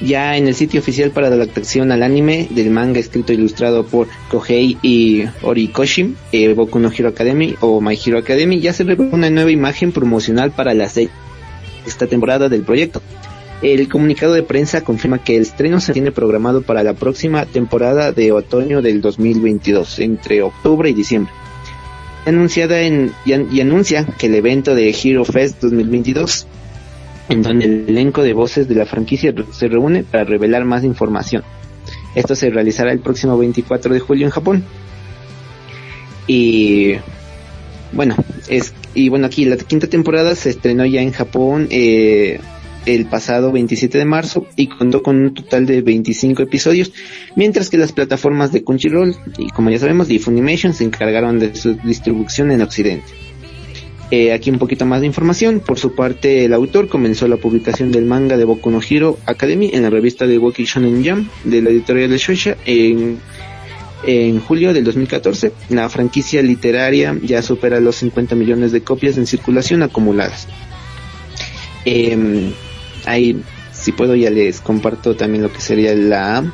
Ya 0.00 0.36
en 0.36 0.46
el 0.46 0.54
sitio 0.54 0.80
oficial 0.80 1.10
para 1.10 1.30
la 1.30 1.36
adaptación 1.36 1.90
al 1.90 2.02
anime 2.02 2.48
del 2.50 2.70
manga 2.70 3.00
escrito 3.00 3.32
e 3.32 3.36
ilustrado 3.36 3.86
por 3.86 4.08
Kohei 4.30 4.76
y 4.82 5.24
Orikoshi, 5.42 6.14
eh, 6.32 6.52
Boku 6.52 6.78
no 6.78 6.90
Hero 6.92 7.08
Academy 7.08 7.54
o 7.60 7.80
My 7.80 7.98
Hero 8.04 8.18
Academy, 8.18 8.60
ya 8.60 8.74
se 8.74 8.84
reveló 8.84 9.10
una 9.14 9.30
nueva 9.30 9.50
imagen 9.50 9.92
promocional 9.92 10.50
para 10.50 10.74
la 10.74 10.90
sexta 10.90 12.06
temporada 12.06 12.50
del 12.50 12.62
proyecto. 12.62 13.00
El 13.62 13.88
comunicado 13.88 14.34
de 14.34 14.42
prensa 14.42 14.82
confirma 14.82 15.24
que 15.24 15.36
el 15.36 15.42
estreno 15.42 15.80
se 15.80 15.94
tiene 15.94 16.12
programado 16.12 16.60
para 16.60 16.82
la 16.82 16.92
próxima 16.92 17.46
temporada 17.46 18.12
de 18.12 18.32
otoño 18.32 18.82
del 18.82 19.00
2022, 19.00 19.98
entre 20.00 20.42
octubre 20.42 20.90
y 20.90 20.92
diciembre. 20.92 21.32
Anunciada 22.26 22.82
en, 22.82 23.12
y, 23.24 23.60
anuncia 23.60 24.04
que 24.18 24.26
el 24.26 24.34
evento 24.34 24.74
de 24.74 24.90
Hero 24.90 25.24
Fest 25.24 25.62
2022, 25.62 26.46
en 27.28 27.42
donde 27.42 27.64
el 27.64 27.84
elenco 27.88 28.22
de 28.22 28.32
voces 28.32 28.68
de 28.68 28.74
la 28.74 28.86
franquicia 28.86 29.34
se 29.52 29.68
reúne 29.68 30.04
para 30.04 30.24
revelar 30.24 30.64
más 30.64 30.84
información. 30.84 31.42
Esto 32.14 32.34
se 32.34 32.50
realizará 32.50 32.92
el 32.92 33.00
próximo 33.00 33.36
24 33.36 33.92
de 33.92 34.00
julio 34.00 34.26
en 34.26 34.30
Japón. 34.30 34.64
Y 36.26 36.94
bueno, 37.92 38.16
es 38.48 38.74
y 38.94 39.08
bueno 39.08 39.26
aquí 39.26 39.44
la 39.44 39.56
quinta 39.56 39.86
temporada 39.86 40.34
se 40.34 40.50
estrenó 40.50 40.86
ya 40.86 41.02
en 41.02 41.12
Japón 41.12 41.68
eh, 41.70 42.40
el 42.86 43.06
pasado 43.06 43.52
27 43.52 43.98
de 43.98 44.04
marzo 44.04 44.46
y 44.56 44.68
contó 44.68 45.02
con 45.02 45.16
un 45.16 45.34
total 45.34 45.66
de 45.66 45.82
25 45.82 46.42
episodios, 46.42 46.92
mientras 47.34 47.68
que 47.68 47.78
las 47.78 47.92
plataformas 47.92 48.52
de 48.52 48.64
Crunchyroll 48.64 49.14
y 49.38 49.50
como 49.50 49.70
ya 49.70 49.78
sabemos 49.78 50.08
de 50.08 50.18
Funimation 50.18 50.72
se 50.72 50.84
encargaron 50.84 51.38
de 51.38 51.54
su 51.54 51.74
distribución 51.74 52.50
en 52.50 52.62
Occidente. 52.62 53.25
Eh, 54.10 54.32
aquí 54.32 54.50
un 54.50 54.58
poquito 54.58 54.86
más 54.86 55.00
de 55.00 55.06
información. 55.06 55.60
Por 55.60 55.78
su 55.78 55.94
parte, 55.94 56.44
el 56.44 56.52
autor 56.52 56.88
comenzó 56.88 57.26
la 57.26 57.36
publicación 57.36 57.90
del 57.90 58.04
manga 58.04 58.36
de 58.36 58.44
Boku 58.44 58.70
no 58.70 58.80
Hero 58.80 59.18
Academy 59.26 59.70
en 59.72 59.82
la 59.82 59.90
revista 59.90 60.26
de 60.26 60.38
Woki 60.38 60.64
Shonen 60.64 61.04
Jump 61.04 61.30
de 61.44 61.62
la 61.62 61.70
editorial 61.70 62.10
de 62.10 62.18
Shueisha 62.18 62.56
en, 62.66 63.18
en 64.04 64.40
julio 64.40 64.72
del 64.72 64.84
2014. 64.84 65.52
La 65.70 65.88
franquicia 65.88 66.40
literaria 66.40 67.18
ya 67.20 67.42
supera 67.42 67.80
los 67.80 67.96
50 67.96 68.36
millones 68.36 68.70
de 68.70 68.82
copias 68.82 69.16
en 69.18 69.26
circulación 69.26 69.82
acumuladas. 69.82 70.46
Eh, 71.84 72.52
ahí 73.06 73.42
si 73.72 73.92
puedo 73.92 74.14
ya 74.14 74.30
les 74.30 74.60
comparto 74.60 75.14
también 75.16 75.42
lo 75.42 75.52
que 75.52 75.60
sería 75.60 75.94
la 75.94 76.44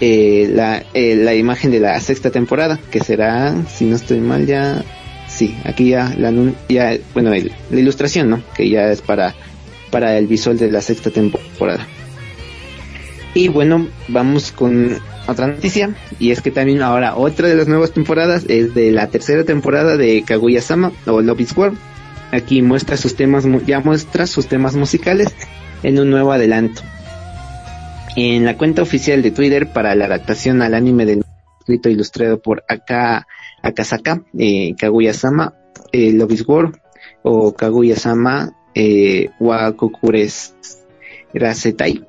eh, 0.00 0.48
la, 0.52 0.84
eh, 0.94 1.16
la 1.16 1.34
imagen 1.34 1.72
de 1.72 1.80
la 1.80 1.98
sexta 1.98 2.30
temporada 2.30 2.78
que 2.90 3.00
será 3.00 3.66
si 3.66 3.84
no 3.84 3.96
estoy 3.96 4.20
mal 4.20 4.46
ya 4.46 4.84
sí 5.28 5.56
aquí 5.64 5.90
ya 5.90 6.14
la 6.18 6.32
ya 6.68 6.96
bueno 7.14 7.30
la 7.30 7.80
ilustración 7.80 8.30
no 8.30 8.42
que 8.56 8.68
ya 8.68 8.90
es 8.90 9.02
para 9.02 9.34
para 9.90 10.18
el 10.18 10.26
visual 10.26 10.58
de 10.58 10.70
la 10.70 10.80
sexta 10.80 11.10
temporada. 11.10 11.86
Y 13.34 13.48
bueno 13.48 13.88
vamos 14.08 14.52
con 14.52 14.98
otra 15.26 15.46
noticia 15.46 15.94
y 16.18 16.30
es 16.30 16.40
que 16.40 16.50
también 16.50 16.82
ahora 16.82 17.16
otra 17.16 17.48
de 17.48 17.54
las 17.54 17.68
nuevas 17.68 17.92
temporadas 17.92 18.44
es 18.48 18.74
de 18.74 18.90
la 18.90 19.08
tercera 19.08 19.44
temporada 19.44 19.96
de 19.96 20.22
Kaguya 20.26 20.62
Sama 20.62 20.92
o 21.06 21.20
Love 21.20 21.40
is 21.40 21.56
War. 21.56 21.72
Aquí 22.32 22.60
muestra 22.62 22.96
sus 22.96 23.14
temas, 23.14 23.44
ya 23.66 23.80
muestra 23.80 24.26
sus 24.26 24.48
temas 24.48 24.74
musicales 24.74 25.28
en 25.82 25.98
un 25.98 26.10
nuevo 26.10 26.32
adelanto. 26.32 26.82
En 28.16 28.44
la 28.44 28.56
cuenta 28.56 28.82
oficial 28.82 29.22
de 29.22 29.30
Twitter 29.30 29.68
para 29.68 29.94
la 29.94 30.06
adaptación 30.06 30.60
al 30.60 30.74
anime 30.74 31.06
del 31.06 31.22
escrito 31.68 31.90
ilustrado 31.90 32.40
por 32.40 32.64
Aka 32.66 33.26
Akasaka, 33.62 34.24
eh, 34.38 34.74
Kaguya-sama, 34.78 35.54
eh, 35.92 36.18
War, 36.46 36.72
o 37.22 37.52
Kaguya-sama, 37.54 38.56
eh, 38.74 39.28
Rasetai, 41.34 42.06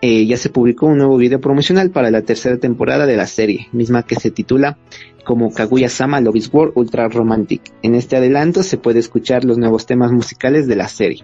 eh, 0.00 0.26
ya 0.26 0.38
se 0.38 0.48
publicó 0.48 0.86
un 0.86 0.96
nuevo 0.96 1.18
video 1.18 1.40
promocional 1.42 1.90
para 1.90 2.10
la 2.10 2.22
tercera 2.22 2.56
temporada 2.56 3.04
de 3.04 3.16
la 3.16 3.26
serie, 3.26 3.68
misma 3.72 4.04
que 4.04 4.14
se 4.14 4.30
titula 4.30 4.78
como 5.24 5.52
Kaguya-sama 5.52 6.22
Love 6.22 6.48
War 6.50 6.72
Ultra 6.74 7.08
Romantic. 7.08 7.60
En 7.82 7.94
este 7.94 8.16
adelanto 8.16 8.62
se 8.62 8.78
puede 8.78 8.98
escuchar 8.98 9.44
los 9.44 9.58
nuevos 9.58 9.84
temas 9.84 10.10
musicales 10.10 10.66
de 10.66 10.76
la 10.76 10.88
serie. 10.88 11.22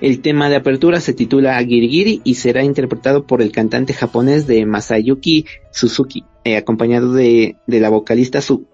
El 0.00 0.20
tema 0.20 0.50
de 0.50 0.56
apertura 0.56 1.00
se 1.00 1.14
titula 1.14 1.58
Girigiri 1.58 2.20
y 2.22 2.34
será 2.34 2.62
interpretado 2.62 3.26
por 3.26 3.40
el 3.40 3.50
cantante 3.50 3.94
japonés 3.94 4.46
de 4.46 4.66
Masayuki 4.66 5.46
Suzuki, 5.70 6.24
eh, 6.46 6.56
acompañado 6.56 7.12
de, 7.12 7.56
la 7.66 7.88
vocalista 7.88 8.40
Su. 8.40 8.66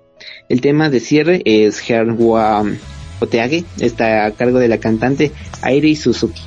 El 0.49 0.61
tema 0.61 0.91
de 0.91 1.01
cierre 1.01 1.43
es 1.45 1.89
Herwa 1.89 2.65
Oteage, 3.19 3.65
está 3.81 4.27
a 4.27 4.31
cargo 4.33 4.59
de 4.59 4.69
la 4.69 4.79
cantante 4.79 5.33
Airi 5.63 5.97
Suzuki. 5.97 6.43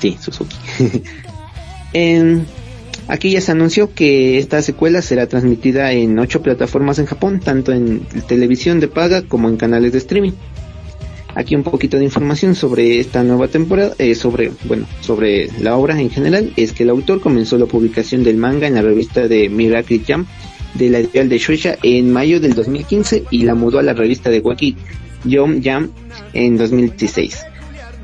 Sí, 0.00 0.16
Suzuki. 0.20 0.56
en, 1.92 2.46
Aquí 3.06 3.30
ya 3.30 3.40
se 3.40 3.52
anunció 3.52 3.92
que 3.94 4.38
esta 4.38 4.62
secuela 4.62 5.02
será 5.02 5.26
transmitida 5.26 5.92
en 5.92 6.18
ocho 6.18 6.40
plataformas 6.40 6.98
en 6.98 7.06
Japón, 7.06 7.38
tanto 7.38 7.72
en 7.72 8.00
televisión 8.26 8.80
de 8.80 8.88
paga 8.88 9.22
como 9.22 9.48
en 9.48 9.58
canales 9.58 9.92
de 9.92 9.98
streaming. 9.98 10.32
Aquí 11.34 11.56
un 11.56 11.64
poquito 11.64 11.98
de 11.98 12.04
información 12.04 12.54
sobre 12.54 13.00
esta 13.00 13.24
nueva 13.24 13.48
temporada, 13.48 13.94
eh, 13.98 14.14
sobre, 14.14 14.52
bueno, 14.64 14.86
sobre 15.00 15.48
la 15.60 15.76
obra 15.76 16.00
en 16.00 16.10
general, 16.10 16.52
es 16.56 16.72
que 16.72 16.84
el 16.84 16.90
autor 16.90 17.20
comenzó 17.20 17.58
la 17.58 17.66
publicación 17.66 18.22
del 18.22 18.36
manga 18.36 18.68
en 18.68 18.74
la 18.74 18.82
revista 18.82 19.26
de 19.26 19.48
Miracle 19.48 20.00
Jam 20.06 20.26
de 20.74 20.90
la 20.90 20.98
editorial 20.98 21.28
de 21.28 21.38
Shueisha 21.38 21.76
en 21.82 22.12
mayo 22.12 22.40
del 22.40 22.54
2015 22.54 23.24
y 23.30 23.42
la 23.42 23.54
mudó 23.54 23.78
a 23.78 23.82
la 23.82 23.94
revista 23.94 24.30
de 24.30 24.40
Waki 24.40 24.76
Jom 25.28 25.62
Jam 25.62 25.90
en 26.32 26.56
2016. 26.56 27.44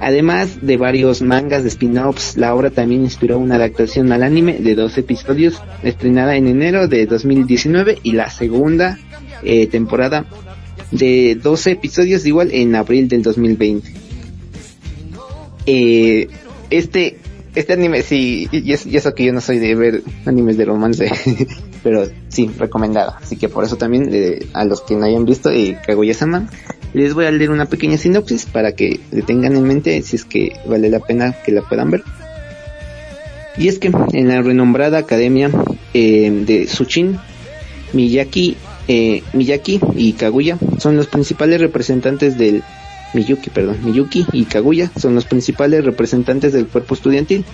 Además 0.00 0.58
de 0.62 0.76
varios 0.78 1.20
mangas 1.20 1.62
de 1.62 1.68
spin-offs, 1.68 2.36
la 2.36 2.54
obra 2.54 2.70
también 2.70 3.02
inspiró 3.02 3.38
una 3.38 3.56
adaptación 3.56 4.10
al 4.12 4.22
anime 4.22 4.54
de 4.54 4.74
dos 4.74 4.96
episodios 4.96 5.62
estrenada 5.82 6.36
en 6.36 6.48
enero 6.48 6.88
de 6.88 7.06
2019 7.06 7.98
y 8.02 8.12
la 8.12 8.30
segunda 8.30 8.98
eh, 9.42 9.66
temporada 9.66 10.26
de 10.90 11.38
12 11.40 11.72
episodios 11.72 12.26
igual 12.26 12.50
en 12.52 12.74
abril 12.74 13.08
del 13.08 13.22
2020. 13.22 13.92
Eh, 15.66 16.28
este 16.70 17.18
este 17.54 17.72
anime 17.72 18.02
sí, 18.02 18.48
y, 18.52 18.72
eso 18.72 19.14
que 19.14 19.24
yo 19.24 19.32
no 19.32 19.40
soy 19.40 19.58
de 19.58 19.74
ver 19.74 20.02
animes 20.24 20.56
de 20.56 20.64
romance, 20.64 21.10
pero 21.82 22.08
sí, 22.28 22.50
recomendado. 22.58 23.14
Así 23.20 23.36
que 23.36 23.48
por 23.48 23.64
eso 23.64 23.76
también 23.76 24.08
eh, 24.12 24.46
a 24.52 24.64
los 24.64 24.80
que 24.82 24.94
no 24.94 25.04
hayan 25.04 25.24
visto 25.24 25.50
eh, 25.50 25.76
Kaguya-sama, 25.86 26.48
les 26.92 27.14
voy 27.14 27.26
a 27.26 27.30
leer 27.30 27.50
una 27.50 27.66
pequeña 27.66 27.96
sinopsis 27.96 28.46
para 28.46 28.72
que 28.72 29.00
le 29.10 29.22
tengan 29.22 29.56
en 29.56 29.64
mente 29.64 30.00
si 30.02 30.16
es 30.16 30.24
que 30.24 30.52
vale 30.66 30.90
la 30.90 31.00
pena 31.00 31.34
que 31.44 31.52
la 31.52 31.62
puedan 31.62 31.90
ver. 31.90 32.02
Y 33.56 33.68
es 33.68 33.78
que 33.78 33.90
en 34.12 34.28
la 34.28 34.40
renombrada 34.42 34.98
academia 34.98 35.50
eh, 35.92 36.30
de 36.46 36.68
Suchin, 36.68 37.18
Miyaki, 37.92 38.56
eh, 38.88 39.22
Miyaki 39.32 39.80
y 39.94 40.12
Kaguya 40.14 40.58
son 40.78 40.96
los 40.96 41.06
principales 41.06 41.60
representantes 41.60 42.38
del 42.38 42.62
Miyuki, 43.12 43.50
perdón, 43.50 43.78
Miyuki 43.84 44.26
y 44.32 44.44
Kaguya 44.44 44.90
son 44.96 45.14
los 45.14 45.24
principales 45.24 45.84
representantes 45.84 46.52
del 46.52 46.66
cuerpo 46.66 46.94
estudiantil, 46.94 47.44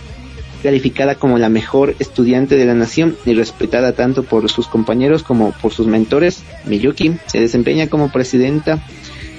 calificada 0.63 1.15
como 1.15 1.39
la 1.39 1.49
mejor 1.49 1.95
estudiante 1.99 2.57
de 2.57 2.67
la 2.67 2.75
nación 2.75 3.17
y 3.25 3.35
respetada 3.35 3.93
tanto 3.93 4.23
por 4.23 4.51
sus 4.51 4.67
compañeros 4.69 5.23
como 5.23 5.53
por 5.53 5.73
sus 5.73 5.87
mentores. 5.87 6.43
Miyuki 6.67 7.15
se 7.27 7.41
desempeña 7.41 7.89
como 7.89 8.13
presidenta 8.13 8.83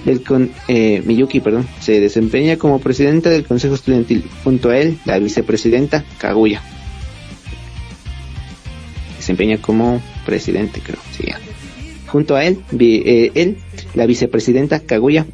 el 0.06 0.24
con, 0.24 0.52
eh, 0.68 1.04
Miyuki, 1.06 1.42
perdón, 1.42 1.68
se 1.80 2.00
desempeña 2.00 2.58
como 2.58 2.80
presidenta 2.80 3.30
del 3.30 3.46
Consejo 3.46 3.76
Estudiantil. 3.76 4.24
Junto 4.44 4.70
a 4.70 4.78
él, 4.78 5.00
la 5.06 5.20
vicepresidenta 5.20 6.06
Kaguya. 6.18 6.62
Desempeña 9.18 9.58
como 9.58 10.02
presidente, 10.26 10.82
creo. 10.82 11.00
Junto 12.08 12.36
a 12.36 12.46
él, 12.46 12.60
eh, 12.80 13.32
él, 13.36 13.58
la 13.94 14.06
vicepresidenta 14.06 14.80
Kaguya. 14.80 15.26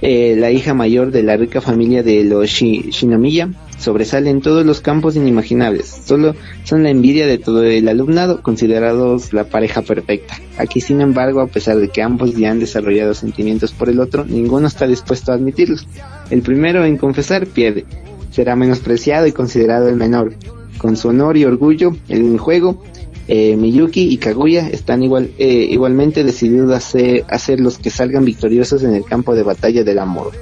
eh, 0.00 0.36
la 0.38 0.50
hija 0.52 0.74
mayor 0.74 1.10
de 1.10 1.22
la 1.24 1.36
rica 1.36 1.60
familia 1.60 2.02
de 2.02 2.22
los 2.22 2.48
Shinomiya, 2.48 3.50
sobresale 3.78 4.30
en 4.30 4.40
todos 4.40 4.64
los 4.64 4.80
campos 4.80 5.16
inimaginables. 5.16 5.86
Solo 6.04 6.34
son 6.64 6.84
la 6.84 6.90
envidia 6.90 7.26
de 7.26 7.38
todo 7.38 7.64
el 7.64 7.88
alumnado, 7.88 8.42
considerados 8.42 9.32
la 9.32 9.44
pareja 9.44 9.82
perfecta. 9.82 10.38
Aquí, 10.56 10.80
sin 10.80 11.00
embargo, 11.00 11.40
a 11.40 11.48
pesar 11.48 11.78
de 11.78 11.88
que 11.88 12.02
ambos 12.02 12.36
ya 12.36 12.50
han 12.50 12.60
desarrollado 12.60 13.14
sentimientos 13.14 13.72
por 13.72 13.88
el 13.88 13.98
otro, 14.00 14.24
ninguno 14.24 14.68
está 14.68 14.86
dispuesto 14.86 15.32
a 15.32 15.34
admitirlos. 15.34 15.86
El 16.30 16.42
primero 16.42 16.84
en 16.84 16.96
confesar 16.96 17.46
pierde. 17.46 17.84
Será 18.30 18.54
menospreciado 18.54 19.26
y 19.26 19.32
considerado 19.32 19.88
el 19.88 19.96
menor. 19.96 20.34
Con 20.78 20.96
su 20.96 21.08
honor 21.08 21.36
y 21.36 21.44
orgullo 21.44 21.96
en 22.08 22.34
el 22.34 22.38
juego, 22.38 22.84
eh, 23.28 23.56
Miyuki 23.56 24.12
y 24.12 24.16
Kaguya 24.16 24.68
están 24.68 25.02
igual, 25.02 25.30
eh, 25.38 25.68
igualmente 25.70 26.24
decididos 26.24 26.72
a 26.72 27.38
ser, 27.38 27.60
los 27.60 27.78
que 27.78 27.90
salgan 27.90 28.24
victoriosos 28.24 28.82
en 28.82 28.94
el 28.94 29.04
campo 29.04 29.34
de 29.34 29.42
batalla 29.42 29.84
del 29.84 29.98
amor. 29.98 30.32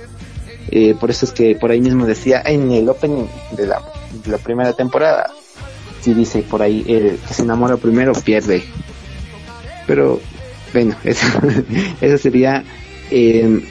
Eh, 0.70 0.94
por 0.98 1.10
eso 1.10 1.26
es 1.26 1.32
que 1.32 1.56
por 1.56 1.70
ahí 1.70 1.80
mismo 1.80 2.06
decía 2.06 2.42
en 2.44 2.70
el 2.70 2.88
opening 2.88 3.26
de 3.56 3.66
la, 3.66 3.82
primera 4.42 4.72
temporada, 4.72 5.32
si 6.00 6.14
dice 6.14 6.42
por 6.42 6.62
ahí 6.62 6.84
el 6.88 7.18
que 7.18 7.34
se 7.34 7.42
enamora 7.42 7.76
primero 7.76 8.12
pierde. 8.12 8.62
Pero 9.86 10.20
bueno, 10.72 10.96
eso, 11.04 11.26
eso 12.00 12.18
sería 12.18 12.64
eh, 13.10 13.64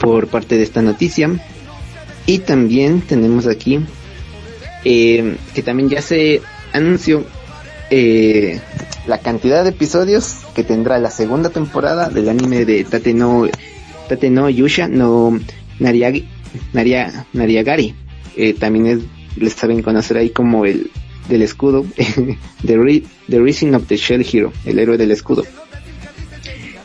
por 0.00 0.28
parte 0.28 0.56
de 0.56 0.62
esta 0.62 0.82
noticia. 0.82 1.30
Y 2.26 2.40
también 2.40 3.00
tenemos 3.00 3.46
aquí 3.46 3.80
eh, 4.84 5.36
que 5.54 5.62
también 5.62 5.88
ya 5.88 6.02
se 6.02 6.42
anunció 6.72 7.24
eh, 7.90 8.60
la 9.06 9.18
cantidad 9.18 9.64
de 9.64 9.70
episodios 9.70 10.36
que 10.54 10.64
tendrá 10.64 10.98
la 10.98 11.10
segunda 11.10 11.50
temporada 11.50 12.08
del 12.10 12.28
anime 12.28 12.64
de 12.64 12.84
Tate 12.84 13.14
no, 13.14 13.46
Tate 14.08 14.30
no 14.30 14.48
Yusha 14.50 14.88
no 14.88 15.38
Naria, 15.78 16.12
Nariagari. 17.32 17.94
Eh, 18.36 18.54
también 18.54 18.86
es, 18.86 18.98
les 19.36 19.52
saben 19.54 19.82
conocer 19.82 20.16
ahí 20.16 20.30
como 20.30 20.64
el 20.64 20.90
del 21.28 21.42
escudo, 21.42 21.84
The, 22.66 23.02
The 23.28 23.40
Rising 23.40 23.74
of 23.74 23.86
the 23.86 23.96
Shell 23.96 24.26
Hero, 24.30 24.52
el 24.64 24.78
héroe 24.78 24.96
del 24.96 25.10
escudo. 25.10 25.44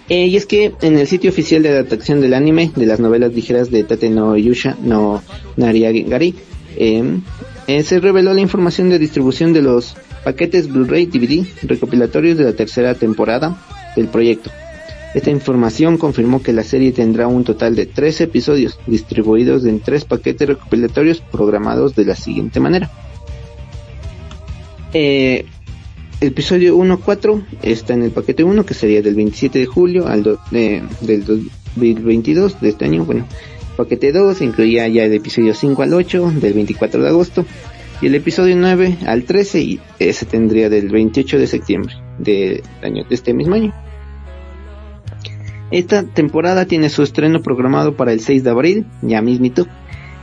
Eh, 0.09 0.27
y 0.27 0.35
es 0.35 0.45
que 0.45 0.73
en 0.81 0.97
el 0.97 1.07
sitio 1.07 1.29
oficial 1.29 1.63
de 1.63 1.69
adaptación 1.69 2.19
del 2.19 2.33
anime, 2.33 2.71
de 2.75 2.85
las 2.85 2.99
novelas 2.99 3.33
ligeras 3.33 3.71
de 3.71 3.83
Tate 3.83 4.09
no 4.09 4.35
Yusha 4.35 4.77
no 4.81 5.23
Nariagari, 5.55 6.35
eh, 6.75 7.19
eh, 7.67 7.83
se 7.83 7.99
reveló 7.99 8.33
la 8.33 8.41
información 8.41 8.89
de 8.89 8.99
distribución 8.99 9.53
de 9.53 9.61
los 9.61 9.95
paquetes 10.23 10.71
Blu-ray 10.71 11.05
DVD 11.07 11.45
recopilatorios 11.63 12.37
de 12.37 12.45
la 12.45 12.53
tercera 12.53 12.95
temporada 12.95 13.57
del 13.95 14.07
proyecto. 14.07 14.49
Esta 15.13 15.29
información 15.29 15.97
confirmó 15.97 16.41
que 16.41 16.53
la 16.53 16.63
serie 16.63 16.91
tendrá 16.91 17.27
un 17.27 17.43
total 17.43 17.75
de 17.75 17.85
tres 17.85 18.19
episodios 18.19 18.79
distribuidos 18.87 19.63
en 19.65 19.79
tres 19.79 20.05
paquetes 20.05 20.47
recopilatorios 20.47 21.21
programados 21.21 21.95
de 21.95 22.05
la 22.05 22.15
siguiente 22.15 22.59
manera. 22.59 22.89
Eh, 24.93 25.45
episodio 26.19 26.77
1-4 26.77 27.45
está 27.61 27.93
en 27.93 28.03
el 28.03 28.11
paquete 28.11 28.43
1 28.43 28.65
que 28.65 28.73
sería 28.73 29.01
del 29.01 29.15
27 29.15 29.59
de 29.59 29.65
julio 29.65 30.07
al 30.07 30.23
do, 30.23 30.39
eh, 30.51 30.81
del 31.01 31.25
2022 31.25 32.59
de 32.59 32.69
este 32.69 32.85
año. 32.85 33.05
Bueno, 33.05 33.27
paquete 33.77 34.11
2 34.11 34.41
incluía 34.41 34.87
ya 34.87 35.03
el 35.03 35.13
episodio 35.13 35.53
5 35.53 35.81
al 35.83 35.93
8 35.93 36.33
del 36.41 36.53
24 36.53 37.03
de 37.03 37.09
agosto 37.09 37.45
y 38.03 38.07
el 38.07 38.15
episodio 38.15 38.57
9 38.57 38.97
al 39.05 39.23
13 39.23 39.61
y 39.61 39.79
ese 39.97 40.25
tendría 40.25 40.67
del 40.67 40.89
28 40.89 41.39
de 41.39 41.47
septiembre 41.47 41.95
de, 42.19 42.61
año, 42.81 43.05
de 43.07 43.15
este 43.15 43.33
mismo 43.33 43.55
año. 43.55 43.73
Esta 45.71 46.03
temporada 46.03 46.65
tiene 46.65 46.89
su 46.89 47.01
estreno 47.01 47.41
programado 47.41 47.95
para 47.95 48.11
el 48.11 48.19
6 48.19 48.43
de 48.43 48.49
abril, 48.49 48.85
ya 49.01 49.21
mismito. 49.21 49.67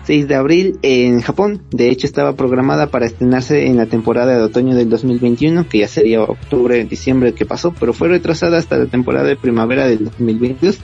6 0.04 0.28
de 0.28 0.34
abril 0.34 0.78
en 0.82 1.22
Japón. 1.22 1.62
De 1.70 1.88
hecho 1.88 2.06
estaba 2.06 2.34
programada 2.34 2.88
para 2.88 3.06
estrenarse 3.06 3.66
en 3.66 3.78
la 3.78 3.86
temporada 3.86 4.36
de 4.36 4.42
otoño 4.42 4.76
del 4.76 4.90
2021, 4.90 5.66
que 5.66 5.78
ya 5.78 5.88
sería 5.88 6.20
octubre, 6.20 6.84
diciembre 6.84 7.32
que 7.32 7.46
pasó, 7.46 7.72
pero 7.80 7.94
fue 7.94 8.08
retrasada 8.08 8.58
hasta 8.58 8.76
la 8.76 8.86
temporada 8.86 9.26
de 9.26 9.36
primavera 9.36 9.88
del 9.88 10.04
2022, 10.04 10.80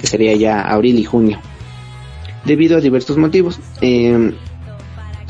que 0.00 0.06
sería 0.08 0.34
ya 0.34 0.60
abril 0.60 0.98
y 0.98 1.04
junio. 1.04 1.38
Debido 2.44 2.78
a 2.78 2.80
diversos 2.80 3.16
motivos. 3.16 3.60
Eh, 3.80 4.32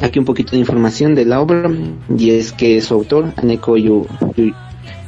aquí 0.02 0.18
un 0.18 0.24
poquito 0.24 0.52
de 0.52 0.58
información 0.58 1.14
de 1.14 1.24
la 1.24 1.40
obra, 1.40 1.70
y 2.16 2.30
es 2.30 2.52
que 2.52 2.80
su 2.80 2.94
autor, 2.94 3.32
Aneko 3.36 3.76
Yu, 3.76 4.06
Yu, 4.36 4.52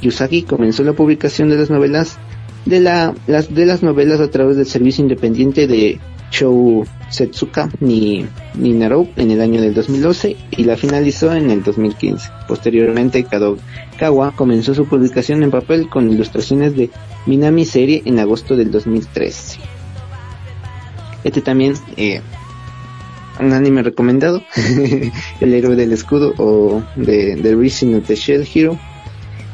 Yusaki, 0.01 0.43
comenzó 0.43 0.85
la 0.85 0.93
publicación 0.93 1.51
de 1.51 1.57
las 1.57 1.71
novelas 1.71 2.19
de, 2.65 2.81
la, 2.81 3.15
las, 3.27 3.55
de 3.55 3.67
las 3.67 3.83
novelas 3.83 4.21
a 4.21 4.31
través 4.31 4.57
del 4.57 4.67
servicio 4.67 5.03
independiente 5.03 5.67
de 5.67 6.01
Shou 6.31 6.85
Setsuka 7.11 7.69
ni, 7.81 8.27
ni 8.55 8.73
Narou 8.73 9.09
en 9.17 9.31
el 9.31 9.41
año 9.41 9.61
del 9.61 9.75
2012 9.75 10.37
y 10.51 10.65
la 10.65 10.77
finalizó 10.77 11.33
en 11.33 11.51
el 11.51 11.63
2015. 11.63 12.29
Posteriormente, 12.49 13.25
Kadokawa 13.25 14.33
comenzó 14.35 14.75
su 14.75 14.87
publicación 14.87 15.43
en 15.43 15.51
papel 15.51 15.89
con 15.89 16.11
ilustraciones 16.11 16.75
de 16.77 16.91
Minami 17.27 17.65
Serie 17.65 18.03
en 18.05 18.19
agosto 18.19 18.57
del 18.57 18.71
2013. 18.71 19.59
Este 21.23 21.41
también, 21.41 21.75
eh, 21.97 22.21
un 23.41 23.53
anime 23.53 23.83
recomendado, 23.83 24.43
El 25.41 25.55
héroe 25.55 25.77
del 25.77 25.93
escudo 25.93 26.35
o 26.39 26.83
de 26.97 27.39
The 27.43 27.55
Rising 27.55 27.95
of 27.95 28.07
the 28.07 28.15
Shell 28.15 28.49
Hero. 28.53 28.79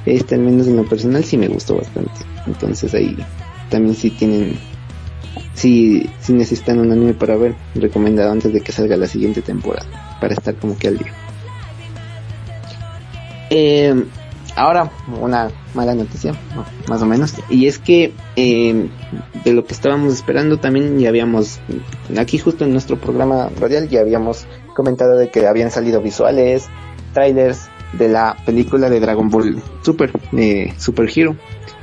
Este 0.07 0.35
al 0.35 0.41
menos 0.41 0.67
en 0.67 0.77
lo 0.77 0.85
personal 0.85 1.25
sí 1.25 1.37
me 1.37 1.49
gustó 1.49 1.77
bastante. 1.77 2.13
Entonces 2.47 2.95
ahí 2.95 3.17
también 3.71 3.95
si 3.95 4.11
tienen, 4.11 4.59
si, 5.55 6.09
si 6.21 6.33
necesitan 6.33 6.79
un 6.79 6.93
anime 6.93 7.15
para 7.15 7.37
ver, 7.37 7.55
recomendado 7.75 8.33
antes 8.33 8.53
de 8.53 8.61
que 8.61 8.73
salga 8.73 8.97
la 8.97 9.07
siguiente 9.07 9.43
temporada, 9.43 10.19
para 10.21 10.35
estar 10.35 10.55
como 10.57 10.77
que 10.79 10.89
al 10.89 10.99
día. 10.99 11.13
Eh, 13.51 14.05
ahora 14.57 14.91
una 15.21 15.51
mala 15.75 15.95
noticia, 15.95 16.35
más 16.89 17.03
o 17.03 17.07
menos, 17.07 17.35
y 17.49 17.67
es 17.67 17.79
que 17.79 18.13
eh, 18.37 18.89
de 19.45 19.53
lo 19.53 19.65
que 19.65 19.75
estábamos 19.75 20.15
esperando 20.15 20.59
también 20.59 20.99
ya 20.99 21.09
habíamos, 21.09 21.61
aquí 22.19 22.39
justo 22.39 22.65
en 22.65 22.73
nuestro 22.73 22.99
programa 22.99 23.51
radial 23.61 23.89
ya 23.89 24.01
habíamos 24.01 24.47
comentado 24.75 25.17
de 25.17 25.31
que 25.31 25.47
habían 25.47 25.71
salido 25.71 26.01
visuales, 26.01 26.69
trailers 27.13 27.69
de 27.93 28.09
la 28.09 28.37
película 28.47 28.89
de 28.89 29.01
Dragon 29.01 29.29
Ball 29.29 29.63
Super, 29.83 30.13
eh, 30.37 30.73
Super 30.79 31.11
Hero, 31.15 31.37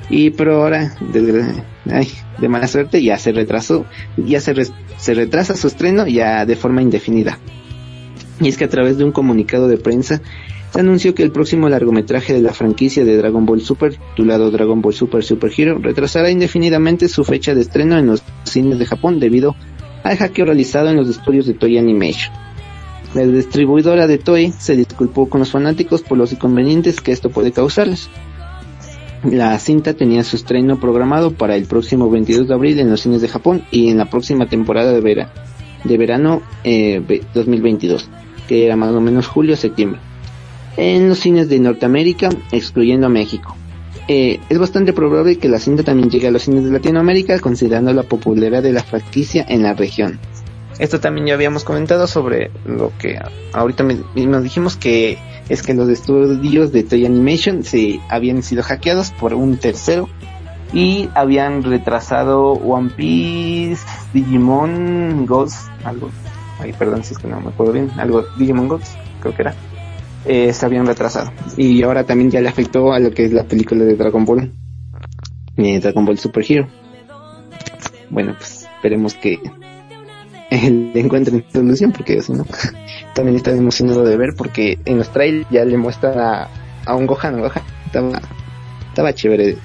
y 0.09 0.30
pero 0.32 0.61
ahora 0.63 0.95
de, 1.01 1.63
ay, 1.91 2.09
de 2.39 2.49
mala 2.49 2.68
suerte 2.68 3.03
ya 3.03 3.18
se 3.18 3.32
retrasó, 3.32 3.86
ya 4.18 4.39
se, 4.39 4.53
re, 4.53 4.68
se 4.97 5.13
retrasa 5.13 5.55
su 5.55 5.68
estreno 5.68 6.07
ya 6.07 6.45
de 6.45 6.55
forma 6.55 6.82
indefinida. 6.82 7.39
Y 8.39 8.49
es 8.49 8.57
que 8.57 8.65
a 8.65 8.70
través 8.70 8.97
de 8.97 9.03
un 9.03 9.11
comunicado 9.11 9.68
de 9.68 9.78
prensa 9.78 10.22
se 10.72 10.80
anunció 10.80 11.15
que 11.15 11.24
el 11.24 11.32
próximo 11.32 11.70
largometraje 11.70 12.34
de 12.34 12.41
la 12.41 12.53
franquicia 12.53 13.05
de 13.05 13.18
Dragon 13.18 13.45
Ball 13.45 13.61
Super, 13.61 13.95
titulado 13.95 14.51
Dragon 14.51 14.82
Ball 14.82 14.93
Super 14.93 15.24
Super 15.24 15.51
Hero, 15.55 15.80
retrasará 15.80 16.30
indefinidamente 16.30 17.07
su 17.07 17.24
fecha 17.24 17.55
de 17.55 17.61
estreno 17.61 17.97
en 17.97 18.07
los 18.07 18.24
cines 18.43 18.78
de 18.78 18.86
Japón 18.86 19.20
debido 19.20 19.55
al 20.03 20.18
hackeo 20.18 20.45
realizado 20.45 20.89
en 20.89 20.97
los 20.97 21.09
estudios 21.09 21.45
de 21.45 21.53
Toei 21.53 21.78
Animation. 21.78 22.34
La 23.13 23.26
distribuidora 23.26 24.07
de 24.07 24.18
Toei 24.18 24.51
se 24.51 24.76
disculpó 24.76 25.30
con 25.30 25.39
los 25.39 25.51
fanáticos 25.51 26.01
por 26.01 26.18
los 26.18 26.34
inconvenientes 26.34 27.01
que 27.01 27.11
esto 27.11 27.30
puede 27.30 27.51
causarles. 27.51 28.09
La 29.24 29.57
cinta 29.59 29.93
tenía 29.93 30.24
su 30.24 30.36
estreno 30.36 30.80
programado 30.80 31.32
para 31.32 31.55
el 31.55 31.65
próximo 31.65 32.09
22 32.09 32.47
de 32.47 32.53
abril 32.53 32.80
en 32.80 32.89
los 32.89 33.01
cines 33.01 33.22
de 33.22 33.28
Japón 33.28 33.63
y 33.72 33.89
en 33.89 33.97
la 33.97 34.09
próxima 34.09 34.47
temporada 34.47 34.91
de, 34.91 35.01
vera, 35.01 35.34
de 35.84 35.97
verano 35.97 36.41
eh, 36.63 37.01
2022, 37.34 38.09
que 38.47 38.65
era 38.65 38.76
más 38.76 38.93
o 38.93 39.01
menos 39.01 39.28
julio-septiembre, 39.28 39.99
en 40.78 41.10
los 41.10 41.20
cines 41.20 41.50
de 41.50 41.60
Norteamérica, 41.60 42.30
excluyendo 42.52 43.10
México. 43.10 43.56
Eh, 44.08 44.40
es 44.48 44.58
bastante 44.58 44.94
probable 44.94 45.38
que 45.38 45.50
la 45.50 45.60
cinta 45.60 45.84
también 45.84 46.10
llegue 46.10 46.28
a 46.28 46.32
los 46.32 46.44
cines 46.44 46.64
de 46.64 46.72
Latinoamérica, 46.72 47.40
considerando 47.40 47.92
la 47.92 48.04
popularidad 48.04 48.64
de 48.64 48.72
la 48.72 48.84
franquicia 48.84 49.46
en 49.50 49.64
la 49.64 49.74
región. 49.74 50.20
Esto 50.80 51.00
también 51.00 51.28
ya 51.28 51.34
habíamos 51.34 51.64
comentado 51.64 52.08
sobre 52.08 52.52
lo 52.66 52.92
que 53.00 53.20
ahorita 53.52 53.84
mismo 53.84 54.42
dijimos 54.42 54.78
que 54.78 55.18
es 55.50 55.64
que 55.64 55.74
los 55.74 55.90
estudios 55.90 56.72
de 56.72 56.84
Toy 56.84 57.06
Animation 57.06 57.64
se 57.64 58.00
habían 58.10 58.44
sido 58.44 58.62
hackeados 58.62 59.12
por 59.12 59.34
un 59.34 59.58
tercero 59.58 60.08
y 60.74 61.10
habían 61.16 61.64
retrasado 61.64 62.52
One 62.52 62.92
Piece, 62.96 63.84
Digimon, 64.14 65.26
Ghost, 65.26 65.70
algo, 65.84 66.12
ay 66.60 66.74
perdón 66.74 67.04
si 67.04 67.14
es 67.14 67.20
que 67.20 67.28
no 67.28 67.42
me 67.42 67.50
acuerdo 67.50 67.74
bien, 67.74 67.92
algo 67.98 68.26
Digimon 68.38 68.68
Ghost, 68.68 68.94
creo 69.22 69.34
que 69.34 69.42
era, 69.42 69.56
eh, 70.28 70.54
se 70.54 70.66
habían 70.66 70.86
retrasado 70.86 71.32
y 71.56 71.82
ahora 71.84 72.06
también 72.06 72.32
ya 72.32 72.42
le 72.42 72.50
afectó 72.50 72.94
a 72.94 73.00
lo 73.00 73.12
que 73.12 73.26
es 73.26 73.34
la 73.34 73.44
película 73.44 73.84
de 73.84 73.96
Dragon 73.96 74.26
Ball, 74.26 74.52
eh, 75.58 75.80
Dragon 75.80 76.06
Ball 76.06 76.18
Super 76.18 76.46
Hero. 76.48 76.68
Bueno, 78.10 78.36
pues 78.38 78.68
esperemos 78.76 79.14
que 79.16 79.40
le 80.52 81.00
encuentren 81.00 81.44
solución 81.52 81.92
porque 81.92 82.22
si 82.22 82.34
no 82.34 82.46
también 83.14 83.36
está 83.36 83.52
emocionado 83.52 84.04
de 84.04 84.18
ver 84.18 84.30
porque 84.38 84.80
en 84.86 84.98
los 84.98 85.10
trailers 85.10 85.48
ya 85.50 85.66
le 85.66 85.78
muestran 85.78 86.20
a, 86.20 86.48
a 86.86 86.96
un 86.96 87.06
Gohan, 87.06 87.40
Gohan 87.40 87.64
estaba, 87.86 88.22
estaba 88.90 89.14
chévere 89.14 89.58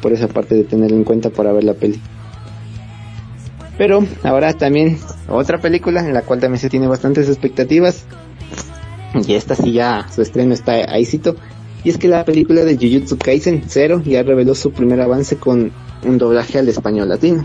por 0.00 0.12
esa 0.12 0.28
parte 0.28 0.54
de 0.54 0.64
tenerlo 0.64 0.96
en 0.96 1.04
cuenta 1.04 1.30
para 1.30 1.52
ver 1.52 1.64
la 1.64 1.74
peli. 1.74 2.00
Pero 3.78 4.04
ahora 4.22 4.52
también 4.52 4.98
otra 5.28 5.58
película 5.58 6.00
en 6.00 6.12
la 6.12 6.22
cual 6.22 6.40
también 6.40 6.60
se 6.60 6.68
tiene 6.68 6.86
bastantes 6.86 7.28
expectativas. 7.28 8.04
Y 9.14 9.34
esta 9.34 9.54
sí 9.54 9.72
ya 9.72 10.06
su 10.14 10.22
estreno 10.22 10.54
está 10.54 10.72
ahícito. 10.90 11.36
Y 11.84 11.90
es 11.90 11.98
que 11.98 12.08
la 12.08 12.24
película 12.24 12.64
de 12.64 12.76
Jujutsu 12.76 13.18
Kaisen 13.18 13.64
Zero 13.68 14.02
ya 14.04 14.22
reveló 14.22 14.54
su 14.54 14.72
primer 14.72 15.00
avance 15.00 15.36
con 15.36 15.72
un 16.04 16.18
doblaje 16.18 16.58
al 16.58 16.68
español 16.68 17.08
latino. 17.08 17.42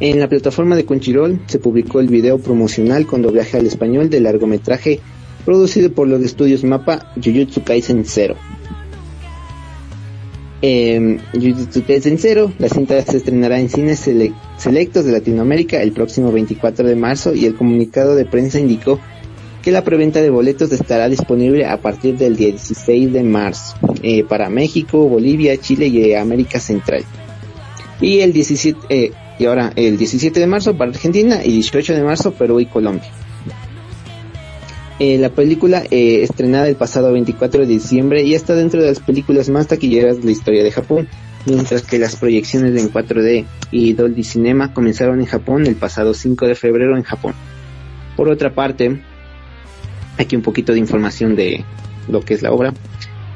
En 0.00 0.20
la 0.20 0.28
plataforma 0.28 0.76
de 0.76 0.84
Crunchyroll 0.84 1.40
se 1.46 1.58
publicó 1.58 2.00
el 2.00 2.08
video 2.08 2.38
promocional 2.38 3.06
con 3.06 3.22
doblaje 3.22 3.56
al 3.58 3.66
español 3.66 4.10
del 4.10 4.24
largometraje 4.24 5.00
producido 5.44 5.90
por 5.92 6.06
los 6.06 6.22
estudios 6.22 6.62
MAPA 6.62 7.12
Jujutsu 7.16 7.62
Kaisen 7.64 8.04
Zero. 8.04 8.36
Eh, 10.62 11.18
Jujutsu 11.32 11.84
Kaisen 11.84 12.18
Zero, 12.18 12.52
la 12.58 12.68
cinta 12.68 13.00
se 13.02 13.16
estrenará 13.16 13.58
en 13.58 13.68
cines 13.68 14.08
selectos 14.56 15.04
de 15.04 15.12
Latinoamérica 15.12 15.80
el 15.82 15.92
próximo 15.92 16.30
24 16.32 16.86
de 16.86 16.96
marzo 16.96 17.34
y 17.34 17.46
el 17.46 17.54
comunicado 17.54 18.14
de 18.14 18.24
prensa 18.24 18.60
indicó 18.60 19.00
que 19.62 19.72
la 19.72 19.82
preventa 19.82 20.20
de 20.20 20.30
boletos 20.30 20.72
estará 20.72 21.08
disponible 21.08 21.66
a 21.66 21.78
partir 21.78 22.16
del 22.16 22.36
16 22.36 23.12
de 23.12 23.22
marzo 23.22 23.76
eh, 24.02 24.24
para 24.24 24.48
México, 24.48 25.08
Bolivia, 25.08 25.56
Chile 25.56 25.88
y 25.88 26.14
América 26.14 26.60
Central. 26.60 27.04
Y 28.00 28.20
el 28.20 28.32
17 28.32 28.78
eh, 28.88 29.12
y 29.38 29.46
ahora 29.46 29.72
el 29.76 29.96
17 29.96 30.38
de 30.38 30.46
marzo 30.46 30.76
para 30.76 30.90
Argentina 30.90 31.44
y 31.44 31.52
18 31.52 31.94
de 31.94 32.02
marzo 32.02 32.32
Perú 32.32 32.60
y 32.60 32.66
Colombia. 32.66 33.10
Eh, 35.00 35.16
la 35.18 35.28
película 35.28 35.84
estrenada 35.90 36.68
el 36.68 36.74
pasado 36.74 37.12
24 37.12 37.60
de 37.60 37.66
diciembre 37.66 38.24
y 38.24 38.34
está 38.34 38.54
dentro 38.54 38.80
de 38.82 38.88
las 38.88 38.98
películas 38.98 39.48
más 39.48 39.68
taquilleras 39.68 40.18
de 40.18 40.24
la 40.24 40.30
historia 40.32 40.64
de 40.64 40.72
Japón, 40.72 41.08
mientras 41.46 41.82
que 41.82 42.00
las 42.00 42.16
proyecciones 42.16 42.80
en 42.80 42.92
4D 42.92 43.44
y 43.70 43.92
Dolby 43.92 44.24
Cinema 44.24 44.74
comenzaron 44.74 45.20
en 45.20 45.26
Japón 45.26 45.66
el 45.66 45.76
pasado 45.76 46.14
5 46.14 46.46
de 46.46 46.56
febrero 46.56 46.96
en 46.96 47.04
Japón. 47.04 47.34
Por 48.16 48.28
otra 48.28 48.52
parte, 48.52 49.00
aquí 50.18 50.36
un 50.36 50.42
poquito 50.42 50.72
de 50.72 50.78
información 50.78 51.36
de 51.36 51.64
lo 52.08 52.20
que 52.20 52.34
es 52.34 52.42
la 52.42 52.52
obra. 52.52 52.74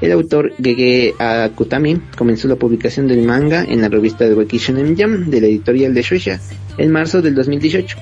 El 0.00 0.12
autor 0.12 0.52
Gege 0.60 1.14
Akutami 1.18 2.00
comenzó 2.16 2.48
la 2.48 2.56
publicación 2.56 3.06
del 3.06 3.22
manga 3.22 3.64
en 3.64 3.80
la 3.80 3.88
revista 3.88 4.24
de 4.24 4.34
Weki 4.34 4.58
Shonen 4.58 4.96
Jam 4.96 5.30
de 5.30 5.40
la 5.40 5.46
editorial 5.46 5.94
de 5.94 6.02
Shueisha 6.02 6.40
en 6.76 6.90
marzo 6.90 7.22
del 7.22 7.34
2018 7.34 7.98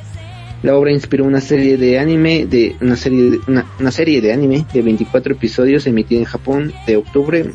la 0.62 0.76
obra 0.76 0.92
inspiró 0.92 1.24
una 1.24 1.40
serie 1.40 1.76
de 1.76 1.98
anime 1.98 2.46
de 2.46 2.76
una 2.80 2.96
serie 2.96 3.30
de, 3.30 3.40
una, 3.46 3.90
serie 3.90 4.20
de 4.20 4.32
anime 4.32 4.66
de 4.72 4.82
24 4.82 5.34
episodios 5.34 5.86
emitida 5.86 6.18
en 6.18 6.26
Japón 6.26 6.72
de 6.86 6.96
octubre 6.96 7.50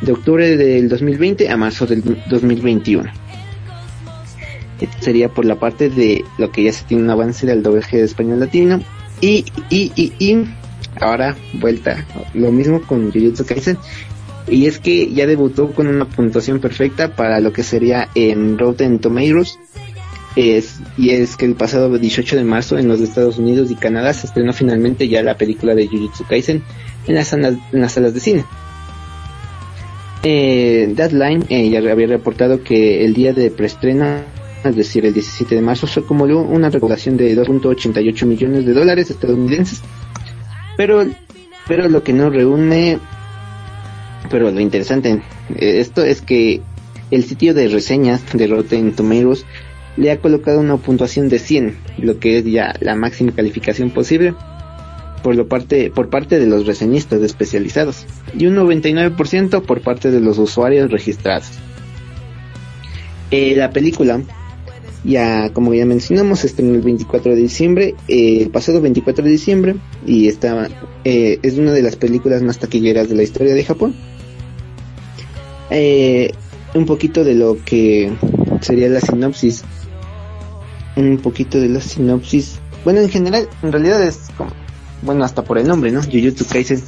de 0.00 0.12
octubre 0.12 0.56
del 0.56 0.88
2020 0.88 1.50
a 1.50 1.56
marzo 1.56 1.86
del 1.86 2.02
2021. 2.30 3.10
Esto 4.80 4.96
sería 5.00 5.28
por 5.28 5.44
la 5.44 5.56
parte 5.56 5.90
de 5.90 6.24
lo 6.38 6.50
que 6.50 6.62
ya 6.62 6.72
se 6.72 6.84
tiene 6.84 7.02
un 7.02 7.10
avance 7.10 7.46
del 7.46 7.62
doblaje 7.62 7.98
de 7.98 8.04
español 8.04 8.40
latino 8.40 8.80
y 9.20 9.44
y 9.68 9.92
y 9.94 10.12
y 10.18 10.46
ahora 11.00 11.36
vuelta. 11.54 12.06
Lo 12.34 12.52
mismo 12.52 12.82
con 12.82 13.12
Jujutsu 13.12 13.44
Kaisen. 13.44 13.78
Y 14.48 14.66
es 14.66 14.78
que 14.78 15.12
ya 15.12 15.26
debutó 15.26 15.72
con 15.72 15.86
una 15.86 16.06
puntuación 16.06 16.60
perfecta 16.60 17.14
para 17.14 17.40
lo 17.40 17.52
que 17.52 17.62
sería 17.62 18.08
en 18.14 18.58
Rotten 18.58 18.98
Tomatoes. 18.98 19.58
Es, 20.36 20.80
y 20.96 21.10
es 21.10 21.36
que 21.36 21.44
el 21.44 21.54
pasado 21.54 21.98
18 21.98 22.36
de 22.36 22.44
marzo 22.44 22.78
en 22.78 22.86
los 22.86 23.00
Estados 23.00 23.38
Unidos 23.38 23.70
y 23.70 23.74
Canadá 23.74 24.12
se 24.12 24.28
estrenó 24.28 24.52
finalmente 24.52 25.08
ya 25.08 25.22
la 25.22 25.36
película 25.36 25.74
de 25.74 25.88
Jujutsu 25.88 26.24
Kaisen 26.24 26.62
en 27.06 27.14
las, 27.14 27.32
en 27.32 27.60
las 27.72 27.92
salas 27.92 28.14
de 28.14 28.20
cine. 28.20 28.44
Eh, 30.22 30.92
Deadline 30.94 31.46
eh, 31.48 31.70
ya 31.70 31.78
había 31.78 32.06
reportado 32.06 32.62
que 32.62 33.04
el 33.04 33.14
día 33.14 33.32
de 33.32 33.50
preestreno, 33.50 34.22
es 34.64 34.76
decir, 34.76 35.06
el 35.06 35.14
17 35.14 35.54
de 35.54 35.62
marzo, 35.62 35.86
se 35.86 36.00
acumuló 36.00 36.40
una 36.40 36.70
recaudación 36.70 37.16
de 37.16 37.36
2.88 37.36 38.26
millones 38.26 38.66
de 38.66 38.72
dólares 38.72 39.10
estadounidenses. 39.10 39.80
Pero, 40.76 41.06
pero 41.66 41.88
lo 41.88 42.02
que 42.02 42.12
no 42.12 42.30
reúne, 42.30 42.98
pero 44.30 44.50
lo 44.50 44.60
interesante 44.60 45.22
eh, 45.56 45.80
esto 45.80 46.04
es 46.04 46.20
que 46.20 46.60
el 47.10 47.24
sitio 47.24 47.54
de 47.54 47.68
reseñas 47.68 48.22
de 48.32 48.46
Rotten 48.46 48.92
Tomatoes 48.92 49.44
le 49.96 50.10
ha 50.10 50.18
colocado 50.18 50.60
una 50.60 50.76
puntuación 50.76 51.28
de 51.28 51.38
100, 51.38 51.76
lo 51.98 52.18
que 52.18 52.38
es 52.38 52.44
ya 52.44 52.74
la 52.80 52.94
máxima 52.94 53.32
calificación 53.32 53.90
posible 53.90 54.34
por, 55.22 55.34
lo 55.34 55.48
parte, 55.48 55.90
por 55.90 56.08
parte 56.08 56.38
de 56.38 56.46
los 56.46 56.66
reseñistas 56.66 57.20
especializados 57.22 58.06
y 58.36 58.46
un 58.46 58.56
99% 58.56 59.62
por 59.62 59.80
parte 59.82 60.10
de 60.10 60.20
los 60.20 60.38
usuarios 60.38 60.90
registrados. 60.90 61.50
Eh, 63.30 63.54
la 63.56 63.70
película, 63.70 64.20
ya 65.04 65.50
como 65.52 65.74
ya 65.74 65.86
mencionamos, 65.86 66.44
estrenó 66.44 66.74
el 66.74 66.82
24 66.82 67.34
de 67.34 67.40
diciembre, 67.40 67.94
eh, 68.08 68.38
el 68.40 68.50
pasado 68.50 68.80
24 68.80 69.24
de 69.24 69.30
diciembre, 69.30 69.76
y 70.06 70.28
está, 70.28 70.68
eh, 71.04 71.38
es 71.42 71.58
una 71.58 71.72
de 71.72 71.82
las 71.82 71.96
películas 71.96 72.42
más 72.42 72.58
taquilleras 72.58 73.08
de 73.08 73.16
la 73.16 73.22
historia 73.22 73.54
de 73.54 73.64
Japón. 73.64 73.94
un 76.72 76.86
poquito 76.86 77.24
de 77.24 77.34
lo 77.34 77.56
que 77.64 78.12
sería 78.60 78.88
la 78.88 79.00
sinopsis 79.00 79.64
un 80.96 81.18
poquito 81.18 81.60
de 81.60 81.68
la 81.68 81.80
sinopsis. 81.80 82.58
Bueno, 82.84 83.00
en 83.00 83.08
general, 83.08 83.48
en 83.62 83.72
realidad 83.72 84.02
es 84.02 84.28
como, 84.36 84.50
bueno, 85.02 85.24
hasta 85.24 85.42
por 85.44 85.58
el 85.58 85.66
nombre, 85.66 85.90
¿no? 85.90 86.02
Jujutsu 86.02 86.46
Kaisen 86.46 86.82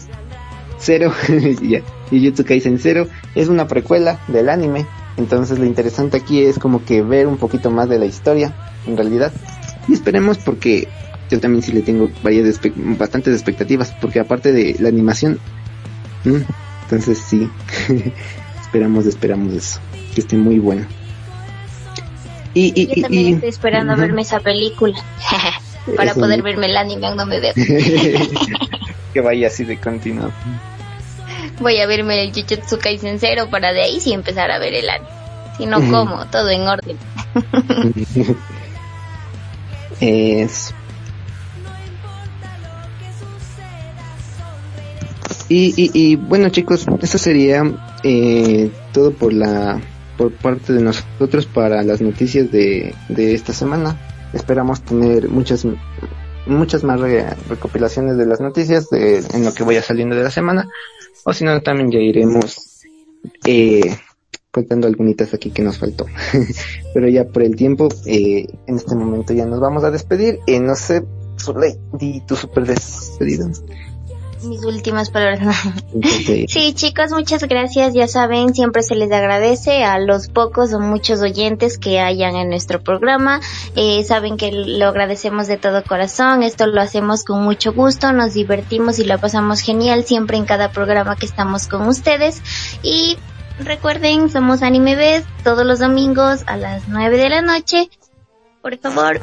0, 0.78 1.12
Jujutsu 2.10 2.44
Kaisen 2.44 2.78
0 2.78 3.06
es 3.34 3.48
una 3.48 3.66
precuela 3.66 4.20
del 4.28 4.48
anime. 4.48 4.86
Entonces 5.16 5.58
lo 5.58 5.64
interesante 5.64 6.16
aquí 6.16 6.42
es 6.42 6.58
como 6.58 6.84
que 6.84 7.02
ver 7.02 7.26
un 7.26 7.36
poquito 7.36 7.70
más 7.70 7.88
de 7.88 7.98
la 7.98 8.06
historia, 8.06 8.54
en 8.86 8.96
realidad. 8.96 9.32
Y 9.88 9.92
esperemos 9.92 10.38
porque 10.38 10.88
yo 11.30 11.40
también 11.40 11.62
sí 11.62 11.72
le 11.72 11.82
tengo 11.82 12.08
varias 12.22 12.60
bastantes 12.76 13.34
expectativas, 13.34 13.94
porque 14.00 14.20
aparte 14.20 14.52
de 14.52 14.76
la 14.78 14.88
animación, 14.88 15.38
entonces 16.82 17.18
sí, 17.18 17.48
esperamos, 18.60 19.06
esperamos 19.06 19.52
eso, 19.52 19.80
que 20.14 20.20
esté 20.20 20.36
muy 20.36 20.58
bueno. 20.58 20.86
Y, 22.54 22.72
y, 22.74 22.94
Yo 22.94 23.02
también 23.02 23.34
estoy 23.34 23.48
esperando 23.48 23.92
a 23.94 23.96
verme 23.96 24.22
esa 24.22 24.40
película. 24.40 24.94
para 25.96 26.14
poder 26.14 26.42
verme 26.42 26.66
el 26.66 26.76
anime 26.76 27.08
donde 27.08 27.24
me 27.26 27.40
veo. 27.40 27.54
que 29.12 29.20
vaya 29.20 29.46
así 29.48 29.64
de 29.64 29.78
continuo. 29.78 30.30
Voy 31.62 31.78
a 31.78 31.86
verme 31.86 32.22
el 32.22 32.32
Jujutsu 32.32 32.78
Kaisen 32.78 33.20
Zero 33.20 33.48
para 33.48 33.72
de 33.72 33.82
ahí 33.82 34.00
sí 34.00 34.12
empezar 34.12 34.50
a 34.50 34.58
ver 34.58 34.74
el 34.74 34.90
anime. 34.90 35.08
Si 35.56 35.66
no, 35.66 35.78
como, 35.90 36.26
todo 36.26 36.50
en 36.50 36.62
orden. 36.62 36.98
es... 40.00 40.74
Y, 45.48 45.74
y, 45.76 45.90
y, 45.92 46.16
bueno 46.16 46.48
chicos, 46.48 46.86
eso 47.02 47.18
sería 47.18 47.62
eh, 48.02 48.70
todo 48.92 49.12
por 49.12 49.34
la 49.34 49.78
por 50.16 50.32
parte 50.32 50.72
de 50.72 50.80
nosotros 50.82 51.44
para 51.46 51.82
las 51.82 52.00
noticias 52.00 52.50
de, 52.50 52.94
de 53.08 53.34
esta 53.34 53.52
semana. 53.52 53.98
Esperamos 54.32 54.80
tener 54.82 55.28
muchas 55.28 55.66
muchas 56.46 56.84
más 56.84 57.00
recopilaciones 57.48 58.16
de 58.16 58.26
las 58.26 58.40
noticias 58.40 58.88
de, 58.90 59.18
en 59.18 59.44
lo 59.44 59.52
que 59.52 59.62
vaya 59.62 59.82
saliendo 59.82 60.16
de 60.16 60.24
la 60.24 60.30
semana. 60.30 60.68
O 61.24 61.32
si 61.32 61.44
no, 61.44 61.60
también 61.62 61.90
ya 61.90 61.98
iremos 61.98 62.82
eh, 63.46 63.96
contando 64.50 64.86
algunitas 64.86 65.34
aquí 65.34 65.50
que 65.50 65.62
nos 65.62 65.78
faltó. 65.78 66.06
Pero 66.94 67.08
ya 67.08 67.24
por 67.26 67.42
el 67.42 67.56
tiempo, 67.56 67.88
eh, 68.06 68.46
en 68.66 68.76
este 68.76 68.94
momento 68.94 69.32
ya 69.32 69.46
nos 69.46 69.60
vamos 69.60 69.84
a 69.84 69.90
despedir. 69.90 70.40
Eh, 70.46 70.60
no 70.60 70.74
sé, 70.74 71.04
Zuley, 71.38 71.76
di 71.92 72.20
tu 72.26 72.36
super 72.36 72.66
despedido 72.66 73.50
mis 74.44 74.64
últimas 74.64 75.10
palabras. 75.10 75.56
sí, 76.48 76.72
chicos, 76.74 77.10
muchas 77.10 77.42
gracias. 77.44 77.94
Ya 77.94 78.08
saben, 78.08 78.54
siempre 78.54 78.82
se 78.82 78.94
les 78.94 79.10
agradece 79.12 79.84
a 79.84 79.98
los 79.98 80.28
pocos 80.28 80.72
o 80.72 80.80
muchos 80.80 81.20
oyentes 81.20 81.78
que 81.78 82.00
hayan 82.00 82.36
en 82.36 82.48
nuestro 82.48 82.82
programa. 82.82 83.40
Eh, 83.76 84.04
saben 84.04 84.36
que 84.36 84.52
lo 84.52 84.88
agradecemos 84.88 85.46
de 85.46 85.56
todo 85.56 85.82
corazón. 85.84 86.42
Esto 86.42 86.66
lo 86.66 86.80
hacemos 86.80 87.24
con 87.24 87.42
mucho 87.42 87.72
gusto, 87.72 88.12
nos 88.12 88.34
divertimos 88.34 88.98
y 88.98 89.04
lo 89.04 89.18
pasamos 89.18 89.60
genial 89.60 90.04
siempre 90.04 90.36
en 90.36 90.44
cada 90.44 90.72
programa 90.72 91.16
que 91.16 91.26
estamos 91.26 91.66
con 91.68 91.88
ustedes. 91.88 92.42
Y 92.82 93.16
recuerden, 93.58 94.30
somos 94.30 94.62
Anime 94.62 94.96
Best 94.96 95.26
todos 95.44 95.66
los 95.66 95.78
domingos 95.78 96.42
a 96.46 96.56
las 96.56 96.88
9 96.88 97.16
de 97.16 97.28
la 97.28 97.42
noche. 97.42 97.90
Por 98.60 98.78
favor. 98.78 99.20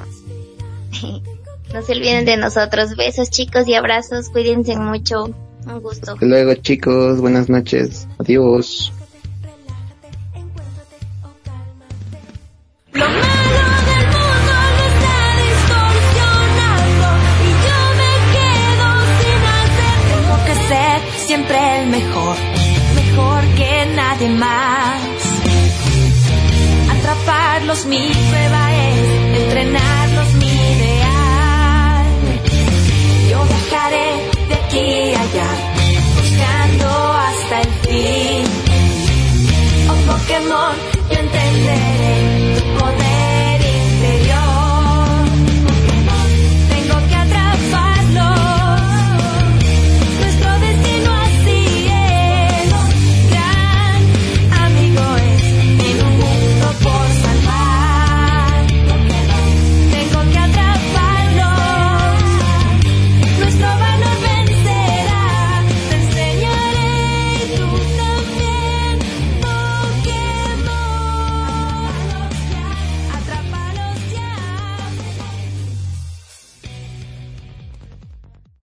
No 1.73 1.81
se 1.81 1.91
olviden 1.93 2.25
de 2.25 2.37
nosotros. 2.37 2.95
Besos 2.95 3.29
chicos 3.29 3.67
y 3.67 3.75
abrazos. 3.75 4.29
Cuídense 4.29 4.75
mucho. 4.77 5.25
Un 5.65 5.81
gusto. 5.81 6.13
Hasta 6.13 6.25
luego 6.25 6.53
chicos. 6.55 7.19
Buenas 7.21 7.49
noches. 7.49 8.07
Adiós. 8.17 8.91
Lo 12.91 13.05
malo 13.05 13.19
del 13.85 14.05
mundo 14.07 14.53
lo 14.77 14.83
está 14.89 15.17
distorsionando 15.45 17.07
y 17.45 17.49
yo 17.65 17.79
me 17.99 18.11
quedo 18.33 18.89
sin 19.21 19.41
hacer. 19.55 19.97
Tengo 20.11 20.37
que 20.45 20.55
ser 20.67 20.97
siempre 21.27 21.57
el 21.81 21.85
mejor, 21.89 22.35
mejor 22.95 23.41
que 23.55 23.71
nadie 23.95 24.29
más. 24.29 25.01
Atrapar 26.97 27.49
olvidarlos. 27.59 27.85
Mi 27.85 28.11
prueba 28.29 28.89
es 28.89 29.41
entrenar 29.41 30.08
allá, 34.81 35.49
buscando 36.15 36.87
hasta 37.13 37.61
el 37.61 37.69
fin. 37.87 38.45
Oh 39.89 40.11
Pokémon 40.11 40.98